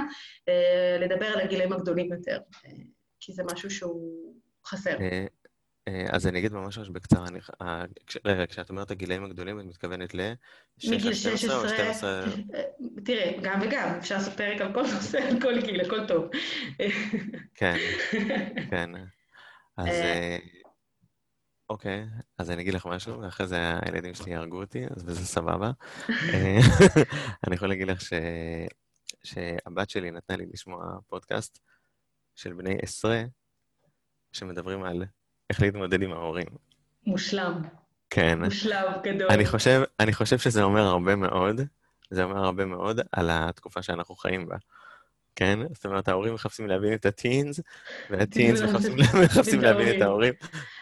אה, 0.50 0.98
לדבר 1.00 1.26
על 1.26 1.40
הגילאים 1.40 1.74
הגדולים 1.74 2.14
יותר, 2.14 2.40
אה, 2.66 2.72
כי 3.20 3.34
זה 3.34 3.44
משהו 3.44 3.70
שהוא 3.70 4.36
חסר. 4.66 4.98
אה, 5.88 6.06
אז 6.10 6.28
אני 6.28 6.40
אגיד 6.40 6.54
ממש 6.54 6.78
ממש 6.78 6.90
בקצרה, 6.90 7.28
אני, 7.28 7.40
רגע, 8.26 8.46
כשאת 8.46 8.70
אומרת 8.70 8.92
הגילאים 8.92 9.24
הגדולים, 9.24 9.60
את 9.60 9.66
מתכוונת 9.66 10.14
ל... 10.14 10.34
מגיל 10.90 11.14
16 11.14 11.64
או 11.64 11.70
12? 11.70 12.24
אה, 12.24 12.62
תראה, 13.06 13.32
גם 13.42 13.60
וגם, 13.62 13.90
אפשר 14.00 14.16
לעשות 14.16 14.34
פרק 14.34 14.62
על 14.62 14.74
כל 14.74 14.82
נושא, 14.82 15.18
על 15.18 15.42
כל 15.42 15.62
גיל, 15.62 15.82
הכל 15.82 16.08
טוב. 16.08 16.30
כן, 17.56 17.76
כן. 18.70 18.90
אז 19.78 19.90
אוקיי, 21.72 22.06
אז 22.38 22.52
אני 22.52 22.62
אגיד 22.62 22.74
לך 22.74 22.86
משהו, 22.86 23.22
ואחרי 23.22 23.48
זה 23.48 23.80
הילדים 23.82 24.14
שלי 24.14 24.32
יהרגו 24.32 24.62
אותי, 24.62 24.86
אז 24.96 25.04
וזה 25.06 25.26
סבבה. 25.26 25.72
אה, 26.34 26.60
אני 27.48 27.56
יכול 27.56 27.68
להגיד 27.70 27.88
לך 27.88 28.02
ש... 28.02 28.14
שהבת 29.24 29.90
שלי 29.90 30.12
נתנה 30.12 30.38
לי 30.38 30.46
לשמוע 30.54 30.98
פודקאסט 31.08 31.60
של 32.36 32.54
בני 32.54 32.78
עשרה, 32.82 33.24
שמדברים 34.32 34.84
על 34.84 35.04
איך 35.50 35.62
להתמודד 35.62 36.02
עם 36.02 36.12
ההורים. 36.12 36.48
מושלם, 37.06 37.62
כן. 38.10 38.44
מושלם 38.44 38.92
גדול. 39.04 39.28
אני 39.32 39.46
חושב, 39.46 39.82
אני 40.00 40.14
חושב 40.14 40.38
שזה 40.38 40.64
אומר 40.64 40.82
הרבה 40.82 41.16
מאוד, 41.16 41.62
זה 42.10 42.24
אומר 42.24 42.38
הרבה 42.38 42.66
מאוד 42.66 43.00
על 43.12 43.30
התקופה 43.32 43.82
שאנחנו 43.82 44.16
חיים 44.16 44.48
בה. 44.48 44.56
כן? 45.36 45.60
זאת 45.74 45.86
אומרת, 45.86 46.08
ההורים 46.08 46.34
מחפשים 46.34 46.68
להבין 46.68 46.94
את 46.94 47.06
הטינס, 47.06 47.60
והטינס 48.10 48.62
מחפשים, 49.24 49.62
להבין 49.62 49.98
את 49.98 50.02
ההורים. 50.02 50.34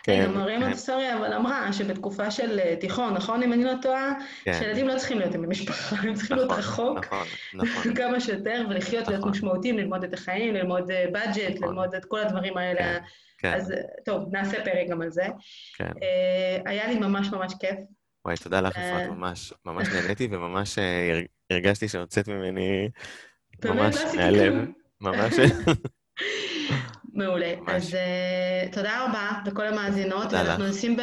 כן, 0.03 0.25
גם 0.25 0.33
מריה 0.37 0.57
כן, 0.57 0.63
מונטסורי 0.63 1.13
אבל 1.13 1.33
אמרה 1.33 1.73
שבתקופה 1.73 2.31
של 2.31 2.59
אה, 2.59 2.75
תיכון, 2.79 3.13
נכון, 3.13 3.43
אם 3.43 3.53
אני 3.53 3.63
לא 3.63 3.73
טועה, 3.81 4.13
כן. 4.43 4.53
שילדים 4.59 4.87
לא 4.87 4.97
צריכים 4.97 5.19
להיות 5.19 5.35
עם 5.35 5.43
המשפחה, 5.43 5.95
הם 5.95 6.13
צריכים 6.13 6.37
להיות 6.37 6.49
נכון, 6.49 6.59
רחוק 6.63 7.05
נכון, 7.05 7.27
נכון, 7.53 7.93
כמה 7.99 8.19
שיותר, 8.19 8.65
ולחיות, 8.69 9.07
להיות. 9.07 9.25
משמעותיים, 9.25 9.77
ללמוד 9.77 10.03
את 10.03 10.13
החיים, 10.13 10.53
ללמוד 10.53 10.83
בדג'ט, 11.13 11.55
נכון. 11.55 11.67
ללמוד 11.69 11.95
את 11.95 12.05
כל 12.05 12.19
הדברים 12.19 12.57
האלה. 12.57 12.79
כן, 12.81 12.99
כן, 13.37 13.53
אז 13.53 13.71
אה, 13.71 13.77
טוב, 14.05 14.23
נעשה 14.31 14.63
פרק 14.63 14.87
גם 14.89 15.01
על 15.01 15.09
זה. 15.09 15.27
אה, 15.81 16.57
היה 16.65 16.87
לי 16.87 16.99
ממש 16.99 17.27
ממש 17.31 17.53
כיף. 17.59 17.75
וואי, 18.25 18.37
תודה 18.37 18.61
לך, 18.61 18.77
אה. 18.77 18.97
אפרת, 18.97 19.09
ממש, 19.09 19.53
ממש 19.65 19.87
נהניתי, 19.93 20.27
וממש 20.31 20.79
אה, 20.79 21.09
הר- 21.13 21.25
הרגשתי 21.49 21.87
שהוצאת 21.87 22.27
ממני 22.27 22.89
ממש 23.65 23.95
מהלב. 24.15 24.53
ממש, 25.01 25.33
מעולה. 27.13 27.55
ממש. 27.55 27.69
אז 27.69 27.93
uh, 27.93 28.73
תודה 28.75 29.05
רבה 29.05 29.29
לכל 29.45 29.67
המאזינות, 29.67 30.23
תודה 30.23 30.43
ואנחנו 30.43 30.63
לך. 30.63 30.69
נשים 30.69 30.97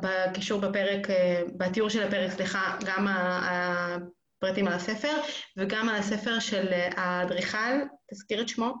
בקישור 0.00 0.60
בפרק, 0.60 1.06
uh, 1.06 1.12
בתיאור 1.56 1.88
של 1.88 2.02
הפרק, 2.02 2.30
סליחה, 2.30 2.78
גם 2.86 3.06
הפרטים 3.08 4.68
על 4.68 4.72
הספר, 4.72 5.16
וגם 5.56 5.88
על 5.88 5.96
הספר 5.96 6.38
של 6.38 6.66
uh, 6.68 7.00
האדריכל, 7.00 7.80
תזכיר 8.10 8.40
את 8.42 8.48
שמו. 8.48 8.74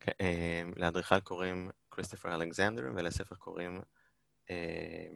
כן, 0.00 0.12
אה, 0.20 0.62
לאדריכל 0.76 1.20
קוראים 1.20 1.70
כריסטופר 1.90 2.34
אלכסנדר, 2.34 2.82
ולספר 2.94 3.34
קוראים 3.34 3.80
אה, 4.50 5.06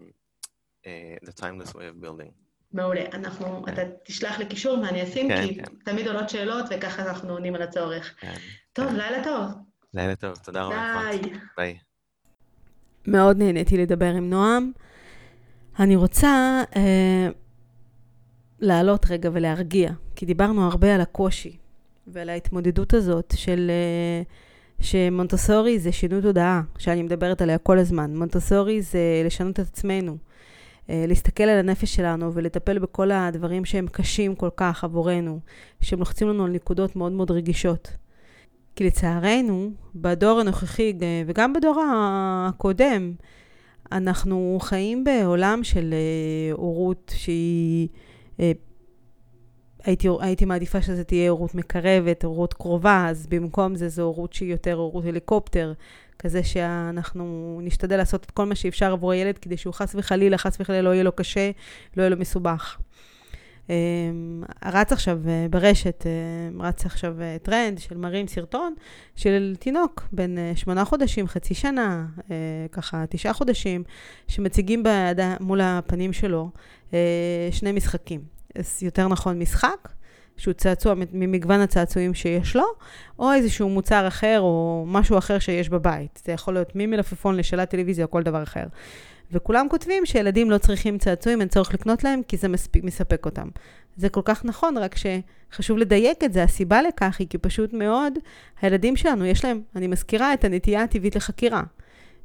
אה, 0.87 1.17
The 1.25 1.41
Timeless 1.41 1.73
Way 1.73 1.75
of 1.75 2.05
Building. 2.05 2.44
מעולה. 2.75 3.03
אנחנו, 3.13 3.63
כן. 3.63 3.73
אתה 3.73 3.83
תשלח 4.05 4.39
לי 4.39 4.47
קישור 4.47 4.79
ואני 4.79 5.03
אשים, 5.03 5.29
כן, 5.29 5.47
כי 5.47 5.55
כן. 5.55 5.65
תמיד 5.85 6.09
עולות 6.09 6.29
שאלות, 6.29 6.65
וככה 6.71 7.03
אנחנו 7.03 7.33
עונים 7.33 7.55
על 7.55 7.63
הצורך. 7.63 8.15
כן. 8.21 8.35
טוב, 8.73 8.89
כן. 8.89 8.97
לילה 8.97 9.25
טוב. 9.25 9.51
לילה 9.95 10.17
טוב, 10.17 10.37
תודה 10.37 10.65
רבה. 10.65 11.01
ביי. 11.03 11.21
ביי. 11.57 11.79
מאוד 13.07 13.39
נהניתי 13.39 13.77
לדבר 13.77 14.15
עם 14.15 14.31
נועם. 14.31 14.73
אני 15.79 15.97
רוצה 15.97 16.63
אה, 16.77 17.29
לעלות 18.61 19.11
רגע 19.11 19.31
ולהרגיע, 19.33 19.91
כי 20.17 20.27
דיברנו 20.27 20.67
הרבה 20.67 20.95
על 20.95 21.01
הקושי 21.01 21.57
ועל 22.07 22.29
ההתמודדות 22.29 22.95
הזאת 22.95 23.35
של... 23.37 23.71
אה, 23.71 24.23
שמונטסורי 24.81 25.79
זה 25.79 25.93
שינוי 25.93 26.23
תודעה, 26.23 26.63
שאני 26.79 27.03
מדברת 27.03 27.43
עליה 27.43 27.59
כל 27.59 27.79
הזמן. 27.79 28.17
מונטסורי 28.17 28.83
זה 28.83 29.23
לשנות 29.25 29.61
את 29.61 29.67
עצמנו, 29.67 30.17
להסתכל 30.89 31.45
על 31.45 31.59
הנפש 31.59 31.95
שלנו 31.95 32.35
ולטפל 32.35 32.79
בכל 32.79 33.11
הדברים 33.11 33.65
שהם 33.65 33.87
קשים 33.87 34.35
כל 34.35 34.51
כך 34.57 34.85
עבורנו, 34.85 35.41
שהם 35.81 35.99
לוחצים 35.99 36.29
לנו 36.29 36.45
על 36.45 36.51
נקודות 36.51 36.97
מאוד 36.97 37.13
מאוד 37.13 37.31
רגישות. 37.31 37.97
כי 38.77 38.85
לצערנו, 38.85 39.71
בדור 39.95 40.41
הנוכחי 40.41 40.93
אה, 41.03 41.23
וגם 41.27 41.53
בדור 41.53 41.83
הקודם, 41.89 43.13
אנחנו 43.93 44.59
חיים 44.61 45.05
בעולם 45.05 45.65
של 45.65 45.95
אה, 45.95 46.53
הורות 46.53 47.13
שהיא... 47.17 47.89
אה, 48.41 48.53
הייתי, 49.85 50.09
הייתי 50.21 50.45
מעדיפה 50.45 50.83
שזה 50.83 51.05
תהיה 51.05 51.31
הורות 51.31 51.55
מקרבת, 51.55 52.25
הורות 52.25 52.55
קרובה, 52.55 53.07
אז 53.09 53.27
במקום 53.27 53.77
זה 53.77 53.89
זו 53.89 54.03
הורות 54.03 54.33
שהיא 54.33 54.51
יותר 54.51 54.75
הורות 54.75 55.05
הליקופטר, 55.05 55.73
כזה 56.19 56.43
שאנחנו 56.45 57.61
נשתדל 57.63 57.97
לעשות 57.97 58.25
את 58.25 58.31
כל 58.31 58.45
מה 58.45 58.55
שאפשר 58.55 58.93
עבור 58.93 59.13
הילד, 59.13 59.39
כדי 59.39 59.57
שהוא 59.57 59.75
חס 59.75 59.95
וחלילה, 59.99 60.39
חס 60.39 60.57
וחלילה 60.61 60.83
לא 60.83 60.95
יהיה 60.95 61.05
לו 61.05 61.13
קשה, 61.13 61.51
לא 61.97 62.03
יהיה 62.03 62.11
לו 62.11 62.17
מסובך. 62.17 62.79
אמ, 63.71 64.43
רץ 64.65 64.93
עכשיו 64.93 65.19
אה, 65.29 65.47
ברשת, 65.51 66.05
אה, 66.07 66.67
רץ 66.67 66.87
עכשיו 66.87 67.23
אה, 67.23 67.37
טרנד 67.43 67.79
של 67.79 67.97
מרים 67.97 68.27
סרטון 68.27 68.75
של 69.17 69.57
תינוק 69.59 70.03
בן 70.13 70.35
שמונה 70.55 70.85
חודשים, 70.85 71.29
חצי 71.29 71.55
שנה, 71.55 72.07
ככה 72.73 73.05
תשעה 73.11 73.33
חודשים, 73.33 73.85
שמציגים 74.29 74.83
ביד, 74.83 75.21
מול 75.41 75.61
הפנים 75.61 76.13
שלו 76.13 76.51
שני 77.51 77.73
משחקים. 77.73 78.21
יותר 78.83 79.09
נכון 79.09 79.39
משחק, 79.39 79.89
שהוא 80.37 80.55
צעצוע 80.55 80.95
ממגוון 81.13 81.61
הצעצועים 81.61 82.15
שיש 82.15 82.57
לו, 82.57 82.65
או 83.19 83.33
איזשהו 83.33 83.69
מוצר 83.69 84.09
אחר 84.09 84.41
או 84.41 84.85
משהו 84.87 85.19
אחר 85.19 85.39
שיש 85.39 85.69
בבית. 85.69 86.23
זה 86.25 86.33
יכול 86.33 86.55
להיות 86.55 86.73
ממלפפון 86.75 87.37
לשאלת 87.37 87.71
טלוויזיה 87.71 88.05
או 88.05 88.11
כל 88.11 88.23
דבר 88.23 88.43
אחר. 88.43 88.65
וכולם 89.33 89.67
כותבים 89.71 90.07
שילדים 90.07 90.51
לא 90.51 90.59
צריכים 90.59 90.99
צעצועים, 90.99 91.41
אין 91.41 91.49
צורך 91.49 91.75
לקנות 91.75 92.05
להם, 92.05 92.23
כי 92.29 92.37
זה 92.37 92.49
מספיק, 92.49 92.85
מספק 92.85 93.27
אותם. 93.27 93.49
זה 93.97 94.09
כל 94.09 94.21
כך 94.25 94.45
נכון, 94.45 94.79
רק 94.79 94.95
שחשוב 94.97 95.79
לדייק 95.79 96.25
את 96.25 96.33
זה. 96.33 96.43
הסיבה 96.43 96.83
לכך 96.83 97.17
היא 97.19 97.27
כי 97.31 97.39
פשוט 97.39 97.73
מאוד, 97.73 98.13
הילדים 98.61 98.97
שלנו, 98.97 99.25
יש 99.25 99.45
להם, 99.45 99.61
אני 99.77 99.87
מזכירה, 99.87 100.35
את 100.35 100.45
הנטייה 100.45 100.83
הטבעית 100.83 101.17
לחקירה. 101.17 101.63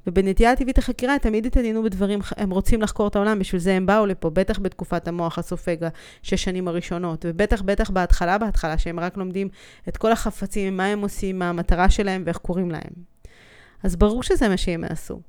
ובנטייה 0.07 0.51
הטבעית 0.51 0.77
לחקירה 0.77 1.13
הם 1.13 1.19
תמיד 1.19 1.45
התעניינו 1.45 1.83
בדברים, 1.83 2.19
הם 2.37 2.49
רוצים 2.49 2.81
לחקור 2.81 3.07
את 3.07 3.15
העולם, 3.15 3.39
בשביל 3.39 3.61
זה 3.61 3.73
הם 3.73 3.85
באו 3.85 4.05
לפה, 4.05 4.29
בטח 4.29 4.59
בתקופת 4.59 5.07
המוח 5.07 5.39
הסופג, 5.39 5.77
השש 6.23 6.43
שנים 6.43 6.67
הראשונות, 6.67 7.25
ובטח 7.27 7.61
בטח 7.61 7.89
בהתחלה, 7.89 8.37
בהתחלה, 8.37 8.77
שהם 8.77 8.99
רק 8.99 9.17
לומדים 9.17 9.49
את 9.89 9.97
כל 9.97 10.11
החפצים, 10.11 10.77
מה 10.77 10.85
הם 10.85 11.01
עושים, 11.01 11.39
מה 11.39 11.49
המטרה 11.49 11.89
שלהם 11.89 12.23
ואיך 12.25 12.37
קוראים 12.37 12.71
להם. 12.71 12.91
אז 13.83 13.95
ברור 13.95 14.23
שזה 14.23 14.49
מה 14.49 14.57
שהם 14.57 14.83
יעשו. 14.83 15.19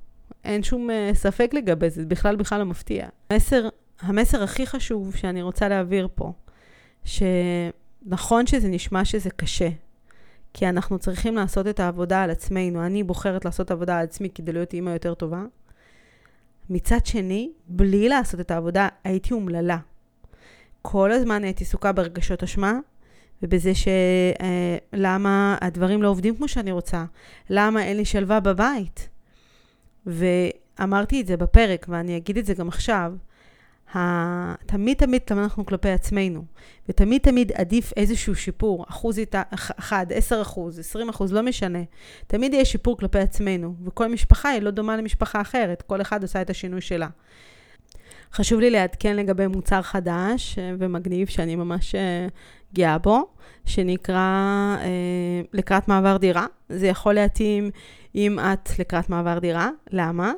אין 0.45 0.63
שום 0.63 0.91
uh, 0.91 1.15
ספק 1.15 1.51
לגבי 1.55 1.91
זה 1.91 2.07
בכלל 2.07 2.37
בכלל 2.37 2.59
לא 2.59 2.65
מפתיע. 2.67 3.07
המסר, 3.31 3.69
המסר 4.01 4.43
הכי 4.43 4.67
חשוב 4.67 5.17
שאני 5.17 5.43
רוצה 5.43 5.69
להעביר 5.69 6.09
פה, 6.15 6.33
שנכון 7.05 8.47
שזה 8.47 8.69
נשמע 8.69 9.05
שזה 9.05 9.31
קשה, 9.31 9.69
כי 10.53 10.69
אנחנו 10.69 10.99
צריכים 10.99 11.35
לעשות 11.35 11.67
את 11.67 11.81
העבודה 11.81 12.23
על 12.23 12.31
עצמנו. 12.31 12.87
אני 12.87 13.03
בוחרת 13.03 13.45
לעשות 13.45 13.71
עבודה 13.71 13.99
על 13.99 14.05
עצמי 14.05 14.31
כדי 14.31 14.53
להיות 14.53 14.73
אימא 14.73 14.91
יותר 14.91 15.15
טובה. 15.15 15.43
מצד 16.71 17.07
שני, 17.07 17.51
בלי 17.69 18.09
לעשות 18.09 18.41
את 18.41 18.51
העבודה, 18.51 18.89
הייתי 19.05 19.35
אומללה. 19.35 19.79
כל 20.83 21.13
הזמן 21.13 21.45
הייתי 21.45 21.65
עסוקה 21.65 21.93
ברגשות 21.93 22.43
אשמה, 22.43 22.79
ובזה 23.43 23.73
שלמה 23.75 25.57
אה, 25.63 25.67
הדברים 25.67 26.03
לא 26.03 26.09
עובדים 26.09 26.37
כמו 26.37 26.49
שאני 26.49 26.73
רוצה, 26.73 27.05
למה 27.51 27.85
אין 27.85 27.97
לי 27.97 28.05
שלווה 28.05 28.41
בבית. 28.41 29.09
ואמרתי 30.07 31.21
את 31.21 31.27
זה 31.27 31.37
בפרק, 31.37 31.87
ואני 31.89 32.17
אגיד 32.17 32.39
את 32.39 32.47
זה 32.47 32.55
גם 32.55 32.69
עכשיו, 32.69 33.13
תמיד 34.67 34.97
תמיד 34.97 35.23
אנחנו 35.31 35.67
כלפי 35.67 35.89
עצמנו, 35.89 36.45
ותמיד 36.89 37.21
תמיד 37.21 37.53
עדיף 37.53 37.93
איזשהו 37.97 38.35
שיפור, 38.35 38.85
אחוז 38.89 39.19
איתה, 39.19 39.43
אחד, 39.55 40.07
עשר 40.15 40.43
אחוז, 40.43 40.79
עשרים 40.79 41.09
אחוז, 41.09 41.33
לא 41.33 41.43
משנה. 41.43 41.79
תמיד 42.27 42.55
יהיה 42.55 42.65
שיפור 42.65 42.97
כלפי 42.99 43.19
עצמנו, 43.19 43.75
וכל 43.85 44.09
משפחה 44.09 44.49
היא 44.49 44.63
לא 44.63 44.71
דומה 44.71 44.97
למשפחה 44.97 45.41
אחרת, 45.41 45.83
כל 45.83 46.01
אחד 46.01 46.23
עושה 46.23 46.43
את 46.43 46.51
השינוי 46.51 46.81
שלה. 46.81 47.09
חשוב 48.33 48.61
לי 48.61 48.71
לעדכן 48.71 49.17
לגבי 49.17 49.47
מוצר 49.47 49.83
חדש 49.83 50.59
אה, 50.59 50.73
ומגניב 50.79 51.29
שאני 51.29 51.57
ממש 51.57 51.95
אה, 51.95 52.27
גאה 52.75 52.99
בו, 52.99 53.27
שנקרא 53.65 54.17
אה, 54.81 55.41
לקראת 55.53 55.89
מעבר 55.89 56.17
דירה. 56.17 56.47
זה 56.69 56.87
יכול 56.87 57.15
להתאים 57.15 57.71
אם 58.15 58.39
את 58.39 58.79
לקראת 58.79 59.11
מעבר 59.11 59.39
דירה. 59.39 59.71
למה? 59.91 60.33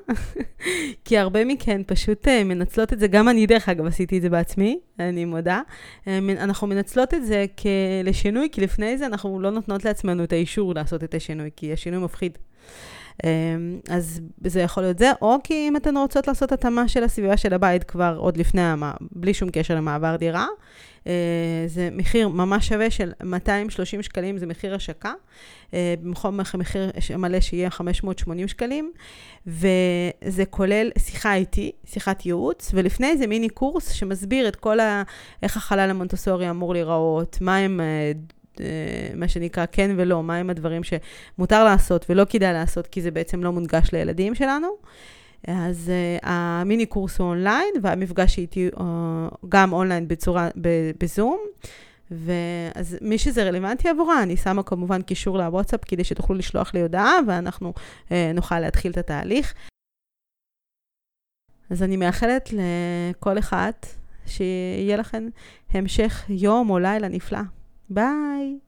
כי 1.04 1.18
הרבה 1.18 1.44
מכן 1.44 1.82
פשוט 1.86 2.28
אה, 2.28 2.44
מנצלות 2.44 2.92
את 2.92 3.00
זה, 3.00 3.06
גם 3.06 3.28
אני 3.28 3.46
דרך 3.46 3.68
אגב 3.68 3.86
עשיתי 3.86 4.16
את 4.16 4.22
זה 4.22 4.30
בעצמי, 4.30 4.78
אני 4.98 5.24
מודה. 5.24 5.60
אה, 6.08 6.18
אנחנו 6.18 6.66
מנצלות 6.66 7.14
את 7.14 7.26
זה 7.26 7.44
לשינוי, 8.04 8.48
כי 8.52 8.60
לפני 8.60 8.98
זה 8.98 9.06
אנחנו 9.06 9.40
לא 9.40 9.50
נותנות 9.50 9.84
לעצמנו 9.84 10.24
את 10.24 10.32
האישור 10.32 10.74
לעשות 10.74 11.04
את 11.04 11.14
השינוי, 11.14 11.50
כי 11.56 11.72
השינוי 11.72 12.04
מפחיד. 12.04 12.38
אמ, 13.24 13.80
אז 13.88 14.20
זה 14.46 14.60
יכול 14.60 14.82
להיות 14.82 14.98
זה, 14.98 15.10
או 15.22 15.36
כי 15.44 15.68
אם 15.68 15.76
אתן 15.76 15.96
רוצות 15.96 16.28
לעשות 16.28 16.52
התאמה 16.52 16.88
של 16.88 17.04
הסביבה 17.04 17.36
של 17.36 17.54
הבית 17.54 17.84
כבר 17.84 18.16
עוד 18.18 18.36
לפני, 18.36 18.62
בלי 19.12 19.34
שום 19.34 19.50
קשר 19.52 19.74
למעבר 19.74 20.16
דירה, 20.16 20.46
זה 21.66 21.88
מחיר 21.92 22.28
ממש 22.28 22.68
שווה 22.68 22.90
של 22.90 23.12
230 23.24 24.02
שקלים, 24.02 24.38
זה 24.38 24.46
מחיר 24.46 24.74
השקה. 24.74 25.12
אה, 25.74 25.94
במקום 26.02 26.40
מחיר 26.58 26.90
מלא 27.16 27.40
שיהיה 27.40 27.70
580 27.70 28.48
שקלים, 28.48 28.92
וזה 29.46 30.44
כולל 30.50 30.90
שיחה 30.98 31.34
איתי, 31.34 31.72
שיחת 31.84 32.26
ייעוץ, 32.26 32.70
ולפני 32.74 33.16
זה 33.16 33.26
מיני 33.26 33.48
קורס 33.48 33.90
שמסביר 33.90 34.48
את 34.48 34.56
כל 34.56 34.80
ה... 34.80 35.02
איך 35.42 35.56
החלל 35.56 35.90
המונטסורי 35.90 36.50
אמור 36.50 36.72
להיראות, 36.72 37.38
מה 37.40 37.56
הם... 37.56 37.80
אה, 38.60 39.10
מה 39.14 39.28
שנקרא 39.28 39.64
כן 39.72 39.90
ולא, 39.96 40.22
מהם 40.22 40.50
הדברים 40.50 40.82
שמותר 40.84 41.64
לעשות 41.64 42.06
ולא 42.08 42.24
כדאי 42.28 42.52
לעשות, 42.52 42.86
כי 42.86 43.02
זה 43.02 43.10
בעצם 43.10 43.42
לא 43.42 43.52
מונגש 43.52 43.88
לילדים 43.92 44.34
שלנו. 44.34 44.68
אז 45.46 45.90
uh, 45.90 46.26
המיני 46.26 46.86
קורס 46.86 47.18
הוא 47.18 47.28
אונליין, 47.28 47.74
והמפגש 47.82 48.38
איתי 48.38 48.68
uh, 48.74 48.80
גם 49.48 49.72
אונליין 49.72 50.08
בצורה, 50.08 50.48
בזום. 50.98 51.40
ואז 52.10 52.96
מי 53.00 53.18
שזה 53.18 53.44
רלוונטי 53.44 53.88
עבורה, 53.88 54.22
אני 54.22 54.36
שמה 54.36 54.62
כמובן 54.62 55.02
קישור 55.02 55.38
לוואטסאפ 55.38 55.84
כדי 55.84 56.04
שתוכלו 56.04 56.36
לשלוח 56.36 56.74
לי 56.74 56.82
הודעה, 56.82 57.14
ואנחנו 57.26 57.72
uh, 58.08 58.12
נוכל 58.34 58.60
להתחיל 58.60 58.92
את 58.92 58.96
התהליך. 58.96 59.54
אז 61.70 61.82
אני 61.82 61.96
מאחלת 61.96 62.50
לכל 62.52 63.38
אחת 63.38 63.86
שיהיה 64.26 64.96
לכם 64.96 65.28
המשך 65.70 66.24
יום 66.28 66.70
או 66.70 66.78
לילה 66.78 67.08
נפלא. 67.08 67.40
ביי. 67.90 68.58